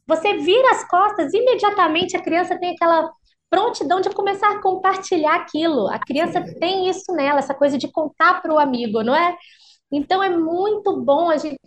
você 0.08 0.36
vira 0.38 0.72
as 0.72 0.88
costas, 0.88 1.34
imediatamente 1.34 2.16
a 2.16 2.22
criança 2.22 2.58
tem 2.60 2.72
aquela 2.72 3.12
prontidão 3.56 4.02
de 4.02 4.10
começar 4.10 4.52
a 4.52 4.62
compartilhar 4.62 5.36
aquilo. 5.36 5.88
A 5.88 5.98
criança 5.98 6.44
tem 6.60 6.90
isso 6.90 7.14
nela, 7.14 7.40
essa 7.40 7.54
coisa 7.54 7.78
de 7.78 7.90
contar 7.90 8.42
para 8.42 8.54
o 8.54 8.60
amigo, 8.60 9.02
não 9.02 9.16
é? 9.16 9.34
Então 9.90 10.22
é 10.22 10.30
muito 10.30 11.02
bom 11.02 11.30
a 11.30 11.38
gente 11.38 11.58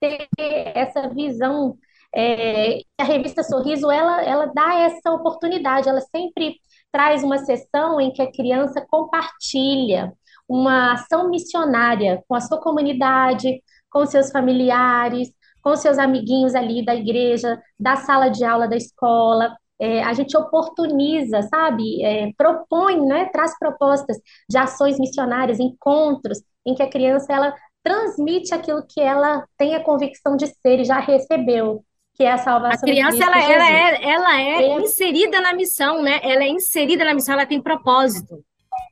ter 0.00 0.26
essa 0.32 1.06
visão. 1.10 1.76
É, 2.16 2.78
a 2.98 3.04
revista 3.04 3.42
Sorriso 3.42 3.90
ela, 3.90 4.22
ela 4.22 4.46
dá 4.46 4.74
essa 4.80 5.12
oportunidade, 5.12 5.88
ela 5.88 6.00
sempre 6.00 6.56
traz 6.90 7.22
uma 7.22 7.36
sessão 7.38 8.00
em 8.00 8.10
que 8.10 8.22
a 8.22 8.32
criança 8.32 8.82
compartilha 8.88 10.14
uma 10.48 10.92
ação 10.94 11.28
missionária 11.28 12.22
com 12.26 12.34
a 12.34 12.40
sua 12.40 12.60
comunidade, 12.60 13.62
com 13.90 14.06
seus 14.06 14.30
familiares, 14.30 15.28
com 15.60 15.76
seus 15.76 15.98
amiguinhos 15.98 16.54
ali 16.54 16.82
da 16.84 16.94
igreja, 16.94 17.60
da 17.78 17.96
sala 17.96 18.30
de 18.30 18.44
aula 18.44 18.66
da 18.66 18.76
escola 18.76 19.54
é, 19.80 20.02
a 20.02 20.12
gente 20.12 20.36
oportuniza, 20.36 21.42
sabe? 21.42 22.02
É, 22.02 22.30
propõe, 22.36 23.04
né? 23.04 23.26
Traz 23.26 23.58
propostas 23.58 24.16
de 24.48 24.56
ações 24.56 24.98
missionárias, 24.98 25.58
encontros, 25.58 26.42
em 26.64 26.74
que 26.74 26.82
a 26.82 26.90
criança 26.90 27.32
ela 27.32 27.54
transmite 27.82 28.54
aquilo 28.54 28.84
que 28.86 29.00
ela 29.00 29.44
tem 29.58 29.74
a 29.74 29.82
convicção 29.82 30.36
de 30.36 30.46
ser 30.46 30.80
e 30.80 30.84
já 30.84 31.00
recebeu, 31.00 31.84
que 32.14 32.24
é 32.24 32.32
a 32.32 32.38
salvação 32.38 32.88
A 32.88 32.92
criança, 32.92 33.22
ela, 33.22 33.42
ela, 33.42 33.70
é, 33.70 34.04
ela 34.04 34.40
é, 34.40 34.62
é 34.62 34.80
inserida 34.80 35.40
na 35.40 35.52
missão, 35.52 36.02
né? 36.02 36.18
Ela 36.22 36.44
é 36.44 36.48
inserida 36.48 37.04
na 37.04 37.14
missão, 37.14 37.34
ela 37.34 37.46
tem 37.46 37.60
propósito. 37.60 38.42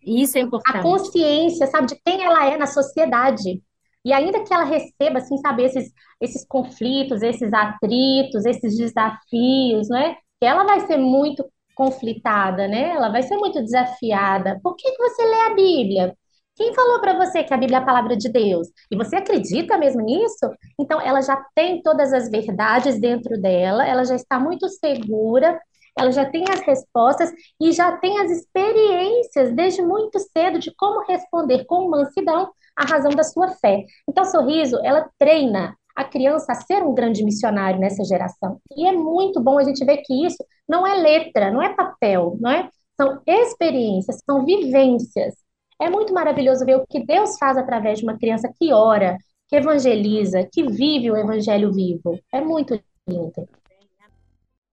E 0.05 0.23
isso 0.23 0.37
é 0.37 0.41
importante. 0.41 0.79
A 0.79 0.83
consciência, 0.83 1.67
sabe, 1.69 1.87
de 1.87 2.01
quem 2.05 2.23
ela 2.23 2.47
é 2.47 2.57
na 2.57 2.67
sociedade. 2.67 3.63
E 4.05 4.13
ainda 4.13 4.43
que 4.43 4.53
ela 4.53 4.65
receba, 4.65 5.19
assim, 5.19 5.39
sabe, 5.39 5.65
esses, 5.65 5.93
esses 6.21 6.45
conflitos, 6.47 7.23
esses 7.23 7.53
atritos, 7.53 8.45
esses 8.45 8.77
desafios, 8.77 9.89
né? 9.89 10.17
Que 10.43 10.47
ela 10.47 10.65
vai 10.65 10.81
ser 10.89 10.97
muito 10.97 11.49
conflitada, 11.73 12.67
né? 12.67 12.89
Ela 12.89 13.11
vai 13.11 13.23
ser 13.23 13.37
muito 13.37 13.63
desafiada. 13.63 14.59
Por 14.61 14.75
que 14.75 14.91
que 14.91 14.99
você 14.99 15.25
lê 15.25 15.41
a 15.43 15.55
Bíblia? 15.55 16.17
Quem 16.57 16.75
falou 16.75 17.01
para 17.01 17.17
você 17.17 17.45
que 17.45 17.55
a 17.55 17.57
Bíblia 17.57 17.79
é 17.79 17.81
a 17.81 17.85
palavra 17.85 18.17
de 18.17 18.29
Deus? 18.29 18.67
E 18.91 18.97
você 18.97 19.15
acredita 19.15 19.79
mesmo 19.79 20.03
nisso? 20.03 20.51
Então, 20.81 21.01
ela 21.01 21.21
já 21.23 21.37
tem 21.55 21.81
todas 21.81 22.13
as 22.13 22.29
verdades 22.29 22.99
dentro 23.01 23.41
dela, 23.41 23.87
ela 23.87 24.05
já 24.05 24.17
está 24.17 24.41
muito 24.41 24.69
segura, 24.69 25.61
ela 25.97 26.11
já 26.11 26.29
tem 26.29 26.43
as 26.51 26.59
respostas 26.63 27.31
e 27.61 27.71
já 27.71 27.97
tem 27.99 28.19
as 28.19 28.33
experiências 28.33 29.53
desde 29.55 29.81
muito 29.81 30.19
cedo 30.19 30.59
de 30.59 30.75
como 30.75 31.07
responder 31.07 31.67
com 31.67 31.89
mansidão 31.89 32.51
à 32.75 32.85
razão 32.85 33.13
da 33.13 33.23
sua 33.23 33.47
fé. 33.47 33.85
Então, 34.09 34.25
Sorriso, 34.25 34.77
ela 34.83 35.09
treina 35.17 35.77
a 36.03 36.09
criança 36.09 36.53
a 36.53 36.55
ser 36.55 36.83
um 36.83 36.95
grande 36.95 37.25
missionário 37.25 37.81
nessa 37.81 38.05
geração. 38.05 38.61
E 38.77 38.87
é 38.87 38.93
muito 38.93 39.41
bom 39.41 39.59
a 39.59 39.65
gente 39.65 39.85
ver 39.85 39.99
que 39.99 40.27
isso 40.27 40.45
não 40.69 40.87
é 40.87 40.95
letra, 40.95 41.51
não 41.51 41.63
é 41.63 41.75
papel, 41.75 42.37
não 42.41 42.51
é? 42.51 42.69
São 43.01 43.21
experiências, 43.27 44.19
são 44.25 44.45
vivências. 44.45 45.35
É 45.81 45.91
muito 45.91 46.13
maravilhoso 46.13 46.65
ver 46.65 46.77
o 46.77 46.87
que 46.87 47.05
Deus 47.05 47.37
faz 47.39 47.57
através 47.57 47.99
de 47.99 48.05
uma 48.05 48.19
criança 48.19 48.53
que 48.61 48.73
ora, 48.73 49.17
que 49.49 49.57
evangeliza, 49.57 50.49
que 50.53 50.63
vive 50.65 51.11
o 51.11 51.17
evangelho 51.17 51.73
vivo. 51.73 52.19
É 52.33 52.41
muito 52.41 52.81
lindo. 53.09 53.49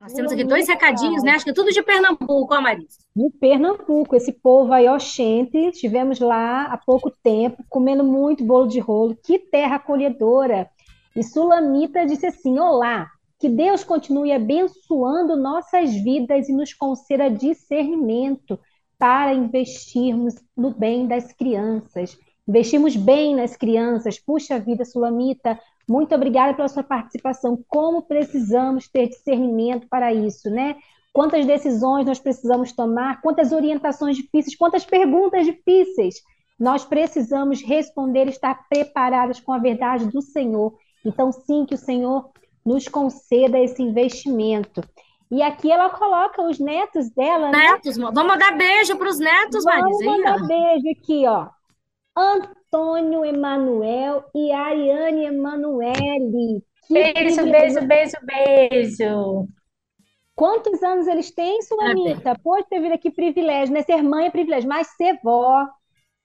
Nós 0.02 0.14
temos 0.14 0.32
aqui 0.32 0.46
dois 0.46 0.66
recadinhos, 0.66 1.22
né? 1.24 1.32
Acho 1.32 1.44
que 1.44 1.52
é 1.52 1.54
tudo 1.54 1.72
de 1.72 1.84
Pernambuco, 1.84 2.56
ó, 2.56 2.62
Marisa. 2.62 3.00
De 3.14 3.30
Pernambuco, 3.32 4.16
esse 4.16 4.32
povo 4.32 4.72
aí, 4.72 4.88
oxente, 4.88 5.58
estivemos 5.58 6.22
lá 6.22 6.68
há 6.72 6.78
pouco 6.78 7.12
tempo, 7.22 7.62
comendo 7.68 8.02
muito 8.02 8.46
bolo 8.46 8.66
de 8.66 8.80
rolo. 8.80 9.18
Que 9.22 9.38
terra 9.38 9.76
acolhedora! 9.76 10.70
E 11.16 11.24
Sulamita 11.24 12.06
disse 12.06 12.26
assim: 12.26 12.60
Olá, 12.60 13.10
que 13.40 13.50
Deus 13.50 13.84
continue 13.84 14.32
abençoando 14.32 15.36
nossas 15.36 15.94
vidas 15.96 16.50
e 16.50 16.54
nos 16.54 16.74
conceda 16.74 17.30
discernimento 17.30 18.60
para 18.98 19.34
investirmos 19.34 20.36
no 20.56 20.72
bem 20.72 21.08
das 21.08 21.32
crianças. 21.32 22.18
Investimos 22.48 22.96
bem 22.96 23.36
nas 23.36 23.56
crianças. 23.56 24.20
Puxa 24.20 24.60
vida, 24.60 24.84
Sulamita, 24.84 25.60
muito 25.88 26.14
obrigada 26.14 26.54
pela 26.54 26.68
sua 26.68 26.84
participação. 26.84 27.64
Como 27.68 28.02
precisamos 28.02 28.88
ter 28.88 29.08
discernimento 29.08 29.88
para 29.88 30.14
isso, 30.14 30.50
né? 30.50 30.76
Quantas 31.14 31.46
decisões 31.46 32.06
nós 32.06 32.20
precisamos 32.20 32.72
tomar, 32.72 33.22
quantas 33.22 33.52
orientações 33.52 34.18
difíceis, 34.18 34.56
quantas 34.56 34.86
perguntas 34.86 35.46
difíceis. 35.46 36.16
Nós 36.60 36.84
precisamos 36.84 37.62
responder 37.62 38.28
estar 38.28 38.68
preparadas 38.68 39.40
com 39.40 39.54
a 39.54 39.58
verdade 39.58 40.08
do 40.08 40.22
Senhor 40.22 40.78
então, 41.06 41.32
sim, 41.32 41.66
que 41.66 41.76
o 41.76 41.78
Senhor 41.78 42.30
nos 42.66 42.88
conceda 42.88 43.60
esse 43.60 43.82
investimento. 43.82 44.82
E 45.32 45.42
aqui 45.42 45.72
ela 45.72 45.90
coloca 45.90 46.42
os 46.42 46.60
netos 46.60 47.10
dela, 47.12 47.52
né? 47.52 47.72
Netos, 47.72 47.98
né? 47.98 48.10
vamos 48.14 48.40
dar 48.40 48.58
beijo 48.58 48.98
para 48.98 49.10
os 49.10 49.20
netos, 49.20 49.64
Marisa. 49.64 50.06
Vamos 50.06 50.24
dar 50.24 50.48
beijo 50.48 50.90
aqui, 51.00 51.28
ó. 51.28 51.48
Antônio 52.18 53.24
Emanuel 53.24 54.26
e 54.36 54.52
Ariane 54.52 55.26
Emanuele. 55.26 56.64
Beijo, 56.90 57.44
beijo, 57.44 57.82
beijo, 57.88 58.18
beijo. 58.24 59.48
Quantos 60.36 60.82
anos 60.82 61.08
eles 61.08 61.32
têm, 61.32 61.62
Sulamita? 61.62 62.34
Pode 62.44 62.68
ter 62.68 62.80
vindo 62.80 62.94
aqui 62.94 63.12
privilégio, 63.12 63.74
né? 63.74 63.84
Ser 63.84 64.02
mãe 64.02 64.28
é 64.28 64.32
privilégio, 64.32 64.68
mas 64.68 64.88
ser 64.96 65.20
vó, 65.24 65.68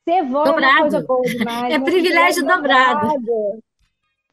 ser 0.09 0.23
vó 0.23 0.45
dobrado. 0.45 0.65
é 0.65 0.71
uma 0.71 0.81
coisa 0.81 1.05
boa 1.07 1.23
demais. 1.23 1.75
É 1.75 1.79
privilégio 1.79 2.47
dobrado. 2.47 3.09
dobrado. 3.09 3.63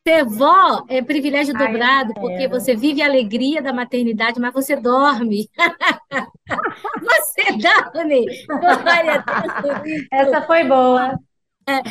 Ser 0.07 0.25
vó 0.25 0.83
é 0.89 0.99
privilégio 1.01 1.55
Ai, 1.55 1.67
dobrado, 1.67 2.13
porque 2.15 2.47
você 2.47 2.75
vive 2.75 3.03
a 3.03 3.05
alegria 3.05 3.61
da 3.61 3.71
maternidade, 3.71 4.39
mas 4.39 4.51
você 4.51 4.75
dorme. 4.75 5.47
você 6.99 7.51
dorme. 7.57 8.25
Glória 8.47 9.23
Essa 10.11 10.41
foi 10.41 10.63
boa. 10.63 11.19
É, 11.67 11.81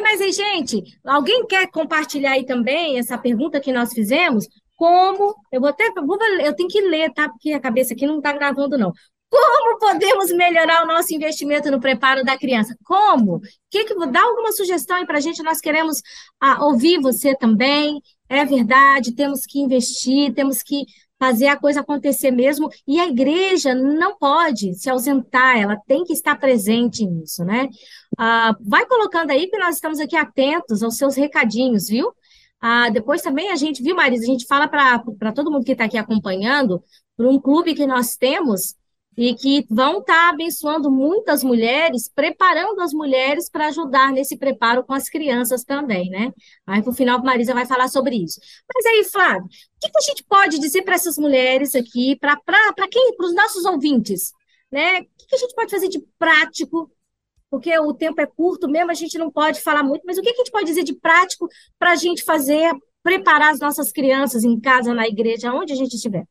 mas 0.00 0.20
aí, 0.22 0.32
gente, 0.32 0.82
alguém 1.04 1.46
quer 1.46 1.70
compartilhar 1.70 2.32
aí 2.32 2.46
também 2.46 2.98
essa 2.98 3.18
pergunta 3.18 3.60
que 3.60 3.72
nós 3.72 3.92
fizemos? 3.92 4.46
Como, 4.74 5.34
eu 5.52 5.60
vou 5.60 5.68
até, 5.68 5.92
eu 6.42 6.56
tenho 6.56 6.68
que 6.68 6.80
ler, 6.80 7.12
tá? 7.12 7.28
Porque 7.28 7.52
a 7.52 7.60
cabeça 7.60 7.92
aqui 7.92 8.06
não 8.06 8.18
está 8.18 8.32
gravando, 8.32 8.78
não. 8.78 8.92
Como 9.30 9.78
podemos 9.78 10.32
melhorar 10.32 10.84
o 10.84 10.86
nosso 10.86 11.14
investimento 11.14 11.70
no 11.70 11.80
preparo 11.80 12.24
da 12.24 12.38
criança? 12.38 12.74
Como? 12.84 13.40
Que 13.70 13.84
que 13.84 13.94
dá 14.06 14.22
alguma 14.22 14.52
sugestão 14.52 14.96
aí 14.96 15.06
para 15.06 15.18
a 15.18 15.20
gente? 15.20 15.42
Nós 15.42 15.60
queremos 15.60 16.00
ah, 16.40 16.64
ouvir 16.64 17.00
você 17.00 17.36
também. 17.36 18.00
É 18.28 18.44
verdade, 18.44 19.14
temos 19.14 19.44
que 19.46 19.58
investir, 19.60 20.34
temos 20.34 20.62
que 20.62 20.84
fazer 21.18 21.48
a 21.48 21.56
coisa 21.56 21.80
acontecer 21.80 22.30
mesmo. 22.30 22.68
E 22.86 22.98
a 23.00 23.06
igreja 23.06 23.74
não 23.74 24.16
pode 24.16 24.74
se 24.74 24.88
ausentar, 24.88 25.58
ela 25.58 25.76
tem 25.86 26.04
que 26.04 26.12
estar 26.12 26.36
presente 26.36 27.04
nisso, 27.04 27.44
né? 27.44 27.68
Ah, 28.16 28.56
vai 28.60 28.86
colocando 28.86 29.30
aí 29.30 29.48
que 29.48 29.58
nós 29.58 29.74
estamos 29.74 30.00
aqui 30.00 30.16
atentos 30.16 30.82
aos 30.82 30.96
seus 30.96 31.16
recadinhos, 31.16 31.88
viu? 31.88 32.12
Ah, 32.60 32.88
depois 32.90 33.22
também 33.22 33.50
a 33.50 33.56
gente, 33.56 33.82
viu, 33.82 33.94
Marisa? 33.94 34.24
A 34.24 34.26
gente 34.26 34.46
fala 34.46 34.66
para 34.68 35.32
todo 35.34 35.50
mundo 35.50 35.64
que 35.64 35.72
está 35.72 35.84
aqui 35.84 35.98
acompanhando, 35.98 36.82
para 37.16 37.28
um 37.28 37.38
clube 37.40 37.74
que 37.74 37.86
nós 37.86 38.16
temos 38.16 38.74
e 39.18 39.34
que 39.34 39.66
vão 39.68 39.98
estar 39.98 40.28
abençoando 40.28 40.88
muitas 40.88 41.42
mulheres, 41.42 42.08
preparando 42.08 42.80
as 42.80 42.92
mulheres 42.92 43.50
para 43.50 43.66
ajudar 43.66 44.12
nesse 44.12 44.36
preparo 44.36 44.84
com 44.84 44.94
as 44.94 45.08
crianças 45.08 45.64
também, 45.64 46.08
né? 46.08 46.32
Aí, 46.64 46.80
no 46.86 46.92
final, 46.92 47.18
a 47.18 47.22
Marisa 47.24 47.52
vai 47.52 47.66
falar 47.66 47.88
sobre 47.88 48.14
isso. 48.14 48.40
Mas 48.72 48.86
aí, 48.86 49.02
Flávio, 49.02 49.46
o 49.46 49.48
que, 49.80 49.90
que 49.90 49.98
a 49.98 50.02
gente 50.02 50.22
pode 50.22 50.60
dizer 50.60 50.82
para 50.82 50.94
essas 50.94 51.18
mulheres 51.18 51.74
aqui, 51.74 52.14
para 52.14 52.38
quem, 52.88 53.16
para 53.16 53.26
os 53.26 53.34
nossos 53.34 53.64
ouvintes, 53.64 54.30
né? 54.70 55.00
O 55.00 55.04
que, 55.18 55.26
que 55.26 55.34
a 55.34 55.38
gente 55.38 55.54
pode 55.56 55.72
fazer 55.72 55.88
de 55.88 55.98
prático 56.16 56.88
porque 57.50 57.76
o 57.76 57.92
tempo 57.92 58.20
é 58.20 58.26
curto 58.26 58.68
mesmo, 58.68 58.92
a 58.92 58.94
gente 58.94 59.18
não 59.18 59.32
pode 59.32 59.60
falar 59.62 59.82
muito, 59.82 60.02
mas 60.06 60.16
o 60.16 60.22
que 60.22 60.30
a 60.30 60.34
gente 60.34 60.52
pode 60.52 60.66
dizer 60.66 60.84
de 60.84 60.94
prático 60.94 61.48
para 61.76 61.90
a 61.92 61.96
gente 61.96 62.22
fazer, 62.22 62.70
preparar 63.02 63.50
as 63.50 63.58
nossas 63.58 63.90
crianças 63.90 64.44
em 64.44 64.60
casa, 64.60 64.94
na 64.94 65.08
igreja, 65.08 65.52
onde 65.52 65.72
a 65.72 65.76
gente 65.76 65.94
estiver? 65.96 66.24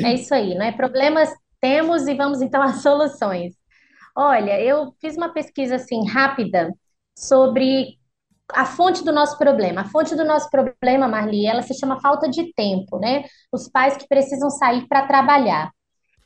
É 0.00 0.14
isso 0.14 0.34
aí, 0.34 0.54
não 0.54 0.64
é? 0.64 0.72
Problemas 0.72 1.30
temos 1.60 2.06
e 2.06 2.14
vamos 2.14 2.40
então 2.40 2.60
às 2.62 2.82
soluções. 2.82 3.54
Olha, 4.16 4.60
eu 4.60 4.92
fiz 5.00 5.16
uma 5.16 5.28
pesquisa 5.30 5.76
assim 5.76 6.06
rápida 6.08 6.72
sobre 7.16 7.98
a 8.50 8.64
fonte 8.64 9.04
do 9.04 9.12
nosso 9.12 9.36
problema. 9.38 9.82
A 9.82 9.84
fonte 9.84 10.14
do 10.14 10.24
nosso 10.24 10.48
problema, 10.50 11.08
Marli, 11.08 11.46
ela 11.46 11.62
se 11.62 11.74
chama 11.74 12.00
falta 12.00 12.28
de 12.28 12.52
tempo, 12.54 12.98
né? 12.98 13.24
Os 13.52 13.68
pais 13.68 13.96
que 13.96 14.06
precisam 14.08 14.50
sair 14.50 14.86
para 14.88 15.06
trabalhar. 15.06 15.70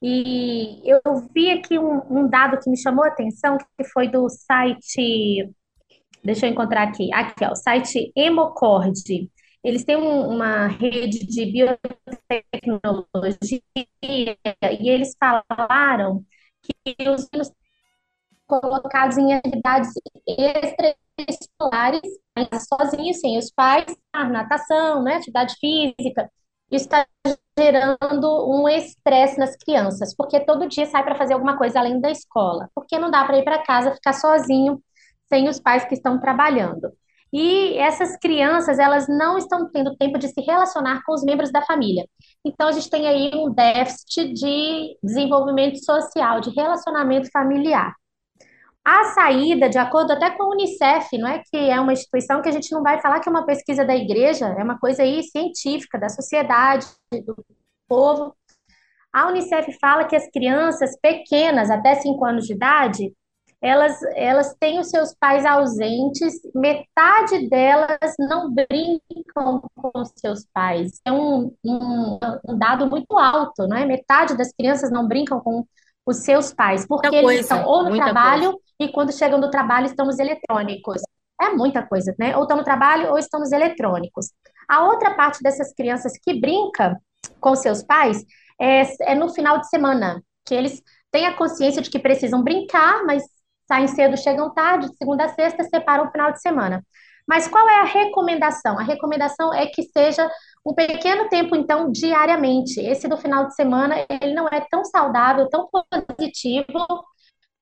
E 0.02 0.80
eu 0.84 1.00
vi 1.34 1.50
aqui 1.50 1.78
um, 1.78 2.00
um, 2.10 2.28
dado 2.28 2.58
que 2.58 2.70
me 2.70 2.76
chamou 2.78 3.04
a 3.04 3.08
atenção, 3.08 3.58
que 3.58 3.84
foi 3.84 4.08
do 4.08 4.28
site. 4.28 5.50
Deixa 6.24 6.46
eu 6.46 6.50
encontrar 6.50 6.84
aqui. 6.84 7.12
Aqui, 7.12 7.44
ó, 7.44 7.52
o 7.52 7.56
site 7.56 8.12
Hemocord. 8.16 9.30
Eles 9.62 9.84
têm 9.84 9.96
um, 9.96 10.28
uma 10.28 10.68
rede 10.68 11.26
de 11.26 11.46
biotecnologia 11.46 13.60
e 14.80 14.88
eles 14.88 15.14
falaram 15.18 16.24
que 16.62 16.74
os 17.08 17.28
meninos 17.32 17.52
colocados 18.46 19.16
em 19.16 19.34
atividades 19.34 19.90
extraescolares, 20.26 22.00
sozinhos, 22.68 23.20
sem 23.20 23.38
os 23.38 23.50
pais, 23.52 23.86
natação, 24.14 25.02
né, 25.02 25.16
atividade 25.16 25.54
física, 25.60 26.30
isso 26.70 26.84
está 26.86 27.06
gerando 27.58 28.48
um 28.48 28.68
estresse 28.68 29.38
nas 29.38 29.56
crianças, 29.56 30.14
porque 30.16 30.40
todo 30.40 30.68
dia 30.68 30.86
sai 30.86 31.02
para 31.04 31.16
fazer 31.16 31.34
alguma 31.34 31.56
coisa 31.58 31.78
além 31.80 32.00
da 32.00 32.10
escola, 32.10 32.68
porque 32.74 32.98
não 32.98 33.10
dá 33.10 33.24
para 33.24 33.38
ir 33.38 33.44
para 33.44 33.62
casa 33.62 33.94
ficar 33.94 34.14
sozinho, 34.14 34.82
sem 35.28 35.48
os 35.48 35.60
pais 35.60 35.84
que 35.84 35.94
estão 35.94 36.20
trabalhando. 36.20 36.90
E 37.32 37.76
essas 37.78 38.16
crianças, 38.16 38.78
elas 38.78 39.06
não 39.08 39.38
estão 39.38 39.70
tendo 39.70 39.96
tempo 39.96 40.18
de 40.18 40.28
se 40.28 40.40
relacionar 40.40 41.02
com 41.04 41.12
os 41.12 41.22
membros 41.22 41.52
da 41.52 41.62
família. 41.62 42.04
Então, 42.44 42.68
a 42.68 42.72
gente 42.72 42.90
tem 42.90 43.06
aí 43.06 43.30
um 43.34 43.52
déficit 43.52 44.32
de 44.32 44.98
desenvolvimento 45.02 45.84
social, 45.84 46.40
de 46.40 46.50
relacionamento 46.50 47.30
familiar. 47.30 47.94
A 48.84 49.04
saída, 49.12 49.68
de 49.68 49.78
acordo 49.78 50.12
até 50.12 50.30
com 50.30 50.44
a 50.44 50.48
Unicef, 50.48 51.16
não 51.18 51.28
é 51.28 51.38
que 51.38 51.56
é 51.56 51.78
uma 51.78 51.92
instituição 51.92 52.40
que 52.40 52.48
a 52.48 52.52
gente 52.52 52.72
não 52.72 52.82
vai 52.82 53.00
falar 53.00 53.20
que 53.20 53.28
é 53.28 53.32
uma 53.32 53.44
pesquisa 53.44 53.84
da 53.84 53.94
igreja, 53.94 54.46
é 54.46 54.64
uma 54.64 54.78
coisa 54.78 55.02
aí 55.02 55.22
científica, 55.22 55.98
da 55.98 56.08
sociedade, 56.08 56.86
do 57.24 57.36
povo. 57.86 58.34
A 59.12 59.28
Unicef 59.28 59.70
fala 59.80 60.04
que 60.04 60.16
as 60.16 60.28
crianças 60.30 60.98
pequenas, 61.00 61.70
até 61.70 61.94
5 61.96 62.24
anos 62.24 62.46
de 62.46 62.54
idade, 62.54 63.12
elas, 63.62 64.00
elas 64.14 64.54
têm 64.58 64.78
os 64.78 64.88
seus 64.88 65.14
pais 65.14 65.44
ausentes, 65.44 66.34
metade 66.54 67.48
delas 67.48 68.14
não 68.18 68.52
brincam 68.52 69.62
com 69.74 70.04
seus 70.16 70.46
pais. 70.52 71.00
É 71.04 71.12
um, 71.12 71.54
um, 71.64 72.18
um 72.48 72.58
dado 72.58 72.88
muito 72.88 73.18
alto, 73.18 73.66
não 73.68 73.76
é? 73.76 73.84
Metade 73.84 74.36
das 74.36 74.52
crianças 74.52 74.90
não 74.90 75.06
brincam 75.06 75.40
com 75.40 75.66
os 76.06 76.18
seus 76.18 76.54
pais, 76.54 76.86
porque 76.86 77.08
Muita 77.08 77.18
eles 77.18 77.26
coisa, 77.26 77.54
estão 77.54 77.70
ou 77.70 77.84
no 77.84 77.96
trabalho 77.96 78.58
e 78.80 78.88
quando 78.88 79.12
chegam 79.12 79.38
do 79.38 79.50
trabalho 79.50 79.86
estão 79.86 80.06
nos 80.06 80.18
eletrônicos. 80.18 81.02
É 81.40 81.50
muita 81.50 81.82
coisa, 81.82 82.14
né? 82.18 82.36
Ou 82.36 82.42
estão 82.42 82.56
no 82.56 82.64
trabalho 82.64 83.10
ou 83.10 83.18
estão 83.18 83.40
nos 83.40 83.52
eletrônicos. 83.52 84.30
A 84.68 84.84
outra 84.84 85.14
parte 85.14 85.42
dessas 85.42 85.72
crianças 85.74 86.12
que 86.22 86.38
brinca 86.40 86.98
com 87.38 87.54
seus 87.54 87.82
pais 87.82 88.24
é, 88.58 88.82
é 89.12 89.14
no 89.14 89.28
final 89.28 89.58
de 89.58 89.68
semana, 89.68 90.22
que 90.46 90.54
eles 90.54 90.82
têm 91.10 91.26
a 91.26 91.36
consciência 91.36 91.82
de 91.82 91.90
que 91.90 91.98
precisam 91.98 92.42
brincar, 92.42 93.04
mas 93.04 93.22
saem 93.70 93.86
cedo, 93.86 94.16
chegam 94.16 94.52
tarde, 94.52 94.90
de 94.90 94.96
segunda 94.96 95.26
a 95.26 95.28
sexta, 95.28 95.62
separam 95.62 96.06
o 96.06 96.10
final 96.10 96.32
de 96.32 96.40
semana. 96.40 96.84
Mas 97.28 97.46
qual 97.46 97.68
é 97.68 97.80
a 97.80 97.84
recomendação? 97.84 98.76
A 98.76 98.82
recomendação 98.82 99.54
é 99.54 99.64
que 99.66 99.84
seja 99.84 100.28
um 100.66 100.74
pequeno 100.74 101.28
tempo, 101.28 101.54
então, 101.54 101.92
diariamente. 101.92 102.80
Esse 102.80 103.06
do 103.06 103.16
final 103.16 103.46
de 103.46 103.54
semana, 103.54 104.04
ele 104.20 104.34
não 104.34 104.48
é 104.48 104.60
tão 104.68 104.84
saudável, 104.84 105.48
tão 105.48 105.68
positivo 105.70 106.66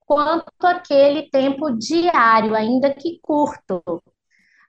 quanto 0.06 0.64
aquele 0.64 1.28
tempo 1.28 1.70
diário, 1.76 2.54
ainda 2.54 2.94
que 2.94 3.18
curto. 3.20 3.82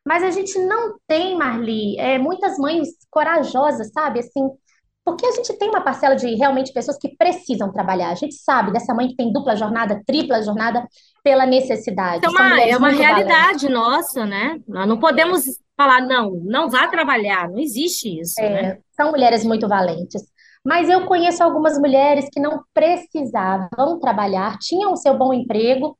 Mas 0.05 0.21
a 0.21 0.31
gente 0.31 0.59
não 0.59 0.97
tem, 1.07 1.37
Marli, 1.37 1.97
é, 1.97 2.17
muitas 2.17 2.57
mães 2.57 2.89
corajosas, 3.09 3.91
sabe? 3.93 4.19
Assim, 4.19 4.49
porque 5.09 5.25
a 5.25 5.31
gente 5.31 5.51
tem 5.57 5.69
uma 5.69 5.81
parcela 5.81 6.15
de 6.15 6.35
realmente 6.35 6.71
pessoas 6.71 6.97
que 6.97 7.15
precisam 7.17 7.71
trabalhar. 7.71 8.09
A 8.09 8.15
gente 8.15 8.35
sabe 8.35 8.71
dessa 8.71 8.93
mãe 8.93 9.07
que 9.07 9.15
tem 9.15 9.33
dupla 9.33 9.55
jornada, 9.55 10.01
tripla 10.05 10.41
jornada 10.43 10.87
pela 11.23 11.45
necessidade. 11.47 12.23
É 12.23 12.29
uma, 12.29 12.61
é 12.61 12.77
uma 12.77 12.89
realidade 12.89 13.65
valentes. 13.65 13.69
nossa, 13.69 14.25
né? 14.25 14.59
Nós 14.67 14.87
não 14.87 14.99
podemos 14.99 15.43
falar, 15.75 16.01
não, 16.01 16.31
não 16.43 16.69
vá 16.69 16.87
trabalhar. 16.87 17.49
Não 17.49 17.57
existe 17.57 18.19
isso, 18.19 18.39
é, 18.39 18.49
né? 18.49 18.77
São 18.95 19.09
mulheres 19.09 19.43
muito 19.43 19.67
valentes. 19.67 20.21
Mas 20.63 20.87
eu 20.89 21.05
conheço 21.05 21.43
algumas 21.43 21.79
mulheres 21.79 22.27
que 22.31 22.39
não 22.39 22.61
precisavam 22.73 23.99
trabalhar, 23.99 24.57
tinham 24.59 24.91
o 24.91 24.97
seu 24.97 25.17
bom 25.17 25.33
emprego, 25.33 25.97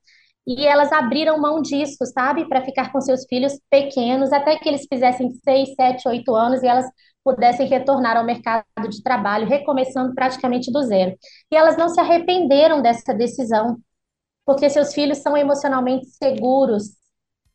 e 0.49 0.65
elas 0.65 0.91
abriram 0.91 1.39
mão 1.39 1.61
disso, 1.61 2.03
sabe, 2.07 2.49
para 2.49 2.65
ficar 2.65 2.91
com 2.91 2.99
seus 2.99 3.23
filhos 3.25 3.53
pequenos, 3.69 4.33
até 4.33 4.57
que 4.57 4.67
eles 4.67 4.87
fizessem 4.91 5.29
seis, 5.43 5.75
sete, 5.75 6.07
oito 6.07 6.33
anos 6.33 6.63
e 6.63 6.67
elas 6.67 6.87
pudessem 7.23 7.67
retornar 7.67 8.17
ao 8.17 8.23
mercado 8.23 8.65
de 8.89 9.03
trabalho, 9.03 9.47
recomeçando 9.47 10.15
praticamente 10.15 10.71
do 10.71 10.81
zero. 10.81 11.15
E 11.51 11.55
elas 11.55 11.77
não 11.77 11.87
se 11.87 11.99
arrependeram 11.99 12.81
dessa 12.81 13.13
decisão, 13.13 13.77
porque 14.43 14.71
seus 14.71 14.91
filhos 14.91 15.19
são 15.19 15.37
emocionalmente 15.37 16.07
seguros, 16.07 16.97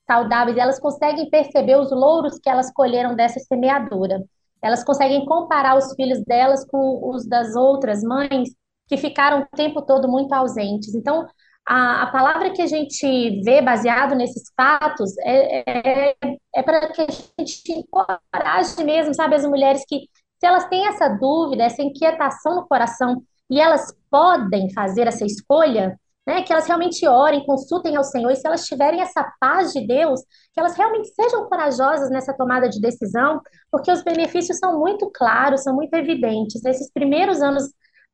saudáveis, 0.06 0.56
elas 0.56 0.78
conseguem 0.78 1.28
perceber 1.28 1.76
os 1.76 1.90
louros 1.90 2.38
que 2.38 2.48
elas 2.48 2.72
colheram 2.72 3.16
dessa 3.16 3.40
semeadura. 3.40 4.22
Elas 4.62 4.84
conseguem 4.84 5.24
comparar 5.26 5.76
os 5.76 5.92
filhos 5.96 6.22
delas 6.24 6.64
com 6.64 7.10
os 7.10 7.26
das 7.26 7.56
outras 7.56 8.04
mães 8.04 8.50
que 8.86 8.96
ficaram 8.96 9.40
o 9.40 9.56
tempo 9.56 9.82
todo 9.82 10.08
muito 10.08 10.32
ausentes. 10.32 10.94
Então, 10.94 11.26
a, 11.66 12.02
a 12.02 12.06
palavra 12.10 12.52
que 12.52 12.62
a 12.62 12.66
gente 12.66 13.40
vê 13.42 13.62
baseado 13.62 14.14
nesses 14.14 14.52
fatos 14.56 15.16
é, 15.18 16.10
é, 16.10 16.36
é 16.54 16.62
para 16.62 16.88
que 16.92 17.02
a 17.02 17.06
gente 17.40 17.72
encoraje 17.72 18.84
mesmo, 18.84 19.14
sabe, 19.14 19.34
as 19.36 19.44
mulheres 19.44 19.82
que, 19.88 20.00
se 20.38 20.46
elas 20.46 20.66
têm 20.68 20.86
essa 20.86 21.08
dúvida, 21.08 21.64
essa 21.64 21.82
inquietação 21.82 22.56
no 22.56 22.66
coração, 22.66 23.22
e 23.50 23.60
elas 23.60 23.94
podem 24.10 24.72
fazer 24.72 25.06
essa 25.06 25.24
escolha, 25.24 25.98
né, 26.26 26.42
que 26.42 26.52
elas 26.52 26.66
realmente 26.66 27.06
orem, 27.06 27.44
consultem 27.44 27.96
ao 27.96 28.04
Senhor, 28.04 28.30
e 28.30 28.36
se 28.36 28.46
elas 28.46 28.64
tiverem 28.66 29.00
essa 29.00 29.30
paz 29.40 29.72
de 29.72 29.86
Deus, 29.86 30.20
que 30.52 30.60
elas 30.60 30.74
realmente 30.74 31.08
sejam 31.08 31.48
corajosas 31.48 32.10
nessa 32.10 32.34
tomada 32.34 32.68
de 32.68 32.80
decisão, 32.80 33.40
porque 33.70 33.92
os 33.92 34.02
benefícios 34.02 34.58
são 34.58 34.78
muito 34.78 35.10
claros, 35.14 35.62
são 35.62 35.74
muito 35.74 35.94
evidentes. 35.94 36.62
Nesses 36.62 36.90
primeiros 36.90 37.42
anos 37.42 37.64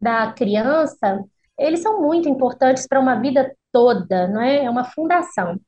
da 0.01 0.33
criança, 0.33 1.21
eles 1.61 1.81
são 1.81 2.01
muito 2.01 2.29
importantes 2.29 2.87
para 2.89 2.99
uma 2.99 3.17
vida 3.21 3.55
toda, 3.71 4.27
não 4.29 4.41
é? 4.41 4.65
É 4.65 4.71
uma 4.71 4.85
fundação. 4.85 5.61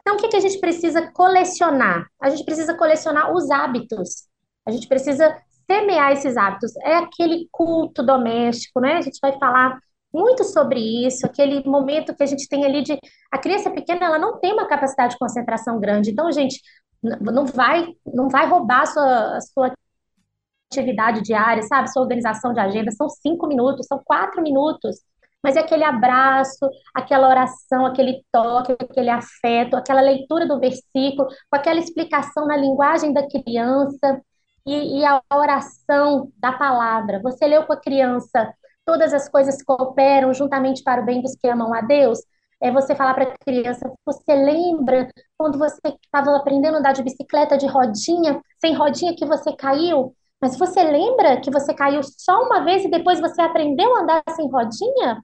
Então, 0.00 0.16
o 0.16 0.18
que, 0.18 0.28
que 0.28 0.36
a 0.36 0.40
gente 0.40 0.58
precisa 0.58 1.10
colecionar? 1.12 2.06
A 2.20 2.30
gente 2.30 2.44
precisa 2.44 2.76
colecionar 2.76 3.32
os 3.32 3.50
hábitos. 3.50 4.26
A 4.66 4.70
gente 4.70 4.88
precisa 4.88 5.36
semear 5.66 6.12
esses 6.12 6.36
hábitos. 6.36 6.74
É 6.82 6.96
aquele 6.96 7.48
culto 7.52 8.02
doméstico, 8.02 8.80
né? 8.80 8.96
A 8.96 9.00
gente 9.02 9.18
vai 9.20 9.38
falar 9.38 9.78
muito 10.12 10.44
sobre 10.44 10.78
isso, 11.06 11.26
aquele 11.26 11.64
momento 11.68 12.14
que 12.14 12.22
a 12.22 12.26
gente 12.26 12.48
tem 12.48 12.64
ali 12.64 12.82
de 12.82 12.96
a 13.32 13.38
criança 13.38 13.68
pequena, 13.70 14.06
ela 14.06 14.18
não 14.18 14.38
tem 14.38 14.52
uma 14.52 14.68
capacidade 14.68 15.14
de 15.14 15.18
concentração 15.18 15.80
grande. 15.80 16.10
Então, 16.10 16.30
gente, 16.30 16.60
não 17.02 17.44
vai 17.46 17.88
não 18.06 18.28
vai 18.28 18.46
roubar 18.46 18.82
a 18.82 18.86
sua, 18.86 19.36
a 19.36 19.40
sua 19.40 19.74
atividade 20.70 21.22
diária, 21.22 21.62
sabe? 21.62 21.90
Sua 21.92 22.02
organização 22.02 22.52
de 22.52 22.60
agenda. 22.60 22.90
São 22.92 23.08
cinco 23.08 23.46
minutos, 23.46 23.86
são 23.86 24.00
quatro 24.04 24.42
minutos 24.42 25.00
mas 25.44 25.56
é 25.56 25.60
aquele 25.60 25.84
abraço, 25.84 26.70
aquela 26.94 27.28
oração, 27.28 27.84
aquele 27.84 28.24
toque, 28.32 28.72
aquele 28.72 29.10
afeto, 29.10 29.76
aquela 29.76 30.00
leitura 30.00 30.46
do 30.46 30.58
versículo, 30.58 31.28
com 31.28 31.56
aquela 31.56 31.78
explicação 31.78 32.46
na 32.46 32.56
linguagem 32.56 33.12
da 33.12 33.28
criança 33.28 34.22
e, 34.66 35.00
e 35.00 35.04
a 35.04 35.20
oração 35.30 36.32
da 36.38 36.50
palavra. 36.52 37.20
Você 37.22 37.46
leu 37.46 37.64
com 37.66 37.74
a 37.74 37.80
criança, 37.80 38.54
todas 38.86 39.12
as 39.12 39.28
coisas 39.28 39.62
cooperam 39.62 40.32
juntamente 40.32 40.82
para 40.82 41.02
o 41.02 41.04
bem 41.04 41.20
dos 41.20 41.36
que 41.36 41.46
amam 41.46 41.74
a 41.74 41.82
Deus. 41.82 42.20
É 42.58 42.70
você 42.70 42.94
falar 42.94 43.12
para 43.12 43.24
a 43.24 43.38
criança, 43.44 43.92
você 44.06 44.34
lembra 44.34 45.10
quando 45.36 45.58
você 45.58 45.78
estava 46.02 46.34
aprendendo 46.34 46.76
a 46.76 46.78
andar 46.78 46.92
de 46.92 47.02
bicicleta 47.02 47.58
de 47.58 47.66
rodinha, 47.66 48.40
sem 48.58 48.72
rodinha 48.74 49.14
que 49.14 49.26
você 49.26 49.54
caiu? 49.54 50.14
Mas 50.40 50.56
você 50.56 50.82
lembra 50.82 51.38
que 51.42 51.50
você 51.50 51.74
caiu 51.74 52.00
só 52.02 52.42
uma 52.44 52.64
vez 52.64 52.82
e 52.82 52.90
depois 52.90 53.20
você 53.20 53.42
aprendeu 53.42 53.94
a 53.94 54.00
andar 54.00 54.22
sem 54.34 54.50
rodinha? 54.50 55.22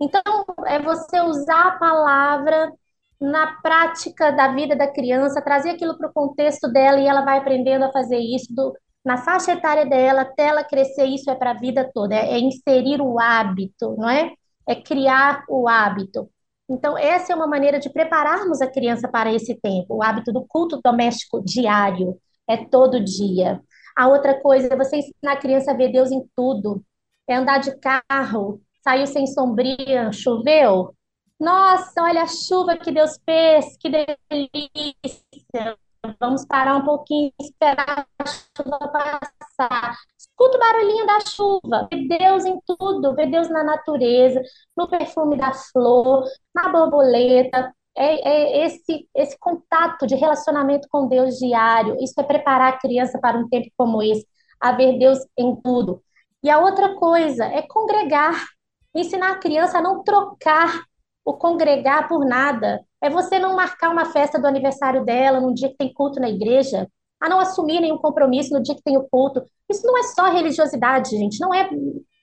Então, 0.00 0.22
é 0.66 0.78
você 0.80 1.20
usar 1.20 1.68
a 1.68 1.78
palavra 1.78 2.72
na 3.20 3.60
prática 3.62 4.30
da 4.30 4.48
vida 4.52 4.76
da 4.76 4.92
criança, 4.92 5.40
trazer 5.42 5.70
aquilo 5.70 5.96
para 5.96 6.08
o 6.10 6.12
contexto 6.12 6.68
dela 6.70 7.00
e 7.00 7.06
ela 7.06 7.24
vai 7.24 7.38
aprendendo 7.38 7.84
a 7.84 7.92
fazer 7.92 8.18
isso 8.18 8.54
do, 8.54 8.74
na 9.04 9.16
faixa 9.18 9.52
etária 9.52 9.86
dela, 9.86 10.22
até 10.22 10.48
ela 10.48 10.64
crescer, 10.64 11.06
isso 11.06 11.30
é 11.30 11.34
para 11.34 11.52
a 11.52 11.58
vida 11.58 11.90
toda, 11.94 12.14
é, 12.14 12.34
é 12.34 12.38
inserir 12.38 13.00
o 13.00 13.18
hábito, 13.18 13.96
não 13.96 14.10
é? 14.10 14.32
É 14.68 14.74
criar 14.74 15.44
o 15.48 15.68
hábito. 15.68 16.28
Então, 16.68 16.98
essa 16.98 17.32
é 17.32 17.36
uma 17.36 17.46
maneira 17.46 17.78
de 17.78 17.88
prepararmos 17.90 18.60
a 18.60 18.70
criança 18.70 19.08
para 19.08 19.32
esse 19.32 19.54
tempo, 19.60 19.96
o 19.96 20.02
hábito 20.02 20.32
do 20.32 20.44
culto 20.46 20.80
doméstico 20.82 21.42
diário, 21.42 22.18
é 22.48 22.56
todo 22.66 23.02
dia. 23.02 23.60
A 23.96 24.08
outra 24.08 24.40
coisa 24.40 24.68
é 24.72 24.76
você 24.76 24.96
ensinar 24.96 25.32
a 25.34 25.36
criança 25.40 25.70
a 25.70 25.76
ver 25.76 25.90
Deus 25.92 26.10
em 26.10 26.22
tudo, 26.36 26.82
é 27.28 27.36
andar 27.36 27.58
de 27.58 27.78
carro, 27.78 28.60
saiu 28.86 29.06
sem 29.08 29.26
sombria, 29.26 30.12
choveu. 30.12 30.94
Nossa, 31.40 32.02
olha 32.02 32.22
a 32.22 32.26
chuva 32.28 32.76
que 32.76 32.92
Deus 32.92 33.18
fez, 33.24 33.76
que 33.78 33.90
delícia. 33.90 35.76
Vamos 36.20 36.46
parar 36.46 36.76
um 36.76 36.84
pouquinho, 36.84 37.32
esperar 37.40 38.06
a 38.16 38.24
chuva 38.26 38.78
passar. 38.78 39.96
Escuta 40.16 40.56
o 40.56 40.60
barulhinho 40.60 41.04
da 41.04 41.18
chuva. 41.20 41.88
Vê 41.92 42.06
Deus 42.16 42.44
em 42.44 42.60
tudo. 42.64 43.14
Vê 43.16 43.26
Deus 43.26 43.50
na 43.50 43.64
natureza, 43.64 44.40
no 44.76 44.88
perfume 44.88 45.36
da 45.36 45.52
flor, 45.52 46.24
na 46.54 46.68
borboleta. 46.68 47.74
É, 47.98 48.28
é 48.28 48.66
esse, 48.66 49.08
esse 49.14 49.36
contato 49.40 50.06
de 50.06 50.14
relacionamento 50.14 50.86
com 50.88 51.08
Deus 51.08 51.38
diário. 51.38 51.96
Isso 52.00 52.20
é 52.20 52.22
preparar 52.22 52.74
a 52.74 52.78
criança 52.78 53.18
para 53.18 53.36
um 53.36 53.48
tempo 53.48 53.68
como 53.76 54.00
esse, 54.00 54.24
a 54.60 54.70
ver 54.72 54.96
Deus 54.96 55.18
em 55.36 55.56
tudo. 55.56 56.00
E 56.40 56.48
a 56.48 56.60
outra 56.60 56.94
coisa 56.94 57.46
é 57.46 57.62
congregar 57.62 58.55
ensinar 59.00 59.32
a 59.32 59.38
criança 59.38 59.78
a 59.78 59.82
não 59.82 60.02
trocar 60.02 60.84
o 61.24 61.34
congregar 61.34 62.08
por 62.08 62.24
nada. 62.24 62.84
É 63.02 63.10
você 63.10 63.38
não 63.38 63.56
marcar 63.56 63.90
uma 63.90 64.06
festa 64.06 64.38
do 64.38 64.46
aniversário 64.46 65.04
dela 65.04 65.40
num 65.40 65.52
dia 65.52 65.68
que 65.68 65.76
tem 65.76 65.92
culto 65.92 66.20
na 66.20 66.30
igreja, 66.30 66.88
a 67.20 67.28
não 67.28 67.40
assumir 67.40 67.80
nenhum 67.80 67.98
compromisso 67.98 68.54
no 68.54 68.62
dia 68.62 68.74
que 68.74 68.82
tem 68.82 68.96
o 68.96 69.06
culto. 69.08 69.42
Isso 69.68 69.86
não 69.86 69.98
é 69.98 70.02
só 70.04 70.30
religiosidade, 70.30 71.10
gente. 71.10 71.40
Não 71.40 71.52
é. 71.52 71.68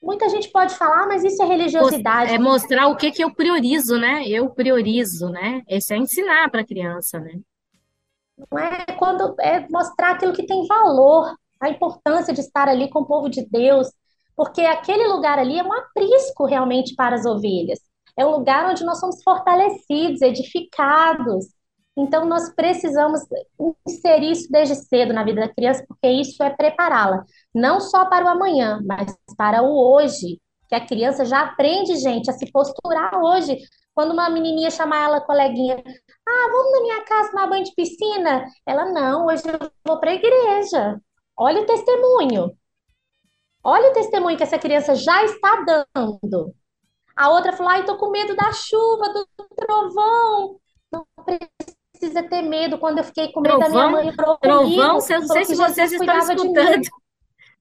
Muita 0.01 0.27
gente 0.29 0.49
pode 0.51 0.75
falar, 0.75 1.07
mas 1.07 1.23
isso 1.23 1.41
é 1.41 1.45
religiosidade. 1.45 2.33
É 2.33 2.37
mostrar 2.37 2.87
o 2.87 2.95
que 2.95 3.11
que 3.11 3.23
eu 3.23 3.33
priorizo, 3.33 3.97
né? 3.97 4.27
Eu 4.27 4.49
priorizo, 4.49 5.29
né? 5.29 5.61
Esse 5.67 5.93
é 5.93 5.97
ensinar 5.97 6.49
para 6.49 6.61
a 6.61 6.65
criança, 6.65 7.19
né? 7.19 7.39
Não 8.51 8.59
é 8.59 8.85
quando 8.97 9.35
é 9.39 9.65
mostrar 9.69 10.11
aquilo 10.11 10.33
que 10.33 10.45
tem 10.45 10.65
valor, 10.67 11.33
a 11.59 11.69
importância 11.69 12.33
de 12.33 12.41
estar 12.41 12.67
ali 12.67 12.89
com 12.89 12.99
o 12.99 13.05
povo 13.05 13.29
de 13.29 13.45
Deus, 13.45 13.87
porque 14.35 14.61
aquele 14.61 15.07
lugar 15.07 15.39
ali 15.39 15.59
é 15.59 15.63
um 15.63 15.73
aprisco 15.73 16.45
realmente 16.45 16.95
para 16.95 17.15
as 17.15 17.25
ovelhas. 17.25 17.79
É 18.17 18.25
um 18.25 18.31
lugar 18.31 18.69
onde 18.69 18.83
nós 18.83 18.99
somos 18.99 19.23
fortalecidos, 19.23 20.21
edificados. 20.21 21.45
Então, 21.95 22.25
nós 22.25 22.53
precisamos 22.55 23.21
inserir 23.87 24.31
isso 24.31 24.47
desde 24.51 24.75
cedo 24.75 25.13
na 25.13 25.23
vida 25.23 25.41
da 25.41 25.53
criança, 25.53 25.83
porque 25.87 26.07
isso 26.07 26.41
é 26.43 26.49
prepará-la, 26.49 27.23
não 27.53 27.79
só 27.79 28.05
para 28.05 28.25
o 28.25 28.27
amanhã, 28.27 28.79
mas 28.85 29.15
para 29.37 29.61
o 29.61 29.75
hoje. 29.93 30.39
que 30.67 30.75
a 30.75 30.85
criança 30.85 31.23
já 31.25 31.41
aprende, 31.41 31.95
gente, 31.97 32.29
a 32.29 32.33
se 32.33 32.51
posturar 32.51 33.15
hoje. 33.21 33.57
Quando 33.93 34.11
uma 34.11 34.29
menininha 34.29 34.71
chamar 34.71 35.05
ela, 35.05 35.21
coleguinha, 35.21 35.83
ah, 36.27 36.49
vamos 36.51 36.71
na 36.71 36.81
minha 36.81 37.03
casa 37.05 37.29
tomar 37.29 37.47
banho 37.47 37.63
de 37.63 37.73
piscina? 37.75 38.45
Ela, 38.65 38.85
não, 38.91 39.27
hoje 39.27 39.43
eu 39.47 39.69
vou 39.85 39.99
para 39.99 40.11
a 40.11 40.15
igreja. 40.15 40.99
Olha 41.37 41.61
o 41.61 41.65
testemunho. 41.65 42.51
Olha 43.63 43.91
o 43.91 43.93
testemunho 43.93 44.35
que 44.35 44.43
essa 44.43 44.59
criança 44.59 44.93
já 44.93 45.23
está 45.23 45.63
dando. 45.95 46.53
A 47.15 47.29
outra 47.29 47.53
falou, 47.53 47.71
ai, 47.71 47.85
tô 47.85 47.97
com 47.97 48.09
medo 48.09 48.35
da 48.35 48.51
chuva, 48.51 49.13
do 49.13 49.27
trovão. 49.55 50.59
Não 50.91 51.05
precisa 51.23 52.23
ter 52.23 52.41
medo. 52.41 52.77
Quando 52.77 52.97
eu 52.97 53.03
fiquei 53.03 53.31
com 53.31 53.39
medo 53.39 53.59
trovão, 53.59 53.73
da 53.73 53.87
minha 53.89 54.03
mãe, 54.03 54.15
trovão, 54.15 54.39
eu 54.41 54.87
não 54.87 54.99
sei 54.99 55.45
se 55.45 55.55
vocês 55.55 55.91
estão 55.93 56.17
escutando. 56.17 56.81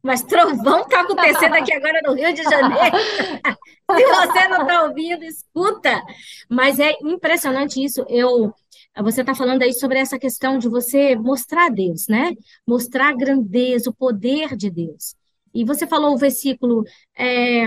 Mas 0.02 0.22
trovão 0.22 0.80
está 0.80 1.02
acontecendo 1.02 1.54
aqui 1.54 1.72
agora 1.72 2.00
no 2.04 2.14
Rio 2.14 2.34
de 2.34 2.42
Janeiro. 2.42 2.96
Se 3.94 4.04
você 4.04 4.48
não 4.48 4.62
está 4.62 4.82
ouvindo, 4.84 5.22
escuta. 5.22 6.02
Mas 6.48 6.80
é 6.80 6.92
impressionante 7.02 7.82
isso. 7.82 8.04
Eu, 8.08 8.52
você 9.00 9.20
está 9.20 9.34
falando 9.34 9.62
aí 9.62 9.72
sobre 9.72 9.98
essa 9.98 10.18
questão 10.18 10.58
de 10.58 10.68
você 10.68 11.14
mostrar 11.14 11.70
Deus, 11.70 12.08
né? 12.08 12.32
Mostrar 12.66 13.10
a 13.10 13.16
grandeza, 13.16 13.90
o 13.90 13.94
poder 13.94 14.56
de 14.56 14.70
Deus. 14.70 15.14
E 15.54 15.64
você 15.64 15.86
falou 15.86 16.14
o 16.14 16.18
versículo, 16.18 16.84
é, 17.16 17.66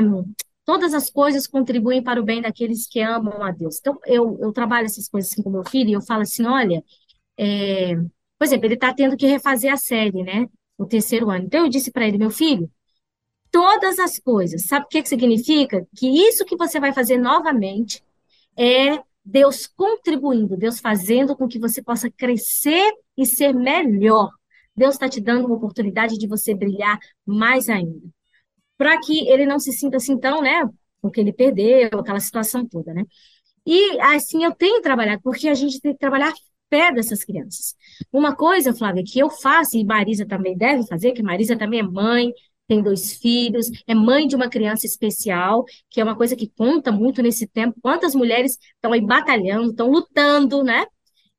todas 0.65 0.93
as 0.93 1.09
coisas 1.09 1.47
contribuem 1.47 2.03
para 2.03 2.19
o 2.19 2.23
bem 2.23 2.41
daqueles 2.41 2.88
que 2.88 2.99
amam 3.01 3.43
a 3.43 3.51
Deus. 3.51 3.77
Então, 3.79 3.99
eu, 4.05 4.38
eu 4.41 4.51
trabalho 4.51 4.86
essas 4.86 5.07
coisas 5.09 5.31
assim 5.31 5.43
com 5.43 5.49
meu 5.49 5.63
filho 5.65 5.89
e 5.89 5.93
eu 5.93 6.01
falo 6.01 6.21
assim, 6.23 6.45
olha, 6.45 6.83
é, 7.38 7.95
por 8.38 8.45
exemplo, 8.45 8.65
ele 8.65 8.75
está 8.75 8.93
tendo 8.93 9.17
que 9.17 9.27
refazer 9.27 9.71
a 9.71 9.77
série, 9.77 10.23
né? 10.23 10.47
no 10.77 10.88
terceiro 10.88 11.29
ano. 11.29 11.45
Então, 11.45 11.63
eu 11.63 11.69
disse 11.69 11.91
para 11.91 12.07
ele, 12.07 12.17
meu 12.17 12.29
filho, 12.29 12.69
todas 13.51 13.99
as 13.99 14.19
coisas, 14.19 14.67
sabe 14.67 14.86
o 14.86 14.89
que, 14.89 15.01
que 15.01 15.09
significa? 15.09 15.88
Que 15.95 16.07
isso 16.07 16.45
que 16.45 16.57
você 16.57 16.79
vai 16.79 16.93
fazer 16.93 17.17
novamente 17.17 18.03
é 18.57 19.01
Deus 19.23 19.67
contribuindo, 19.67 20.57
Deus 20.57 20.79
fazendo 20.79 21.36
com 21.36 21.47
que 21.47 21.59
você 21.59 21.81
possa 21.81 22.09
crescer 22.11 22.91
e 23.17 23.25
ser 23.25 23.53
melhor. 23.53 24.29
Deus 24.76 24.95
está 24.95 25.07
te 25.09 25.21
dando 25.21 25.45
uma 25.45 25.55
oportunidade 25.55 26.17
de 26.17 26.28
você 26.28 26.53
brilhar 26.53 26.99
mais 27.26 27.69
ainda. 27.69 28.07
Para 28.78 28.99
que 28.99 29.28
ele 29.30 29.45
não 29.45 29.59
se 29.59 29.71
sinta 29.71 29.97
assim 29.97 30.17
tão, 30.19 30.41
né? 30.41 30.63
Porque 31.01 31.19
ele 31.19 31.34
perdeu, 31.34 31.99
aquela 31.99 32.19
situação 32.19 32.67
toda, 32.67 32.93
né? 32.93 33.05
E 33.65 33.99
assim 34.01 34.43
eu 34.43 34.53
tenho 34.53 34.82
trabalhado, 34.82 35.21
porque 35.23 35.47
a 35.47 35.53
gente 35.53 35.80
tem 35.80 35.93
que 35.93 35.99
trabalhar 35.99 36.34
pé 36.69 36.91
dessas 36.91 37.23
crianças. 37.23 37.76
Uma 38.11 38.36
coisa, 38.36 38.73
Flávia, 38.73 39.03
que 39.05 39.19
eu 39.19 39.30
faço, 39.30 39.78
e 39.78 39.86
Marisa 39.86 40.26
também 40.26 40.57
deve 40.57 40.86
fazer, 40.88 41.13
que 41.13 41.23
Marisa 41.23 41.57
também 41.57 41.80
é 41.80 41.84
mãe, 41.84 42.32
tem 42.67 42.82
dois 42.82 43.13
filhos, 43.17 43.67
é 43.88 43.93
mãe 43.93 44.28
de 44.28 44.36
uma 44.36 44.49
criança 44.49 44.86
especial, 44.86 45.63
que 45.89 46.01
é 46.01 46.03
uma 46.03 46.15
coisa 46.15 46.36
que 46.36 46.49
conta 46.49 46.91
muito 46.91 47.21
nesse 47.21 47.47
tempo. 47.47 47.80
Quantas 47.82 48.15
mulheres 48.15 48.57
estão 48.76 48.91
aí 48.91 49.01
batalhando, 49.01 49.69
estão 49.71 49.89
lutando, 49.89 50.63
né? 50.63 50.86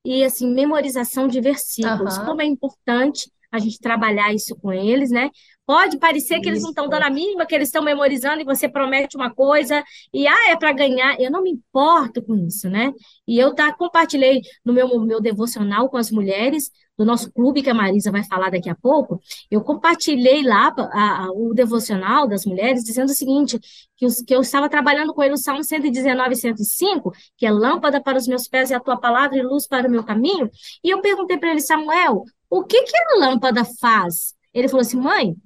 E, 0.07 0.25
assim, 0.25 0.49
memorização 0.53 1.27
de 1.27 1.41
versículos. 1.41 2.17
Uhum. 2.19 2.27
Como 2.27 2.43
é 2.43 2.45
importante 2.45 3.31
a 3.51 3.59
gente 3.59 3.81
trabalhar 3.81 4.33
isso 4.33 4.55
com 4.57 4.73
eles, 4.73 5.11
né? 5.11 5.31
Pode 5.67 5.99
parecer 5.99 6.41
que 6.41 6.49
eles 6.49 6.63
não 6.63 6.71
estão 6.71 6.89
dando 6.89 7.03
a 7.03 7.11
mínima, 7.11 7.45
que 7.45 7.55
eles 7.55 7.69
estão 7.69 7.83
memorizando 7.83 8.41
e 8.41 8.45
você 8.45 8.69
promete 8.69 9.17
uma 9.17 9.35
coisa 9.35 9.83
e 10.15 10.27
ah, 10.29 10.51
é 10.51 10.57
para 10.57 10.73
ganhar. 10.73 11.21
Eu 11.21 11.31
não 11.31 11.43
me 11.43 11.51
importo 11.51 12.23
com 12.23 12.37
isso, 12.37 12.71
né? 12.71 12.93
E 13.27 13.37
eu 13.39 13.53
tá, 13.55 13.73
compartilhei 13.73 14.43
no 14.65 14.73
meu, 14.73 15.01
meu 15.01 15.21
devocional 15.21 15.89
com 15.89 15.97
as 15.97 16.11
mulheres 16.11 16.71
do 16.97 17.05
nosso 17.05 17.31
clube, 17.33 17.63
que 17.63 17.71
a 17.71 17.75
Marisa 17.75 18.11
vai 18.11 18.25
falar 18.25 18.51
daqui 18.51 18.71
a 18.71 18.75
pouco, 18.75 19.21
eu 19.51 19.61
compartilhei 19.63 20.43
lá 20.43 20.75
a, 20.77 21.25
a, 21.25 21.31
o 21.33 21.53
devocional 21.55 22.27
das 22.27 22.45
mulheres, 22.47 22.83
dizendo 22.83 23.11
o 23.11 23.15
seguinte, 23.15 23.59
que, 23.97 24.07
os, 24.07 24.23
que 24.23 24.35
eu 24.35 24.41
estava 24.41 24.69
trabalhando 24.69 25.13
com 25.13 25.23
ele 25.23 25.35
o 25.35 25.39
Salmo 25.39 25.63
119 25.63 26.33
e 26.33 26.37
105, 26.37 27.13
que 27.37 27.47
é 27.47 27.51
lâmpada 27.51 28.01
para 28.01 28.19
os 28.19 28.27
meus 28.27 28.49
pés 28.49 28.71
e 28.71 28.75
a 28.75 28.81
tua 28.81 28.97
palavra 28.97 29.37
e 29.37 29.43
luz 29.43 29.67
para 29.67 29.89
o 29.89 29.91
meu 29.91 30.05
caminho, 30.05 30.51
e 30.83 30.91
eu 30.91 31.01
perguntei 31.01 31.37
para 31.39 31.51
ele, 31.51 31.61
Samuel, 31.61 32.25
o 32.49 32.65
que, 32.65 32.83
que 32.83 32.97
a 32.97 33.19
lâmpada 33.19 33.65
faz? 33.65 34.35
Ele 34.55 34.69
falou 34.69 34.81
assim, 34.81 34.99
mãe, 34.99 35.37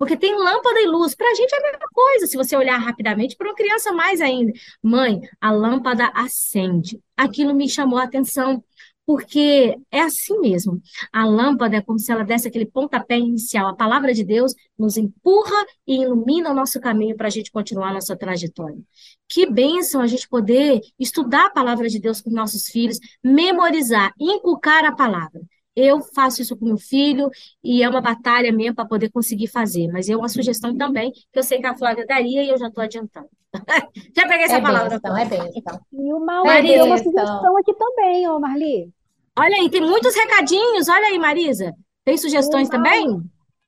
porque 0.00 0.16
tem 0.16 0.34
lâmpada 0.34 0.80
e 0.80 0.86
luz. 0.86 1.14
Para 1.14 1.30
a 1.30 1.34
gente 1.34 1.54
é 1.54 1.58
a 1.58 1.72
mesma 1.72 1.86
coisa, 1.92 2.26
se 2.26 2.34
você 2.34 2.56
olhar 2.56 2.78
rapidamente, 2.78 3.36
para 3.36 3.48
uma 3.48 3.54
criança 3.54 3.92
mais 3.92 4.22
ainda. 4.22 4.50
Mãe, 4.82 5.20
a 5.38 5.50
lâmpada 5.50 6.10
acende. 6.14 6.98
Aquilo 7.14 7.52
me 7.52 7.68
chamou 7.68 7.98
a 7.98 8.04
atenção, 8.04 8.64
porque 9.10 9.76
é 9.90 10.02
assim 10.02 10.38
mesmo. 10.38 10.80
A 11.12 11.24
lâmpada 11.26 11.74
é 11.74 11.80
como 11.80 11.98
se 11.98 12.12
ela 12.12 12.22
desse 12.22 12.46
aquele 12.46 12.64
pontapé 12.64 13.18
inicial. 13.18 13.66
A 13.66 13.74
palavra 13.74 14.14
de 14.14 14.22
Deus 14.22 14.54
nos 14.78 14.96
empurra 14.96 15.66
e 15.84 16.02
ilumina 16.02 16.48
o 16.48 16.54
nosso 16.54 16.80
caminho 16.80 17.16
para 17.16 17.26
a 17.26 17.30
gente 17.30 17.50
continuar 17.50 17.88
a 17.88 17.94
nossa 17.94 18.16
trajetória. 18.16 18.78
Que 19.28 19.50
bênção 19.50 20.00
a 20.00 20.06
gente 20.06 20.28
poder 20.28 20.80
estudar 20.96 21.46
a 21.46 21.50
palavra 21.50 21.88
de 21.88 21.98
Deus 21.98 22.20
com 22.20 22.30
nossos 22.30 22.66
filhos, 22.66 23.00
memorizar, 23.20 24.12
inculcar 24.16 24.84
a 24.84 24.94
palavra. 24.94 25.40
Eu 25.74 26.00
faço 26.14 26.40
isso 26.40 26.56
com 26.56 26.66
meu 26.66 26.78
filho 26.78 27.30
e 27.64 27.82
é 27.82 27.88
uma 27.88 28.00
batalha 28.00 28.52
mesmo 28.52 28.76
para 28.76 28.84
poder 28.84 29.10
conseguir 29.10 29.48
fazer. 29.48 29.88
Mas 29.88 30.08
é 30.08 30.16
uma 30.16 30.28
sugestão 30.28 30.76
também 30.76 31.10
que 31.10 31.38
eu 31.40 31.42
sei 31.42 31.58
que 31.58 31.66
a 31.66 31.76
Flávia 31.76 32.06
daria 32.06 32.44
e 32.44 32.48
eu 32.48 32.58
já 32.58 32.68
estou 32.68 32.84
adiantando. 32.84 33.28
já 34.14 34.28
peguei 34.28 34.44
essa 34.44 34.58
é 34.58 34.60
palavra. 34.60 34.94
Então, 34.94 35.16
é 35.16 35.24
bem, 35.24 35.50
então. 35.56 35.80
E 35.92 36.12
o 36.12 36.20
Mauri 36.20 36.62
tem 36.62 36.82
uma 36.82 36.98
sugestão 36.98 37.58
aqui 37.58 37.74
também, 37.74 38.28
ô 38.28 38.38
Marli. 38.38 38.92
Olha 39.38 39.56
aí, 39.56 39.70
tem 39.70 39.80
muitos 39.80 40.14
recadinhos. 40.14 40.88
Olha 40.88 41.06
aí, 41.06 41.18
Marisa. 41.18 41.74
Tem 42.04 42.16
sugestões 42.16 42.68
também? 42.68 43.22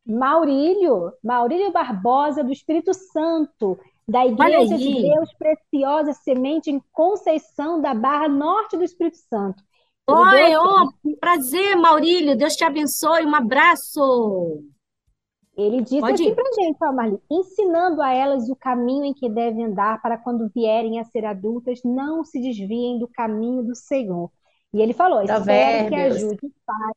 Maurílio, 0.07 1.13
Maurílio 1.23 1.71
Barbosa, 1.71 2.43
do 2.43 2.51
Espírito 2.51 2.93
Santo, 2.93 3.79
da 4.07 4.27
Igreja 4.27 4.77
de 4.77 5.03
Deus 5.03 5.33
Preciosa 5.35 6.13
Semente 6.13 6.71
em 6.71 6.83
Conceição 6.93 7.81
da 7.81 7.95
Barra 7.95 8.29
Norte 8.29 8.77
do 8.77 8.83
Espírito 8.83 9.19
Santo. 9.19 9.63
Oi, 10.09 10.57
oh, 10.57 11.17
prazer, 11.21 11.77
Maurílio. 11.77 12.37
Deus 12.37 12.57
te 12.57 12.65
abençoe. 12.65 13.25
Um 13.25 13.35
abraço. 13.35 14.65
Ele 15.57 15.83
disse 15.83 16.01
Pode 16.01 16.23
assim 16.23 16.35
para 16.35 16.53
gente, 16.55 16.79
ó, 16.83 16.93
Marli, 16.93 17.19
ensinando 17.31 18.03
a 18.03 18.13
elas 18.13 18.49
o 18.49 18.57
caminho 18.57 19.05
em 19.05 19.15
que 19.15 19.29
devem 19.29 19.67
andar 19.67 20.01
para 20.01 20.19
quando 20.19 20.51
vierem 20.53 20.99
a 20.99 21.05
ser 21.05 21.25
adultas, 21.25 21.81
não 21.85 22.25
se 22.25 22.41
desviem 22.41 22.99
do 22.99 23.07
caminho 23.07 23.63
do 23.63 23.77
Senhor. 23.77 24.31
E 24.75 24.81
ele 24.81 24.95
falou, 24.95 25.23
espero 25.23 25.89
que 25.89 25.95
ajude 25.95 26.47
o 26.47 26.53
pai 26.66 26.93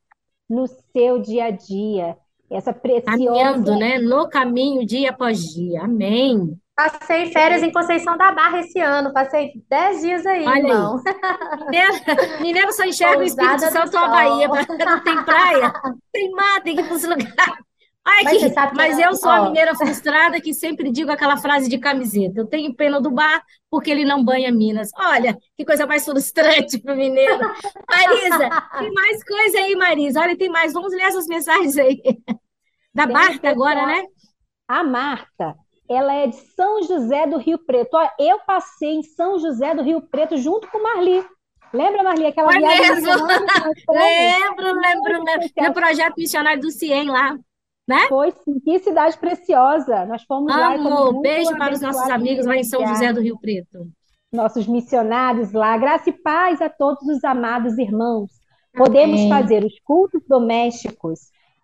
no 0.50 0.68
seu 0.68 1.20
dia 1.20 1.46
a 1.46 1.52
dia. 1.52 2.18
Essa 2.50 2.72
preciosa... 2.72 3.06
Caminhando, 3.12 3.76
né? 3.76 3.98
No 3.98 4.30
caminho, 4.30 4.86
dia 4.86 5.10
após 5.10 5.40
dia. 5.40 5.82
Amém. 5.82 6.58
Passei 6.76 7.32
férias 7.32 7.64
em 7.64 7.72
Conceição 7.72 8.18
da 8.18 8.34
Barra 8.34 8.60
esse 8.60 8.80
ano, 8.82 9.14
passei 9.14 9.54
10 9.70 10.02
dias 10.02 10.26
aí, 10.26 10.46
Olha 10.46 10.58
irmão. 10.58 11.02
Aí. 11.06 12.42
Mineiro 12.42 12.74
só 12.74 12.84
enxerga 12.84 13.20
o 13.20 13.24
Espírito 13.24 13.62
Santo 13.72 13.98
a 13.98 14.08
Bahia, 14.10 14.50
não 14.50 15.00
tem 15.02 15.24
praia, 15.24 15.74
tem 16.12 16.32
mar, 16.32 16.62
tem 16.62 16.76
que 16.76 16.82
ir 16.82 16.86
para 16.86 16.96
os 16.96 17.04
lugares. 17.04 17.65
Ai, 18.08 18.24
mas, 18.24 18.38
que, 18.38 18.76
mas 18.76 19.00
eu 19.00 19.16
sou 19.16 19.32
a 19.32 19.46
mineira 19.46 19.74
frustrada 19.74 20.40
que 20.40 20.54
sempre 20.54 20.92
digo 20.92 21.12
aquela 21.12 21.38
frase 21.38 21.68
de 21.68 21.80
camiseta. 21.80 22.40
Eu 22.40 22.46
tenho 22.46 22.76
pena 22.76 23.02
do 23.02 23.10
bar 23.10 23.44
porque 23.70 23.90
ele 23.90 24.06
não 24.06 24.24
banha 24.24 24.52
Minas. 24.52 24.92
Olha, 24.96 25.36
que 25.58 25.66
coisa 25.66 25.88
mais 25.88 26.06
frustrante 26.06 26.78
para 26.78 26.94
o 26.94 26.98
mineiro. 26.98 27.40
Marisa, 27.90 28.50
tem 28.78 28.94
mais 28.94 29.24
coisa 29.24 29.58
aí, 29.58 29.76
Marisa. 29.76 30.22
Olha, 30.22 30.38
tem 30.38 30.50
mais. 30.50 30.72
Vamos 30.72 30.94
ler 30.94 31.02
essas 31.02 31.26
mensagens 31.26 31.76
aí. 31.78 32.00
Da 32.94 33.08
Marta 33.08 33.50
agora, 33.50 33.88
né? 33.88 34.04
A 34.68 34.84
Marta, 34.84 35.56
ela 35.90 36.14
é 36.14 36.28
de 36.28 36.36
São 36.56 36.84
José 36.84 37.26
do 37.26 37.38
Rio 37.38 37.58
Preto. 37.58 37.96
Olha, 37.96 38.14
eu 38.20 38.40
passei 38.40 38.94
em 38.94 39.04
São 39.04 39.40
José 39.40 39.74
do 39.74 39.82
Rio 39.82 40.02
Preto 40.02 40.38
junto 40.38 40.68
com 40.68 40.82
Marli. 40.82 41.26
Lembra, 41.74 42.04
Marli, 42.04 42.28
aquela 42.28 42.52
Foi 42.52 42.62
viagem? 42.62 43.02
Mesmo. 43.02 43.26
lembro, 43.90 44.80
lembro, 44.80 45.24
lembro. 45.24 45.50
No 45.58 45.74
projeto 45.74 46.16
missionário 46.18 46.62
do 46.62 46.72
CIEM 46.72 47.10
lá. 47.10 47.36
Né? 47.88 48.08
Foi 48.08 48.32
sim, 48.32 48.60
que 48.60 48.80
cidade 48.80 49.18
preciosa. 49.18 50.06
Nós 50.06 50.24
fomos 50.24 50.52
Amo. 50.52 50.60
lá. 50.60 50.74
Amor, 50.74 51.22
beijo 51.22 51.56
para 51.58 51.74
os 51.74 51.82
nossos 51.82 52.10
amigos 52.10 52.46
lá 52.46 52.56
em 52.56 52.64
São 52.64 52.86
José 52.88 53.14
do 53.14 53.22
Rio 53.22 53.40
Preto. 53.40 53.88
Nossos 54.34 54.68
missionários 54.68 55.52
lá. 55.54 55.78
Graça 55.78 56.10
e 56.10 56.14
paz 56.14 56.62
a 56.62 56.70
todos 56.70 57.08
os 57.08 57.24
amados 57.24 57.78
irmãos. 57.78 58.32
Podemos 58.76 59.20
Amém. 59.20 59.30
fazer 59.30 59.64
os 59.64 59.80
cultos 59.82 60.22
domésticos 60.28 61.20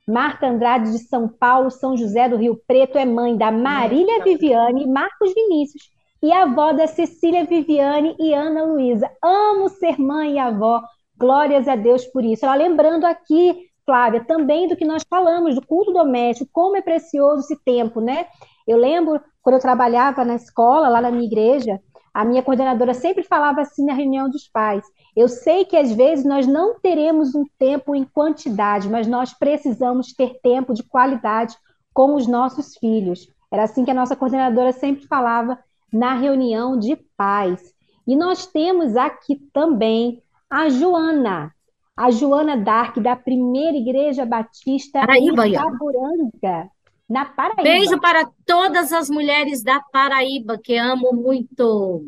Marta 0.07 0.47
Andrade 0.47 0.91
de 0.91 0.99
São 0.99 1.27
Paulo, 1.27 1.69
São 1.69 1.95
José 1.95 2.27
do 2.27 2.35
Rio 2.35 2.59
Preto, 2.67 2.97
é 2.97 3.05
mãe 3.05 3.37
da 3.37 3.51
Marília 3.51 4.23
Viviane 4.23 4.83
e 4.83 4.87
Marcos 4.87 5.33
Vinícius, 5.33 5.89
e 6.21 6.31
avó 6.31 6.73
da 6.73 6.87
Cecília 6.87 7.45
Viviane 7.45 8.15
e 8.19 8.33
Ana 8.33 8.63
Luísa. 8.63 9.09
Amo 9.23 9.69
ser 9.69 9.99
mãe 9.99 10.33
e 10.33 10.39
avó, 10.39 10.81
glórias 11.17 11.67
a 11.67 11.75
Deus 11.75 12.05
por 12.05 12.23
isso. 12.23 12.45
Ela 12.45 12.55
lembrando 12.55 13.05
aqui, 13.05 13.67
Flávia, 13.91 14.23
também 14.23 14.69
do 14.69 14.77
que 14.77 14.85
nós 14.85 15.03
falamos, 15.09 15.53
do 15.53 15.67
culto 15.67 15.91
doméstico, 15.91 16.49
como 16.53 16.77
é 16.77 16.81
precioso 16.81 17.41
esse 17.41 17.61
tempo, 17.61 17.99
né? 17.99 18.25
Eu 18.65 18.77
lembro, 18.77 19.19
quando 19.41 19.55
eu 19.55 19.61
trabalhava 19.61 20.23
na 20.23 20.35
escola, 20.35 20.87
lá 20.87 21.01
na 21.01 21.11
minha 21.11 21.25
igreja, 21.25 21.77
a 22.13 22.23
minha 22.23 22.41
coordenadora 22.41 22.93
sempre 22.93 23.21
falava 23.21 23.59
assim 23.59 23.85
na 23.85 23.93
reunião 23.93 24.29
dos 24.29 24.47
pais: 24.47 24.85
eu 25.13 25.27
sei 25.27 25.65
que 25.65 25.75
às 25.75 25.91
vezes 25.91 26.23
nós 26.23 26.47
não 26.47 26.79
teremos 26.79 27.35
um 27.35 27.43
tempo 27.59 27.93
em 27.93 28.05
quantidade, 28.05 28.87
mas 28.87 29.07
nós 29.07 29.33
precisamos 29.33 30.13
ter 30.13 30.39
tempo 30.41 30.73
de 30.73 30.83
qualidade 30.83 31.57
com 31.93 32.15
os 32.15 32.25
nossos 32.25 32.77
filhos. 32.77 33.27
Era 33.51 33.63
assim 33.63 33.83
que 33.83 33.91
a 33.91 33.93
nossa 33.93 34.15
coordenadora 34.15 34.71
sempre 34.71 35.05
falava 35.05 35.59
na 35.91 36.13
reunião 36.13 36.79
de 36.79 36.95
paz. 37.17 37.73
E 38.07 38.15
nós 38.15 38.47
temos 38.47 38.95
aqui 38.95 39.35
também 39.51 40.23
a 40.49 40.69
Joana, 40.69 41.53
a 42.01 42.09
Joana 42.09 42.57
Dark, 42.57 42.97
da 42.97 43.15
Primeira 43.15 43.77
Igreja 43.77 44.25
Batista 44.25 45.01
Paraíba, 45.01 45.47
em 45.47 45.51
Itaburanga, 45.51 46.71
na 47.07 47.25
Paraíba. 47.25 47.61
Beijo 47.61 48.01
para 48.01 48.27
todas 48.43 48.91
as 48.91 49.07
mulheres 49.07 49.61
da 49.61 49.79
Paraíba, 49.79 50.57
que 50.57 50.75
amo 50.75 51.13
muito. 51.13 52.03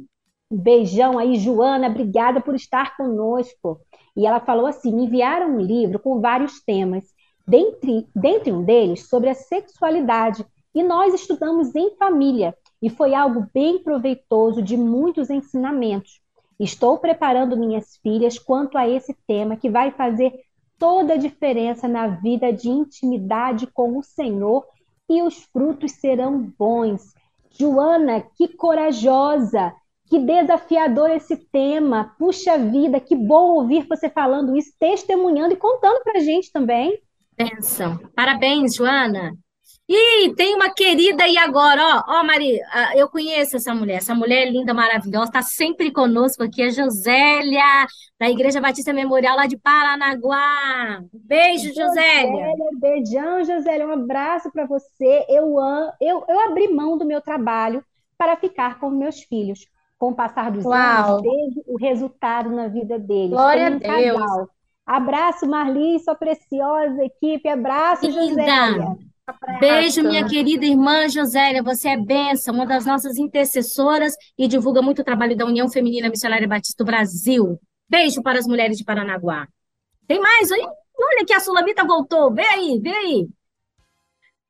Um 0.50 0.58
beijão 0.58 1.20
aí, 1.20 1.36
Joana, 1.36 1.90
obrigada 1.90 2.42
por 2.42 2.56
estar 2.56 2.98
conosco. 2.98 3.80
E 4.18 4.26
ela 4.26 4.40
falou 4.40 4.66
assim: 4.66 4.92
me 4.92 5.06
enviaram 5.06 5.58
um 5.58 5.62
livro 5.62 6.00
com 6.00 6.20
vários 6.20 6.60
temas, 6.64 7.04
dentre, 7.48 8.08
dentre 8.16 8.52
um 8.52 8.64
deles 8.64 9.08
sobre 9.08 9.30
a 9.30 9.36
sexualidade. 9.36 10.44
E 10.74 10.82
nós 10.82 11.14
estudamos 11.14 11.76
em 11.76 11.96
família, 11.98 12.56
e 12.82 12.90
foi 12.90 13.14
algo 13.14 13.46
bem 13.54 13.78
proveitoso 13.78 14.60
de 14.60 14.76
muitos 14.76 15.30
ensinamentos. 15.30 16.23
Estou 16.60 16.98
preparando 16.98 17.58
minhas 17.58 17.98
filhas 17.98 18.38
quanto 18.38 18.78
a 18.78 18.88
esse 18.88 19.16
tema 19.28 19.56
que 19.56 19.70
vai 19.70 19.92
fazer 19.92 20.34
toda 20.78 21.14
a 21.14 21.18
diferença 21.18 21.88
na 21.88 22.08
vida 22.08 22.52
de 22.52 22.70
intimidade 22.70 23.68
com 23.68 23.98
o 23.98 24.04
Senhor 24.04 24.66
e 25.10 25.22
os 25.22 25.44
frutos 25.44 25.94
serão 25.94 26.40
bons. 26.58 27.14
Joana, 27.52 28.22
que 28.36 28.48
corajosa, 28.48 29.74
que 30.08 30.20
desafiador 30.20 31.10
esse 31.12 31.38
tema. 31.38 32.14
Puxa 32.18 32.58
vida, 32.58 33.00
que 33.00 33.16
bom 33.16 33.56
ouvir 33.56 33.88
você 33.88 34.10
falando 34.10 34.56
isso, 34.58 34.74
testemunhando 34.80 35.54
e 35.54 35.58
contando 35.58 36.04
para 36.04 36.20
a 36.20 36.24
gente 36.24 36.52
também. 36.52 37.00
Benção. 37.38 37.98
Parabéns, 38.16 38.76
Joana. 38.76 39.34
E 39.88 40.34
tem 40.36 40.56
uma 40.56 40.74
querida 40.74 41.26
aí 41.26 41.38
agora, 41.38 42.04
ó, 42.08 42.20
ó, 42.20 42.24
Maria, 42.24 42.62
eu 42.96 43.10
conheço 43.10 43.58
essa 43.58 43.76
mulher, 43.76 43.98
essa 43.98 44.16
mulher 44.16 44.50
linda, 44.50 44.74
maravilhosa, 44.74 45.26
está 45.26 45.42
sempre 45.42 45.92
conosco 45.92 46.42
aqui, 46.42 46.64
a 46.64 46.70
Josélia, 46.70 47.86
da 48.18 48.30
Igreja 48.30 48.62
Batista 48.62 48.94
Memorial 48.94 49.36
lá 49.36 49.46
de 49.46 49.58
Paranaguá. 49.58 51.04
Beijo, 51.12 51.74
Josélia. 51.74 52.32
Josélia 52.32 52.70
beijão, 52.80 53.44
Josélia, 53.44 53.88
um 53.88 53.92
abraço 53.92 54.50
para 54.54 54.66
você. 54.66 55.26
Eu, 55.28 55.58
eu, 56.00 56.24
eu 56.30 56.40
abri 56.40 56.70
mão 56.70 56.98
do 56.98 57.06
meu 57.06 57.20
trabalho 57.20 57.84
para 58.18 58.38
ficar 58.38 58.80
com 58.80 58.90
meus 58.90 59.22
filhos. 59.24 59.68
Com 59.98 60.10
o 60.12 60.16
passar 60.16 60.52
dos 60.52 60.66
Uau. 60.66 60.76
anos, 60.76 61.22
vejo 61.22 61.64
o 61.68 61.78
resultado 61.78 62.50
na 62.50 62.68
vida 62.68 62.98
deles. 63.00 63.30
Glória 63.30 63.72
um 63.72 63.76
a 63.76 64.00
Deus. 64.00 64.20
Casal. 64.20 64.50
Abraço, 64.86 65.48
Marli, 65.48 66.00
sua 66.00 66.16
preciosa 66.16 67.04
equipe. 67.06 67.48
Abraço, 67.48 68.06
Linda. 68.06 68.42
Josélia. 68.42 68.98
Beijo, 69.60 70.04
minha 70.04 70.28
querida 70.28 70.66
irmã 70.66 71.08
Josélia, 71.08 71.64
você 71.64 71.90
é 71.90 71.98
benção, 71.98 72.54
uma 72.54 72.66
das 72.66 72.86
nossas 72.86 73.18
intercessoras 73.18 74.16
e 74.38 74.48
divulga 74.50 74.82
muito 74.82 75.02
o 75.02 75.06
trabalho 75.06 75.36
da 75.38 75.46
União 75.46 75.70
Feminina 75.70 76.10
Missionária 76.10 76.48
Batista 76.48 76.84
do 76.84 76.88
Brasil. 76.88 77.58
Beijo 77.88 78.22
para 78.22 78.40
as 78.40 78.46
mulheres 78.46 78.78
de 78.78 78.84
Paranaguá. 78.84 79.48
Tem 80.08 80.20
mais 80.20 80.52
aí? 80.52 80.62
Olha 80.62 81.26
que 81.26 81.34
a 81.34 81.40
Sulamita 81.40 81.86
voltou. 81.86 82.34
Vem 82.34 82.46
aí, 82.46 82.80
vem 82.82 82.94
aí. 82.94 83.28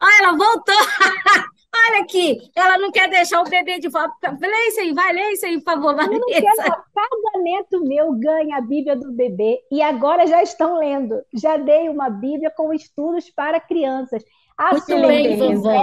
Olha, 0.01 0.17
ela 0.19 0.37
voltou. 0.37 0.75
Olha 1.75 2.03
aqui, 2.03 2.37
ela 2.55 2.77
não 2.77 2.91
quer 2.91 3.09
deixar 3.09 3.41
o 3.41 3.49
bebê 3.49 3.79
de 3.79 3.89
fora. 3.89 4.11
Lê 4.39 4.67
isso 4.67 4.79
aí, 4.79 4.93
vai, 4.93 5.11
lê 5.11 5.31
isso 5.31 5.45
aí, 5.45 5.57
por 5.57 5.73
favor, 5.73 5.95
Vanessa. 5.95 6.13
Eu 6.13 6.19
não 6.19 6.27
quero, 6.27 6.83
cada 6.93 7.43
neto 7.43 7.81
meu 7.81 8.13
ganha 8.13 8.57
a 8.57 8.61
Bíblia 8.61 8.95
do 8.95 9.11
bebê 9.11 9.59
e 9.71 9.81
agora 9.81 10.27
já 10.27 10.43
estão 10.43 10.77
lendo. 10.77 11.19
Já 11.33 11.57
dei 11.57 11.89
uma 11.89 12.11
Bíblia 12.11 12.51
com 12.55 12.71
estudos 12.73 13.29
para 13.31 13.59
crianças. 13.59 14.23
A 14.57 14.71
Muito 14.71 14.85
sua 14.85 15.07
bem, 15.07 15.37
vovó. 15.37 15.81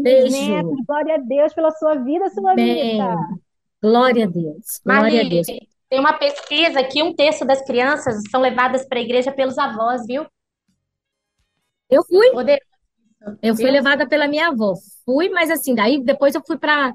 Beijo. 0.00 0.36
Netos, 0.36 0.84
glória 0.86 1.14
a 1.14 1.18
Deus 1.18 1.52
pela 1.52 1.70
sua 1.72 1.94
vida, 1.96 2.28
sua 2.30 2.54
vida. 2.54 3.14
Glória 3.82 4.24
a 4.24 4.28
Deus. 4.28 4.80
Glória 4.84 5.20
a 5.20 5.28
Deus. 5.28 5.46
Tem 5.88 6.00
uma 6.00 6.12
pesquisa 6.12 6.82
que 6.84 7.02
um 7.02 7.14
terço 7.14 7.44
das 7.44 7.64
crianças 7.64 8.22
são 8.30 8.40
levadas 8.40 8.86
para 8.86 8.98
a 8.98 9.02
igreja 9.02 9.32
pelos 9.32 9.56
avós, 9.56 10.04
viu? 10.06 10.26
Eu 11.88 12.04
fui. 12.04 12.30
Poder... 12.30 12.60
Eu 13.42 13.54
fui 13.56 13.70
levada 13.70 14.06
pela 14.06 14.28
minha 14.28 14.48
avó. 14.48 14.74
Fui, 15.04 15.28
mas 15.28 15.50
assim, 15.50 15.74
daí 15.74 16.02
depois 16.02 16.34
eu 16.34 16.42
fui 16.44 16.58
para 16.58 16.94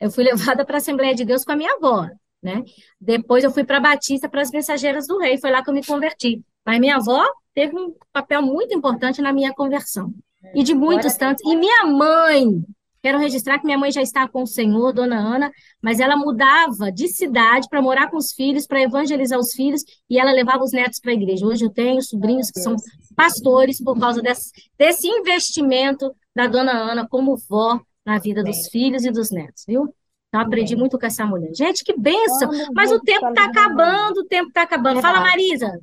eu 0.00 0.10
fui 0.10 0.24
levada 0.24 0.64
para 0.64 0.76
a 0.76 0.78
Assembleia 0.78 1.14
de 1.14 1.24
Deus 1.24 1.44
com 1.44 1.52
a 1.52 1.56
minha 1.56 1.72
avó, 1.74 2.08
né? 2.42 2.62
Depois 3.00 3.44
eu 3.44 3.50
fui 3.50 3.64
para 3.64 3.80
Batista 3.80 4.28
para 4.28 4.42
as 4.42 4.50
Mensageiras 4.50 5.06
do 5.06 5.18
Rei, 5.18 5.38
foi 5.38 5.50
lá 5.50 5.62
que 5.62 5.70
eu 5.70 5.74
me 5.74 5.84
converti. 5.84 6.42
Mas 6.64 6.80
minha 6.80 6.96
avó 6.96 7.24
teve 7.54 7.76
um 7.76 7.94
papel 8.12 8.42
muito 8.42 8.74
importante 8.74 9.22
na 9.22 9.32
minha 9.32 9.52
conversão. 9.54 10.12
E 10.54 10.62
de 10.62 10.74
muitos 10.74 11.16
tantos. 11.16 11.42
E 11.44 11.56
minha 11.56 11.86
mãe, 11.86 12.64
quero 13.02 13.18
registrar 13.18 13.58
que 13.58 13.64
minha 13.64 13.78
mãe 13.78 13.90
já 13.90 14.02
está 14.02 14.26
com 14.28 14.42
o 14.42 14.46
Senhor, 14.46 14.92
dona 14.92 15.16
Ana, 15.16 15.50
mas 15.80 16.00
ela 16.00 16.16
mudava 16.16 16.90
de 16.92 17.08
cidade 17.08 17.68
para 17.68 17.82
morar 17.82 18.10
com 18.10 18.16
os 18.16 18.32
filhos, 18.32 18.66
para 18.66 18.82
evangelizar 18.82 19.38
os 19.38 19.52
filhos, 19.52 19.82
e 20.08 20.18
ela 20.18 20.32
levava 20.32 20.64
os 20.64 20.72
netos 20.72 21.00
para 21.00 21.12
a 21.12 21.14
igreja. 21.14 21.46
Hoje 21.46 21.64
eu 21.64 21.70
tenho 21.70 22.02
sobrinhos 22.02 22.50
que 22.50 22.60
são 22.60 22.76
pastores 23.14 23.82
por 23.82 23.98
causa 23.98 24.20
desse, 24.20 24.50
desse 24.78 25.06
investimento 25.06 26.14
da 26.34 26.46
dona 26.46 26.72
Ana 26.72 27.06
como 27.08 27.36
vó 27.48 27.80
na 28.04 28.18
vida 28.18 28.42
dos 28.42 28.68
filhos 28.68 29.04
e 29.04 29.10
dos 29.10 29.30
netos, 29.30 29.64
viu? 29.66 29.94
Então, 30.28 30.40
aprendi 30.40 30.74
muito 30.74 30.98
com 30.98 31.06
essa 31.06 31.24
mulher. 31.24 31.54
Gente, 31.54 31.84
que 31.84 31.96
benção! 31.96 32.50
Mas 32.74 32.90
o 32.90 32.98
tempo 33.00 33.28
está 33.28 33.44
acabando, 33.44 34.18
o 34.18 34.24
tempo 34.24 34.48
está 34.48 34.62
acabando. 34.62 35.00
Fala, 35.00 35.20
Marisa. 35.20 35.80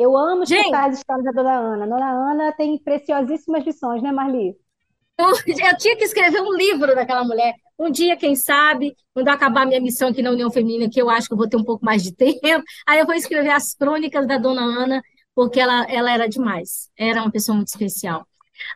Eu 0.00 0.16
amo 0.16 0.46
Gente, 0.46 0.60
escutar 0.60 0.88
as 0.88 0.96
histórias 0.96 1.26
da 1.26 1.30
Dona 1.30 1.58
Ana. 1.58 1.86
Dona 1.86 2.10
Ana 2.10 2.52
tem 2.52 2.78
preciosíssimas 2.78 3.66
lições, 3.66 4.02
né, 4.02 4.10
Marli? 4.10 4.56
Eu, 5.20 5.76
tinha 5.76 5.94
que 5.94 6.04
escrever 6.04 6.40
um 6.40 6.56
livro 6.56 6.94
daquela 6.94 7.22
mulher. 7.22 7.52
Um 7.78 7.90
dia, 7.90 8.16
quem 8.16 8.34
sabe, 8.34 8.96
quando 9.12 9.28
acabar 9.28 9.66
minha 9.66 9.78
missão 9.78 10.08
aqui 10.08 10.22
na 10.22 10.30
União 10.30 10.50
Feminina, 10.50 10.88
que 10.88 11.00
eu 11.00 11.10
acho 11.10 11.26
que 11.28 11.34
eu 11.34 11.36
vou 11.36 11.46
ter 11.46 11.58
um 11.58 11.64
pouco 11.64 11.84
mais 11.84 12.02
de 12.02 12.12
tempo, 12.16 12.64
aí 12.86 12.98
eu 12.98 13.04
vou 13.04 13.14
escrever 13.14 13.50
as 13.50 13.74
crônicas 13.74 14.26
da 14.26 14.38
Dona 14.38 14.62
Ana, 14.62 15.02
porque 15.34 15.60
ela, 15.60 15.84
ela 15.90 16.10
era 16.10 16.26
demais. 16.26 16.90
Era 16.96 17.20
uma 17.20 17.30
pessoa 17.30 17.54
muito 17.54 17.68
especial. 17.68 18.26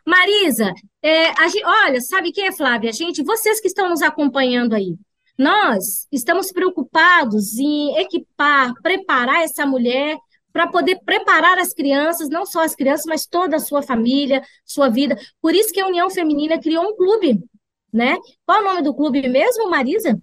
Marisa, 0.05 0.71
é, 1.01 1.33
gente, 1.49 1.65
olha, 1.65 2.01
sabe 2.01 2.29
o 2.29 2.31
que, 2.31 2.51
Flávia? 2.51 2.93
Gente, 2.93 3.23
vocês 3.23 3.59
que 3.59 3.67
estão 3.67 3.89
nos 3.89 4.03
acompanhando 4.03 4.75
aí, 4.75 4.95
nós 5.35 6.07
estamos 6.11 6.51
preocupados 6.51 7.57
em 7.57 7.97
equipar, 7.97 8.71
preparar 8.83 9.41
essa 9.41 9.65
mulher 9.65 10.17
para 10.55 10.67
poder 10.67 11.01
preparar 11.03 11.57
as 11.57 11.73
crianças, 11.73 12.29
não 12.29 12.45
só 12.45 12.63
as 12.63 12.73
crianças, 12.73 13.05
mas 13.05 13.25
toda 13.25 13.57
a 13.57 13.59
sua 13.59 13.81
família, 13.81 14.41
sua 14.63 14.87
vida. 14.87 15.17
Por 15.41 15.53
isso 15.53 15.73
que 15.73 15.81
a 15.81 15.85
União 15.85 16.09
Feminina 16.09 16.57
criou 16.57 16.85
um 16.85 16.95
clube, 16.95 17.43
né? 17.91 18.17
Qual 18.45 18.59
é 18.59 18.61
o 18.61 18.63
nome 18.63 18.81
do 18.81 18.95
clube 18.95 19.27
mesmo, 19.27 19.69
Marisa? 19.69 20.17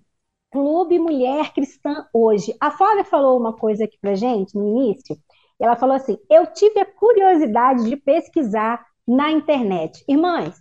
Clube 0.51 0.99
Mulher 0.99 1.53
Cristã 1.53 2.07
Hoje. 2.15 2.57
A 2.59 2.71
Flávia 2.71 3.05
falou 3.05 3.39
uma 3.39 3.53
coisa 3.55 3.85
aqui 3.85 3.99
para 4.01 4.15
gente 4.15 4.55
no 4.55 4.67
início. 4.67 5.19
Ela 5.61 5.77
falou 5.77 5.97
assim: 5.97 6.17
eu 6.31 6.47
tive 6.47 6.81
a 6.81 6.87
curiosidade 6.87 7.85
de 7.85 7.95
pesquisar 7.95 8.83
na 9.07 9.31
internet. 9.31 10.03
Irmãs, 10.09 10.55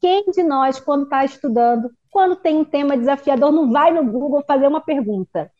quem 0.00 0.24
de 0.30 0.42
nós, 0.42 0.80
quando 0.80 1.02
está 1.02 1.22
estudando, 1.22 1.90
quando 2.10 2.34
tem 2.34 2.56
um 2.56 2.64
tema 2.64 2.96
desafiador, 2.96 3.52
não 3.52 3.70
vai 3.70 3.92
no 3.92 4.10
Google 4.10 4.42
fazer 4.46 4.66
uma 4.66 4.80
pergunta? 4.80 5.50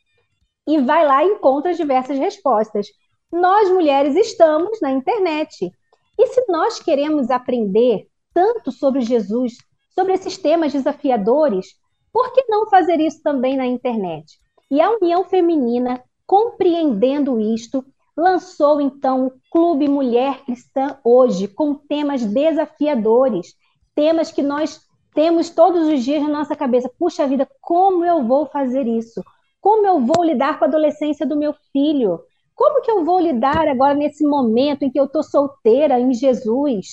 E 0.66 0.78
vai 0.78 1.04
lá 1.04 1.22
e 1.22 1.28
encontra 1.28 1.74
diversas 1.74 2.18
respostas 2.18 2.86
nós 3.30 3.70
mulheres 3.70 4.16
estamos 4.16 4.80
na 4.80 4.90
internet. 4.90 5.70
E 6.18 6.26
se 6.28 6.44
nós 6.48 6.80
queremos 6.80 7.30
aprender 7.30 8.08
tanto 8.34 8.72
sobre 8.72 9.00
Jesus, 9.00 9.56
sobre 9.94 10.14
esses 10.14 10.38
temas 10.38 10.72
desafiadores, 10.72 11.74
por 12.12 12.32
que 12.32 12.44
não 12.48 12.68
fazer 12.68 13.00
isso 13.00 13.22
também 13.22 13.56
na 13.56 13.66
internet? 13.66 14.38
E 14.70 14.80
a 14.80 14.90
União 14.90 15.24
Feminina, 15.24 16.02
compreendendo 16.26 17.40
isto, 17.40 17.84
lançou 18.16 18.80
então 18.80 19.26
o 19.26 19.32
Clube 19.50 19.88
Mulher 19.88 20.44
Cristã 20.44 20.98
Hoje, 21.04 21.46
com 21.46 21.74
temas 21.74 22.24
desafiadores, 22.24 23.54
temas 23.94 24.32
que 24.32 24.42
nós 24.42 24.80
temos 25.14 25.50
todos 25.50 25.88
os 25.88 26.04
dias 26.04 26.22
na 26.22 26.28
nossa 26.28 26.56
cabeça. 26.56 26.90
Puxa 26.98 27.26
vida, 27.26 27.48
como 27.60 28.04
eu 28.04 28.24
vou 28.24 28.46
fazer 28.46 28.86
isso? 28.86 29.22
Como 29.60 29.86
eu 29.86 30.00
vou 30.00 30.24
lidar 30.24 30.58
com 30.58 30.64
a 30.64 30.68
adolescência 30.68 31.26
do 31.26 31.36
meu 31.36 31.54
filho? 31.72 32.20
Como 32.58 32.82
que 32.82 32.90
eu 32.90 33.04
vou 33.04 33.20
lidar 33.20 33.68
agora 33.68 33.94
nesse 33.94 34.26
momento 34.26 34.82
em 34.82 34.90
que 34.90 34.98
eu 34.98 35.04
estou 35.04 35.22
solteira 35.22 36.00
em 36.00 36.12
Jesus? 36.12 36.88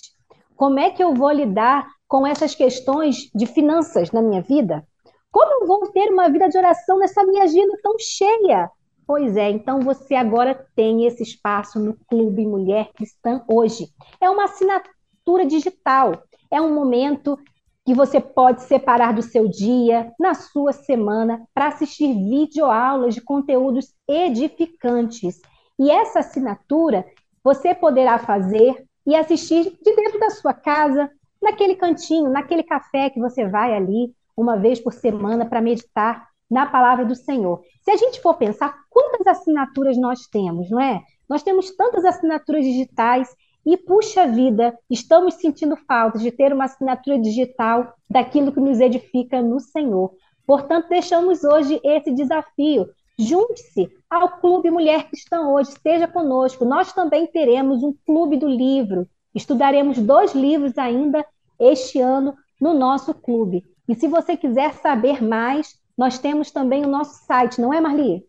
Como 0.55 0.77
é 0.77 0.91
que 0.91 1.03
eu 1.03 1.15
vou 1.15 1.31
lidar 1.31 1.87
com 2.07 2.25
essas 2.25 2.53
questões 2.53 3.31
de 3.33 3.47
finanças 3.47 4.11
na 4.11 4.21
minha 4.21 4.43
vida? 4.43 4.87
Como 5.31 5.63
eu 5.63 5.67
vou 5.67 5.91
ter 5.91 6.11
uma 6.11 6.29
vida 6.29 6.47
de 6.49 6.55
oração 6.55 6.99
nessa 6.99 7.25
minha 7.25 7.45
agenda 7.45 7.75
tão 7.81 7.95
cheia? 7.97 8.69
Pois 9.07 9.35
é, 9.35 9.49
então 9.49 9.79
você 9.79 10.13
agora 10.13 10.67
tem 10.75 11.07
esse 11.07 11.23
espaço 11.23 11.79
no 11.79 11.97
Clube 12.07 12.45
Mulher 12.45 12.91
Cristã 12.93 13.43
hoje. 13.47 13.87
É 14.21 14.29
uma 14.29 14.43
assinatura 14.43 15.47
digital, 15.47 16.11
é 16.51 16.61
um 16.61 16.75
momento 16.75 17.39
que 17.83 17.95
você 17.95 18.21
pode 18.21 18.61
separar 18.61 19.15
do 19.15 19.23
seu 19.23 19.47
dia, 19.47 20.13
na 20.19 20.35
sua 20.35 20.73
semana, 20.73 21.41
para 21.55 21.69
assistir 21.69 22.13
videoaulas 22.13 23.15
de 23.15 23.21
conteúdos 23.21 23.91
edificantes 24.07 25.41
e 25.77 25.91
essa 25.91 26.19
assinatura 26.19 27.05
você 27.43 27.75
poderá 27.75 28.17
fazer 28.17 28.85
e 29.05 29.15
assistir 29.15 29.63
de 29.63 29.95
dentro 29.95 30.19
da 30.19 30.31
sua 30.31 30.53
casa, 30.53 31.09
naquele 31.41 31.75
cantinho, 31.75 32.29
naquele 32.29 32.63
café 32.63 33.09
que 33.09 33.19
você 33.19 33.47
vai 33.47 33.75
ali 33.75 34.13
uma 34.35 34.57
vez 34.57 34.79
por 34.79 34.93
semana 34.93 35.45
para 35.45 35.61
meditar 35.61 36.27
na 36.49 36.65
palavra 36.65 37.05
do 37.05 37.15
Senhor. 37.15 37.61
Se 37.81 37.91
a 37.91 37.97
gente 37.97 38.21
for 38.21 38.35
pensar 38.35 38.75
quantas 38.89 39.25
assinaturas 39.27 39.97
nós 39.97 40.27
temos, 40.27 40.69
não 40.69 40.79
é? 40.79 41.01
Nós 41.29 41.43
temos 41.43 41.71
tantas 41.75 42.03
assinaturas 42.05 42.63
digitais 42.63 43.29
e, 43.65 43.77
puxa 43.77 44.27
vida, 44.27 44.77
estamos 44.89 45.35
sentindo 45.35 45.75
falta 45.75 46.19
de 46.19 46.31
ter 46.31 46.53
uma 46.53 46.65
assinatura 46.65 47.19
digital 47.19 47.93
daquilo 48.09 48.51
que 48.51 48.59
nos 48.59 48.79
edifica 48.79 49.41
no 49.41 49.59
Senhor. 49.59 50.13
Portanto, 50.45 50.87
deixamos 50.89 51.43
hoje 51.43 51.79
esse 51.83 52.11
desafio. 52.11 52.87
Junte-se 53.17 53.89
ao 54.09 54.39
Clube 54.39 54.69
Mulher 54.69 55.07
Cristã 55.07 55.47
hoje, 55.47 55.69
esteja 55.69 56.07
conosco. 56.07 56.65
Nós 56.65 56.91
também 56.91 57.27
teremos 57.27 57.81
um 57.81 57.93
Clube 58.05 58.37
do 58.37 58.47
Livro. 58.47 59.07
Estudaremos 59.33 59.97
dois 59.99 60.33
livros 60.33 60.77
ainda 60.77 61.25
este 61.59 61.99
ano 61.99 62.35
no 62.59 62.73
nosso 62.73 63.13
clube. 63.13 63.63
E 63.87 63.95
se 63.95 64.07
você 64.07 64.35
quiser 64.35 64.73
saber 64.73 65.23
mais, 65.23 65.79
nós 65.97 66.19
temos 66.19 66.51
também 66.51 66.83
o 66.83 66.89
nosso 66.89 67.25
site, 67.25 67.61
não 67.61 67.73
é, 67.73 67.79
Marli? 67.79 68.23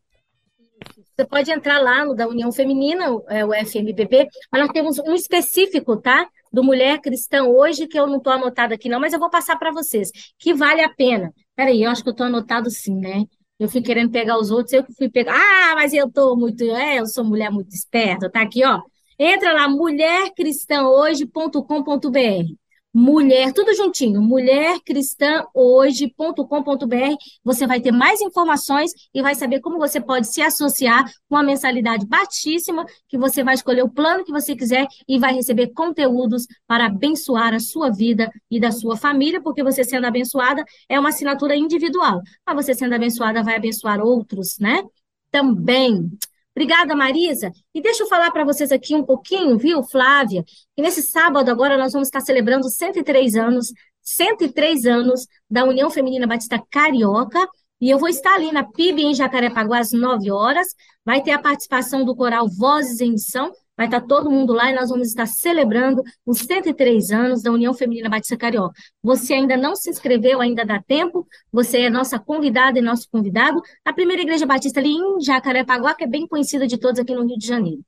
Você 1.16 1.26
pode 1.26 1.50
entrar 1.50 1.80
lá 1.80 2.04
no 2.04 2.14
da 2.14 2.28
União 2.28 2.52
Feminina, 2.52 3.06
é, 3.28 3.44
o 3.44 3.52
FMBB, 3.54 4.28
mas 4.52 4.62
nós 4.62 4.70
temos 4.70 4.98
um 4.98 5.14
específico, 5.14 5.96
tá? 5.96 6.28
Do 6.52 6.62
Mulher 6.62 7.00
Cristã 7.00 7.44
hoje, 7.44 7.86
que 7.86 7.98
eu 7.98 8.06
não 8.06 8.18
estou 8.18 8.32
anotado 8.32 8.74
aqui, 8.74 8.88
não, 8.88 9.00
mas 9.00 9.12
eu 9.12 9.18
vou 9.18 9.30
passar 9.30 9.58
para 9.58 9.72
vocês, 9.72 10.10
que 10.38 10.52
vale 10.52 10.82
a 10.82 10.92
pena. 10.94 11.32
Peraí, 11.56 11.82
eu 11.82 11.90
acho 11.90 12.02
que 12.02 12.10
eu 12.10 12.12
estou 12.12 12.26
anotado 12.26 12.70
sim, 12.70 12.96
né? 12.96 13.24
Eu 13.58 13.68
fui 13.68 13.82
querendo 13.82 14.10
pegar 14.10 14.38
os 14.38 14.50
outros, 14.50 14.72
eu 14.72 14.84
que 14.84 14.92
fui 14.94 15.08
pegar. 15.08 15.34
Ah, 15.34 15.74
mas 15.74 15.92
eu 15.94 16.10
tô 16.10 16.36
muito. 16.36 16.62
É, 16.64 17.00
eu 17.00 17.06
sou 17.06 17.24
mulher 17.24 17.50
muito 17.50 17.74
esperta, 17.74 18.30
tá 18.30 18.42
aqui, 18.42 18.64
ó. 18.64 18.80
Entra 19.18 19.52
lá, 19.54 19.68
mulhercristãohoje.com.br 19.68 22.65
mulher, 22.96 23.52
tudo 23.52 23.74
juntinho, 23.74 24.22
mulhercristãohoje.com.br. 24.22 27.16
Você 27.44 27.66
vai 27.66 27.78
ter 27.78 27.92
mais 27.92 28.22
informações 28.22 28.90
e 29.12 29.20
vai 29.20 29.34
saber 29.34 29.60
como 29.60 29.78
você 29.78 30.00
pode 30.00 30.32
se 30.32 30.40
associar 30.40 31.04
com 31.28 31.34
uma 31.34 31.42
mensalidade 31.42 32.06
baixíssima, 32.06 32.86
que 33.06 33.18
você 33.18 33.44
vai 33.44 33.54
escolher 33.54 33.82
o 33.82 33.90
plano 33.90 34.24
que 34.24 34.32
você 34.32 34.56
quiser 34.56 34.86
e 35.06 35.18
vai 35.18 35.34
receber 35.34 35.74
conteúdos 35.74 36.46
para 36.66 36.86
abençoar 36.86 37.52
a 37.52 37.60
sua 37.60 37.90
vida 37.90 38.30
e 38.50 38.58
da 38.58 38.72
sua 38.72 38.96
família, 38.96 39.42
porque 39.42 39.62
você 39.62 39.84
sendo 39.84 40.06
abençoada 40.06 40.64
é 40.88 40.98
uma 40.98 41.10
assinatura 41.10 41.54
individual, 41.54 42.22
mas 42.46 42.56
você 42.56 42.72
sendo 42.72 42.94
abençoada 42.94 43.42
vai 43.42 43.56
abençoar 43.56 44.00
outros, 44.00 44.56
né? 44.58 44.82
Também. 45.30 46.10
Obrigada, 46.56 46.96
Marisa. 46.96 47.52
E 47.74 47.82
deixa 47.82 48.02
eu 48.02 48.08
falar 48.08 48.30
para 48.30 48.42
vocês 48.42 48.72
aqui 48.72 48.96
um 48.96 49.04
pouquinho, 49.04 49.58
viu, 49.58 49.82
Flávia? 49.82 50.42
Que 50.74 50.80
nesse 50.80 51.02
sábado 51.02 51.50
agora 51.50 51.76
nós 51.76 51.92
vamos 51.92 52.08
estar 52.08 52.22
celebrando 52.22 52.70
103 52.70 53.36
anos, 53.36 53.74
103 54.00 54.86
anos 54.86 55.26
da 55.50 55.64
União 55.64 55.90
Feminina 55.90 56.26
Batista 56.26 56.58
Carioca. 56.70 57.46
E 57.78 57.90
eu 57.90 57.98
vou 57.98 58.08
estar 58.08 58.34
ali 58.34 58.50
na 58.52 58.64
PIB 58.64 59.02
em 59.02 59.14
Jacarepaguá 59.14 59.80
às 59.80 59.92
9 59.92 60.30
horas. 60.30 60.68
Vai 61.04 61.22
ter 61.22 61.32
a 61.32 61.38
participação 61.38 62.06
do 62.06 62.16
coral 62.16 62.48
Vozes 62.48 63.02
em 63.02 63.10
Missão, 63.10 63.52
Vai 63.76 63.86
estar 63.86 64.00
todo 64.00 64.30
mundo 64.30 64.52
lá 64.52 64.70
e 64.70 64.74
nós 64.74 64.88
vamos 64.88 65.08
estar 65.08 65.26
celebrando 65.26 66.02
os 66.24 66.38
103 66.38 67.10
anos 67.10 67.42
da 67.42 67.52
União 67.52 67.74
Feminina 67.74 68.08
Batista 68.08 68.36
Carioca. 68.36 68.74
Você 69.02 69.34
ainda 69.34 69.56
não 69.56 69.76
se 69.76 69.90
inscreveu, 69.90 70.40
ainda 70.40 70.64
dá 70.64 70.82
tempo. 70.82 71.26
Você 71.52 71.80
é 71.82 71.90
nossa 71.90 72.18
convidada 72.18 72.78
e 72.78 72.82
nosso 72.82 73.08
convidado. 73.10 73.60
A 73.84 73.92
primeira 73.92 74.22
igreja 74.22 74.46
batista 74.46 74.80
ali 74.80 74.92
em 74.92 75.20
Jacarepaguá, 75.20 75.94
que 75.94 76.04
é 76.04 76.06
bem 76.06 76.26
conhecida 76.26 76.66
de 76.66 76.78
todos 76.78 76.98
aqui 76.98 77.14
no 77.14 77.26
Rio 77.26 77.36
de 77.36 77.46
Janeiro. 77.46 77.82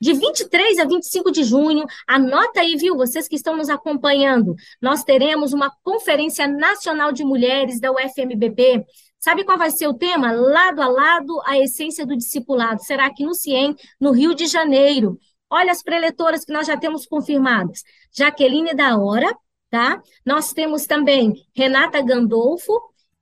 De 0.00 0.12
23 0.12 0.78
a 0.78 0.84
25 0.84 1.32
de 1.32 1.42
junho, 1.42 1.84
anota 2.06 2.60
aí, 2.60 2.76
viu, 2.76 2.96
vocês 2.96 3.26
que 3.26 3.34
estão 3.34 3.56
nos 3.56 3.68
acompanhando, 3.68 4.54
nós 4.80 5.02
teremos 5.02 5.52
uma 5.52 5.72
Conferência 5.82 6.46
Nacional 6.46 7.10
de 7.10 7.24
Mulheres 7.24 7.80
da 7.80 7.90
UFMBB. 7.90 8.84
Sabe 9.18 9.44
qual 9.44 9.58
vai 9.58 9.72
ser 9.72 9.88
o 9.88 9.94
tema? 9.94 10.30
Lado 10.30 10.80
a 10.80 10.88
lado, 10.88 11.42
a 11.44 11.58
essência 11.58 12.06
do 12.06 12.16
discipulado. 12.16 12.84
Será 12.84 13.06
aqui 13.06 13.24
no 13.24 13.34
CIEM, 13.34 13.74
no 14.00 14.12
Rio 14.12 14.34
de 14.34 14.46
Janeiro. 14.46 15.18
Olha 15.50 15.72
as 15.72 15.82
preletoras 15.82 16.44
que 16.44 16.52
nós 16.52 16.66
já 16.66 16.76
temos 16.76 17.06
confirmadas. 17.06 17.82
Jaqueline 18.12 18.74
da 18.74 18.96
Hora, 18.98 19.34
tá? 19.70 20.00
Nós 20.24 20.52
temos 20.52 20.86
também 20.86 21.32
Renata 21.56 22.02
Gandolfo 22.02 22.72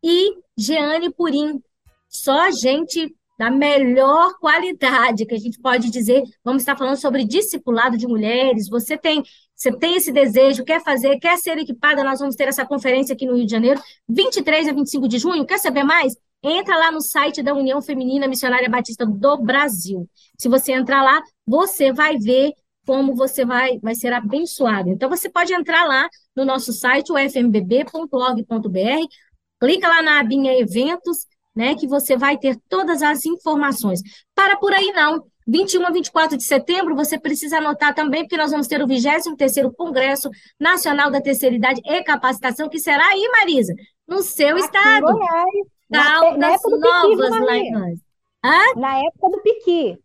e 0.02 0.32
Jeane 0.56 1.12
Purim. 1.12 1.62
Só 2.08 2.50
gente 2.50 3.14
da 3.38 3.50
melhor 3.50 4.34
qualidade, 4.38 5.26
que 5.26 5.34
a 5.34 5.38
gente 5.38 5.60
pode 5.60 5.90
dizer. 5.90 6.22
Vamos 6.42 6.62
estar 6.62 6.76
falando 6.76 6.96
sobre 6.96 7.24
discipulado 7.24 7.96
de 7.96 8.06
mulheres. 8.06 8.68
Você 8.68 8.96
tem, 8.96 9.22
você 9.54 9.70
tem 9.70 9.96
esse 9.96 10.10
desejo, 10.10 10.64
quer 10.64 10.82
fazer, 10.82 11.18
quer 11.18 11.36
ser 11.36 11.58
equipada? 11.58 12.02
Nós 12.02 12.18
vamos 12.18 12.34
ter 12.34 12.48
essa 12.48 12.64
conferência 12.64 13.14
aqui 13.14 13.26
no 13.26 13.36
Rio 13.36 13.44
de 13.44 13.52
Janeiro, 13.52 13.80
23 14.08 14.68
a 14.68 14.72
25 14.72 15.06
de 15.08 15.18
junho. 15.18 15.46
Quer 15.46 15.58
saber 15.58 15.84
mais? 15.84 16.16
Entra 16.48 16.78
lá 16.78 16.92
no 16.92 17.00
site 17.00 17.42
da 17.42 17.52
União 17.52 17.82
Feminina 17.82 18.28
Missionária 18.28 18.70
Batista 18.70 19.04
do 19.04 19.36
Brasil. 19.38 20.08
Se 20.38 20.48
você 20.48 20.72
entrar 20.72 21.02
lá, 21.02 21.20
você 21.44 21.92
vai 21.92 22.16
ver 22.18 22.52
como 22.86 23.16
você 23.16 23.44
vai, 23.44 23.80
vai 23.80 23.96
ser 23.96 24.12
abençoado. 24.12 24.88
Então, 24.88 25.10
você 25.10 25.28
pode 25.28 25.52
entrar 25.52 25.84
lá 25.88 26.08
no 26.36 26.44
nosso 26.44 26.72
site, 26.72 27.10
o 27.10 27.18
fmbb.org.br, 27.18 29.06
clica 29.60 29.88
lá 29.88 30.00
na 30.02 30.20
abinha 30.20 30.56
Eventos, 30.56 31.26
né, 31.52 31.74
que 31.74 31.88
você 31.88 32.16
vai 32.16 32.38
ter 32.38 32.56
todas 32.68 33.02
as 33.02 33.26
informações. 33.26 34.00
Para 34.32 34.56
por 34.56 34.72
aí 34.72 34.92
não. 34.92 35.24
21 35.48 35.84
a 35.84 35.90
24 35.90 36.36
de 36.36 36.44
setembro, 36.44 36.94
você 36.94 37.18
precisa 37.18 37.58
anotar 37.58 37.92
também, 37.92 38.22
porque 38.22 38.36
nós 38.36 38.52
vamos 38.52 38.68
ter 38.68 38.80
o 38.80 38.86
23º 38.86 39.72
Congresso 39.76 40.30
Nacional 40.60 41.10
da 41.10 41.20
Terceira 41.20 41.56
Idade 41.56 41.80
e 41.84 42.04
Capacitação, 42.04 42.68
que 42.68 42.78
será 42.78 43.04
aí, 43.08 43.28
Marisa, 43.32 43.74
no 44.06 44.22
seu 44.22 44.56
Aqui 44.56 44.64
estado. 44.64 45.06
Goiás. 45.06 45.75
Caldas 45.92 46.38
na, 46.38 46.52
época 46.52 46.70
do 46.70 46.80
Novas, 46.80 47.30
piqui, 47.30 47.44
lá 47.44 47.56
em 47.56 47.70
nós. 47.70 48.00
Na 48.76 48.98
época 48.98 49.30
do 49.30 49.42
Piqui. 49.42 49.98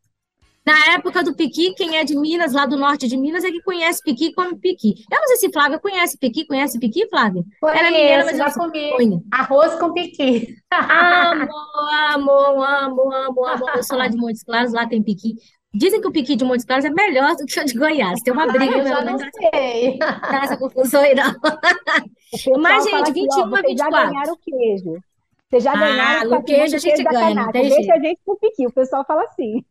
Na 0.63 0.93
época 0.93 1.23
do 1.23 1.35
Piqui, 1.35 1.73
quem 1.73 1.97
é 1.97 2.03
de 2.03 2.15
Minas, 2.15 2.53
lá 2.53 2.67
do 2.67 2.77
norte 2.77 3.07
de 3.07 3.17
Minas, 3.17 3.43
é 3.43 3.49
que 3.49 3.61
conhece 3.63 4.01
Piqui 4.03 4.27
e 4.27 4.33
come 4.33 4.55
Piqui. 4.57 4.93
Eu 5.11 5.19
não 5.19 5.27
sei 5.27 5.37
se 5.37 5.51
Flávia 5.51 5.79
conhece 5.79 6.17
Piqui. 6.19 6.45
Conhece 6.45 6.79
Piqui, 6.79 7.07
Flávia? 7.09 7.43
Conheço, 7.59 7.79
Ela 7.79 7.87
é 7.87 7.91
mineira, 7.91 8.25
mas 8.25 8.37
já 8.37 8.53
comi. 8.53 9.23
Arroz 9.31 9.73
com 9.79 9.91
Piqui. 9.91 10.55
Amo, 10.71 11.49
amo, 12.13 12.31
amo, 12.61 13.11
amo, 13.11 13.45
amo. 13.45 13.69
Eu 13.75 13.83
sou 13.83 13.97
lá 13.97 14.07
de 14.07 14.15
Montes 14.15 14.43
Claros, 14.43 14.71
lá 14.71 14.87
tem 14.87 15.01
Piqui. 15.01 15.33
Dizem 15.73 15.99
que 15.99 16.07
o 16.07 16.11
Piqui 16.11 16.35
de 16.35 16.43
Montes 16.43 16.65
Claros 16.65 16.85
é 16.85 16.91
melhor 16.91 17.35
do 17.35 17.45
que 17.45 17.59
o 17.59 17.65
de 17.65 17.73
Goiás. 17.73 18.21
Tem 18.21 18.31
uma 18.31 18.45
briga. 18.45 18.77
eu 18.77 18.87
já 18.87 19.03
não 19.03 19.17
sei. 19.17 19.97
Não 19.97 20.43
essa 20.43 20.57
confusão 20.57 21.01
aí, 21.01 21.15
não. 21.15 21.33
Mas, 22.61 22.83
gente, 22.83 23.11
21 23.11 23.55
a 23.55 23.61
24. 23.61 23.77
Já 23.77 23.89
ganharam 23.89 24.33
o 24.33 24.37
queijo. 24.37 25.03
Vocês 25.51 25.65
já 25.65 25.75
ganharam 25.75 26.33
ah, 26.33 26.37
o 26.37 26.43
queijo 26.43 26.77
a 26.77 26.79
gente 26.79 27.03
ganha, 27.03 27.51
Deixa 27.51 27.75
jeito. 27.75 27.91
a 27.91 27.99
gente 27.99 28.21
pro 28.23 28.37
Piqui, 28.37 28.65
o 28.65 28.71
pessoal 28.71 29.03
fala 29.05 29.23
assim. 29.23 29.65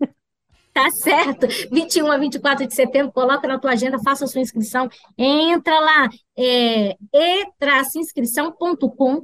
Tá 0.75 0.91
certo. 0.91 1.49
21 1.73 2.13
a 2.13 2.19
24 2.19 2.67
de 2.67 2.75
setembro, 2.75 3.11
coloca 3.11 3.49
na 3.49 3.59
tua 3.59 3.73
agenda, 3.73 3.99
faça 3.99 4.25
a 4.25 4.29
sua 4.29 4.41
inscrição. 4.41 4.89
Entra 5.19 5.81
lá, 5.81 6.09
é, 6.39 6.97
e-inscrição.com 7.13 9.23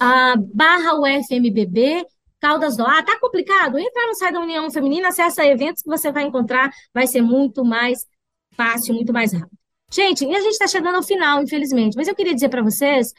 ah, 0.00 0.34
barra 0.54 0.94
UFMBB, 0.94 2.06
Caldas 2.40 2.76
do 2.76 2.86
Ah, 2.86 3.02
tá 3.02 3.18
complicado? 3.18 3.78
Entra 3.78 4.06
no 4.06 4.14
site 4.14 4.34
da 4.34 4.40
União 4.40 4.70
Feminina, 4.70 5.08
acessa 5.08 5.44
eventos 5.44 5.82
que 5.82 5.90
você 5.90 6.12
vai 6.12 6.22
encontrar, 6.22 6.70
vai 6.94 7.06
ser 7.06 7.20
muito 7.20 7.64
mais 7.64 8.06
fácil, 8.52 8.94
muito 8.94 9.12
mais 9.12 9.32
rápido. 9.32 9.58
Gente, 9.90 10.24
e 10.24 10.34
a 10.34 10.40
gente 10.40 10.52
está 10.52 10.68
chegando 10.68 10.96
ao 10.96 11.02
final, 11.02 11.42
infelizmente, 11.42 11.96
mas 11.96 12.06
eu 12.06 12.14
queria 12.14 12.34
dizer 12.34 12.48
para 12.48 12.62
vocês 12.62 13.12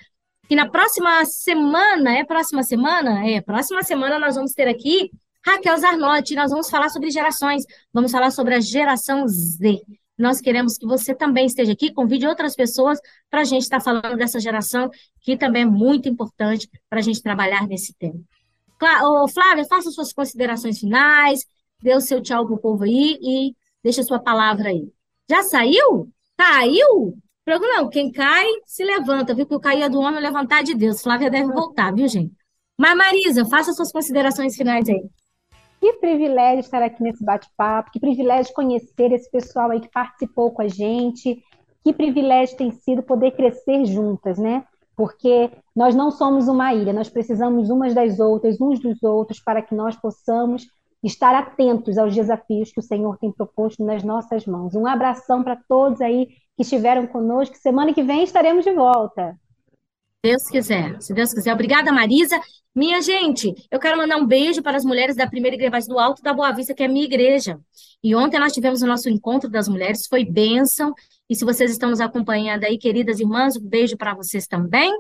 que 0.49 0.55
na 0.55 0.67
próxima 0.67 1.23
semana, 1.25 2.17
é 2.17 2.25
próxima 2.25 2.63
semana? 2.63 3.23
É, 3.23 3.39
próxima 3.39 3.83
semana 3.83 4.17
nós 4.17 4.33
vamos 4.33 4.51
ter 4.51 4.67
aqui 4.67 5.11
Raquel 5.45 5.77
Zarnotti, 5.77 6.33
nós 6.33 6.49
vamos 6.49 6.71
falar 6.71 6.89
sobre 6.89 7.11
gerações, 7.11 7.63
vamos 7.93 8.11
falar 8.11 8.31
sobre 8.31 8.55
a 8.55 8.59
geração 8.59 9.27
Z. 9.27 9.79
Nós 10.17 10.41
queremos 10.41 10.75
que 10.75 10.87
você 10.87 11.13
também 11.13 11.45
esteja 11.45 11.73
aqui, 11.73 11.93
convide 11.93 12.25
outras 12.25 12.55
pessoas 12.55 12.99
para 13.29 13.41
a 13.41 13.43
gente 13.43 13.61
estar 13.61 13.79
falando 13.79 14.17
dessa 14.17 14.39
geração, 14.39 14.89
que 15.21 15.37
também 15.37 15.61
é 15.61 15.65
muito 15.65 16.09
importante 16.09 16.67
para 16.89 16.97
a 16.97 17.03
gente 17.03 17.21
trabalhar 17.21 17.67
nesse 17.67 17.93
tema. 17.93 18.19
Claro, 18.79 19.27
Flávia, 19.27 19.65
faça 19.65 19.91
suas 19.91 20.11
considerações 20.11 20.79
finais, 20.79 21.41
dê 21.79 21.95
o 21.95 22.01
seu 22.01 22.23
tchau 22.23 22.47
para 22.47 22.55
o 22.55 22.59
povo 22.59 22.85
aí 22.85 23.19
e 23.21 23.55
deixa 23.83 24.01
a 24.01 24.03
sua 24.03 24.19
palavra 24.19 24.69
aí. 24.69 24.91
Já 25.29 25.43
saiu? 25.43 26.09
Caiu? 27.49 27.59
Não, 27.61 27.89
quem 27.89 28.11
cai 28.11 28.45
se 28.65 28.83
levanta, 28.83 29.33
viu? 29.33 29.45
Que 29.45 29.55
o 29.55 29.59
cair 29.59 29.83
é 29.83 29.89
do 29.89 29.99
homem, 29.99 30.21
levantar 30.21 30.63
de 30.63 30.75
Deus. 30.75 31.01
Flávia 31.01 31.29
deve 31.29 31.51
voltar, 31.51 31.93
viu, 31.93 32.07
gente? 32.07 32.33
Mas, 32.77 32.95
Marisa, 32.95 33.45
faça 33.45 33.73
suas 33.73 33.91
considerações 33.91 34.55
finais 34.55 34.87
aí. 34.87 35.09
Que 35.81 35.93
privilégio 35.93 36.59
estar 36.59 36.83
aqui 36.83 37.01
nesse 37.01 37.23
bate-papo, 37.23 37.91
que 37.91 37.99
privilégio 37.99 38.53
conhecer 38.53 39.11
esse 39.13 39.31
pessoal 39.31 39.71
aí 39.71 39.79
que 39.79 39.89
participou 39.89 40.51
com 40.51 40.61
a 40.61 40.67
gente, 40.67 41.41
que 41.83 41.93
privilégio 41.93 42.57
tem 42.57 42.71
sido 42.71 43.01
poder 43.01 43.31
crescer 43.31 43.85
juntas, 43.85 44.37
né? 44.37 44.65
Porque 44.95 45.49
nós 45.73 45.95
não 45.95 46.11
somos 46.11 46.49
uma 46.49 46.73
ilha, 46.73 46.91
nós 46.91 47.09
precisamos 47.09 47.69
umas 47.69 47.93
das 47.93 48.19
outras, 48.19 48.59
uns 48.59 48.79
dos 48.79 49.01
outros, 49.01 49.39
para 49.39 49.61
que 49.61 49.73
nós 49.73 49.95
possamos 49.95 50.67
estar 51.01 51.33
atentos 51.33 51.97
aos 51.97 52.13
desafios 52.13 52.71
que 52.73 52.79
o 52.79 52.83
Senhor 52.83 53.17
tem 53.17 53.31
proposto 53.31 53.83
nas 53.83 54.03
nossas 54.03 54.45
mãos. 54.45 54.75
Um 54.75 54.85
abração 54.85 55.41
para 55.43 55.57
todos 55.67 56.01
aí 56.01 56.27
que 56.59 56.63
estiveram 56.63 57.07
conosco. 57.07 57.55
Semana 57.55 57.93
que 57.93 58.03
vem 58.03 58.21
estaremos 58.21 58.65
de 58.65 58.73
volta. 58.73 59.33
Deus 60.21 60.43
quiser, 60.49 61.01
se 61.01 61.13
Deus 61.13 61.33
quiser. 61.33 61.53
Obrigada, 61.53 61.89
Marisa. 61.89 62.37
Minha 62.75 63.01
gente, 63.01 63.55
eu 63.71 63.79
quero 63.79 63.97
mandar 63.97 64.17
um 64.17 64.27
beijo 64.27 64.61
para 64.61 64.75
as 64.75 64.83
mulheres 64.83 65.15
da 65.15 65.25
primeira 65.25 65.55
igreja 65.55 65.87
do 65.87 65.97
Alto 65.97 66.21
da 66.21 66.33
Boa 66.33 66.51
Vista, 66.51 66.73
que 66.73 66.83
é 66.83 66.87
minha 66.89 67.05
igreja. 67.05 67.57
E 68.03 68.13
ontem 68.13 68.37
nós 68.37 68.51
tivemos 68.51 68.81
o 68.81 68.87
nosso 68.87 69.09
encontro 69.09 69.49
das 69.49 69.69
mulheres, 69.69 70.05
foi 70.05 70.25
bênção. 70.25 70.93
E 71.29 71.35
se 71.35 71.45
vocês 71.45 71.71
estão 71.71 71.91
nos 71.91 72.01
acompanhando 72.01 72.65
aí, 72.65 72.77
queridas 72.77 73.21
irmãs, 73.21 73.55
um 73.55 73.65
beijo 73.65 73.95
para 73.95 74.13
vocês 74.13 74.45
também 74.45 74.93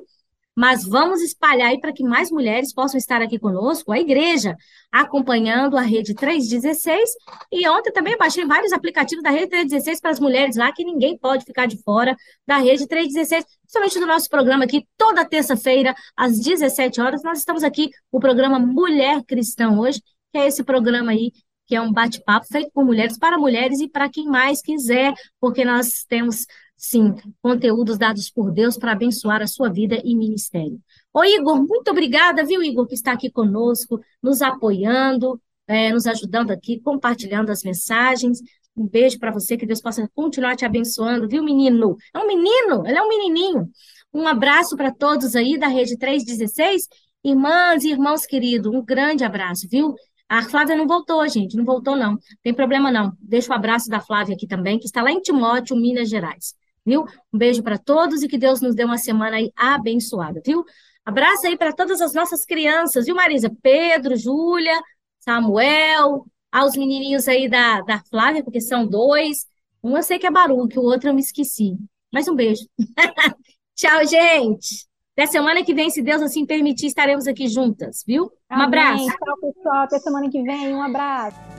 mas 0.59 0.83
vamos 0.83 1.21
espalhar 1.21 1.69
aí 1.69 1.79
para 1.79 1.93
que 1.93 2.03
mais 2.03 2.29
mulheres 2.29 2.73
possam 2.73 2.97
estar 2.97 3.21
aqui 3.21 3.39
conosco, 3.39 3.93
a 3.93 3.97
igreja, 3.97 4.57
acompanhando 4.91 5.77
a 5.77 5.81
Rede 5.81 6.13
316. 6.13 7.09
E 7.49 7.65
ontem 7.69 7.93
também 7.93 8.17
baixei 8.17 8.45
vários 8.45 8.73
aplicativos 8.73 9.23
da 9.23 9.29
Rede 9.29 9.47
316 9.47 10.01
para 10.01 10.11
as 10.11 10.19
mulheres 10.19 10.57
lá, 10.57 10.69
que 10.73 10.83
ninguém 10.83 11.17
pode 11.17 11.45
ficar 11.45 11.65
de 11.65 11.81
fora 11.81 12.13
da 12.45 12.57
Rede 12.57 12.85
316, 12.89 13.45
principalmente 13.61 13.99
do 14.01 14.05
nosso 14.05 14.29
programa 14.29 14.65
aqui, 14.65 14.85
toda 14.97 15.23
terça-feira, 15.23 15.95
às 16.13 16.37
17 16.37 16.99
horas. 16.99 17.23
Nós 17.23 17.39
estamos 17.39 17.63
aqui, 17.63 17.89
o 18.11 18.19
programa 18.19 18.59
Mulher 18.59 19.23
Cristã 19.23 19.69
hoje, 19.79 20.01
que 20.33 20.39
é 20.39 20.45
esse 20.45 20.61
programa 20.61 21.11
aí 21.11 21.31
que 21.67 21.75
é 21.75 21.81
um 21.81 21.93
bate-papo 21.93 22.47
feito 22.47 22.71
por 22.73 22.83
mulheres 22.83 23.17
para 23.17 23.37
mulheres 23.37 23.79
e 23.79 23.87
para 23.87 24.09
quem 24.09 24.25
mais 24.25 24.59
quiser, 24.59 25.13
porque 25.39 25.63
nós 25.63 26.03
temos 26.03 26.47
sim, 26.79 27.13
conteúdos 27.41 27.97
dados 27.97 28.31
por 28.31 28.51
Deus 28.51 28.77
para 28.77 28.93
abençoar 28.93 29.41
a 29.41 29.47
sua 29.47 29.69
vida 29.69 30.01
e 30.01 30.15
ministério. 30.15 30.79
Ô 31.13 31.25
Igor, 31.25 31.57
muito 31.57 31.91
obrigada, 31.91 32.45
viu, 32.45 32.63
Igor, 32.63 32.87
que 32.87 32.93
está 32.93 33.11
aqui 33.11 33.29
conosco, 33.29 33.99
nos 34.23 34.41
apoiando, 34.41 35.39
é, 35.67 35.91
nos 35.91 36.07
ajudando 36.07 36.51
aqui, 36.51 36.79
compartilhando 36.79 37.49
as 37.49 37.63
mensagens. 37.63 38.39
Um 38.77 38.87
beijo 38.87 39.19
para 39.19 39.29
você, 39.29 39.57
que 39.57 39.65
Deus 39.65 39.81
possa 39.81 40.09
continuar 40.15 40.55
te 40.55 40.63
abençoando, 40.63 41.27
viu, 41.27 41.43
menino? 41.43 41.97
É 42.13 42.19
um 42.19 42.27
menino, 42.27 42.87
ele 42.87 42.97
é 42.97 43.01
um 43.01 43.09
menininho. 43.09 43.69
Um 44.13 44.25
abraço 44.25 44.77
para 44.77 44.91
todos 44.91 45.35
aí 45.35 45.57
da 45.59 45.67
Rede 45.67 45.97
316. 45.97 46.87
Irmãs 47.25 47.83
e 47.83 47.89
irmãos 47.89 48.25
queridos, 48.25 48.73
um 48.73 48.81
grande 48.81 49.25
abraço, 49.25 49.67
viu? 49.69 49.95
A 50.29 50.43
Flávia 50.43 50.77
não 50.77 50.87
voltou, 50.87 51.27
gente, 51.27 51.57
não 51.57 51.65
voltou, 51.65 51.97
não. 51.97 52.17
Tem 52.41 52.53
problema, 52.53 52.89
não. 52.89 53.11
Deixa 53.19 53.51
o 53.51 53.55
abraço 53.55 53.89
da 53.89 53.99
Flávia 53.99 54.35
aqui 54.35 54.47
também, 54.47 54.79
que 54.79 54.85
está 54.85 55.01
lá 55.01 55.11
em 55.11 55.19
Timóteo, 55.19 55.75
Minas 55.75 56.07
Gerais 56.07 56.57
viu? 56.85 57.05
Um 57.33 57.37
beijo 57.37 57.63
para 57.63 57.77
todos 57.77 58.23
e 58.23 58.27
que 58.27 58.37
Deus 58.37 58.61
nos 58.61 58.75
dê 58.75 58.83
uma 58.83 58.97
semana 58.97 59.37
aí 59.37 59.51
abençoada, 59.55 60.41
viu? 60.45 60.63
Abraço 61.05 61.47
aí 61.47 61.57
para 61.57 61.73
todas 61.73 62.01
as 62.01 62.13
nossas 62.13 62.45
crianças, 62.45 63.05
viu, 63.05 63.15
Marisa? 63.15 63.51
Pedro, 63.61 64.15
Júlia, 64.15 64.79
Samuel, 65.19 66.25
aos 66.51 66.75
menininhos 66.75 67.27
aí 67.27 67.49
da, 67.49 67.81
da 67.81 67.99
Flávia, 68.09 68.43
porque 68.43 68.61
são 68.61 68.87
dois. 68.87 69.47
Um 69.83 69.95
eu 69.95 70.03
sei 70.03 70.19
que 70.19 70.27
é 70.27 70.31
Baruque, 70.31 70.77
o 70.77 70.83
outro 70.83 71.09
eu 71.09 71.13
me 71.13 71.21
esqueci. 71.21 71.77
Mas 72.11 72.27
um 72.27 72.35
beijo. 72.35 72.61
Tchau, 73.75 74.05
gente. 74.05 74.87
Até 75.13 75.27
semana 75.27 75.63
que 75.63 75.73
vem, 75.73 75.89
se 75.89 76.01
Deus 76.01 76.21
assim 76.21 76.45
permitir, 76.45 76.87
estaremos 76.87 77.27
aqui 77.27 77.47
juntas, 77.47 78.03
viu? 78.05 78.25
Um 78.51 78.55
Amém. 78.55 78.65
abraço. 78.65 79.05
Tchau, 79.05 79.37
pessoal. 79.41 79.83
Até 79.83 79.99
semana 79.99 80.29
que 80.29 80.41
vem. 80.41 80.73
Um 80.73 80.81
abraço. 80.81 81.58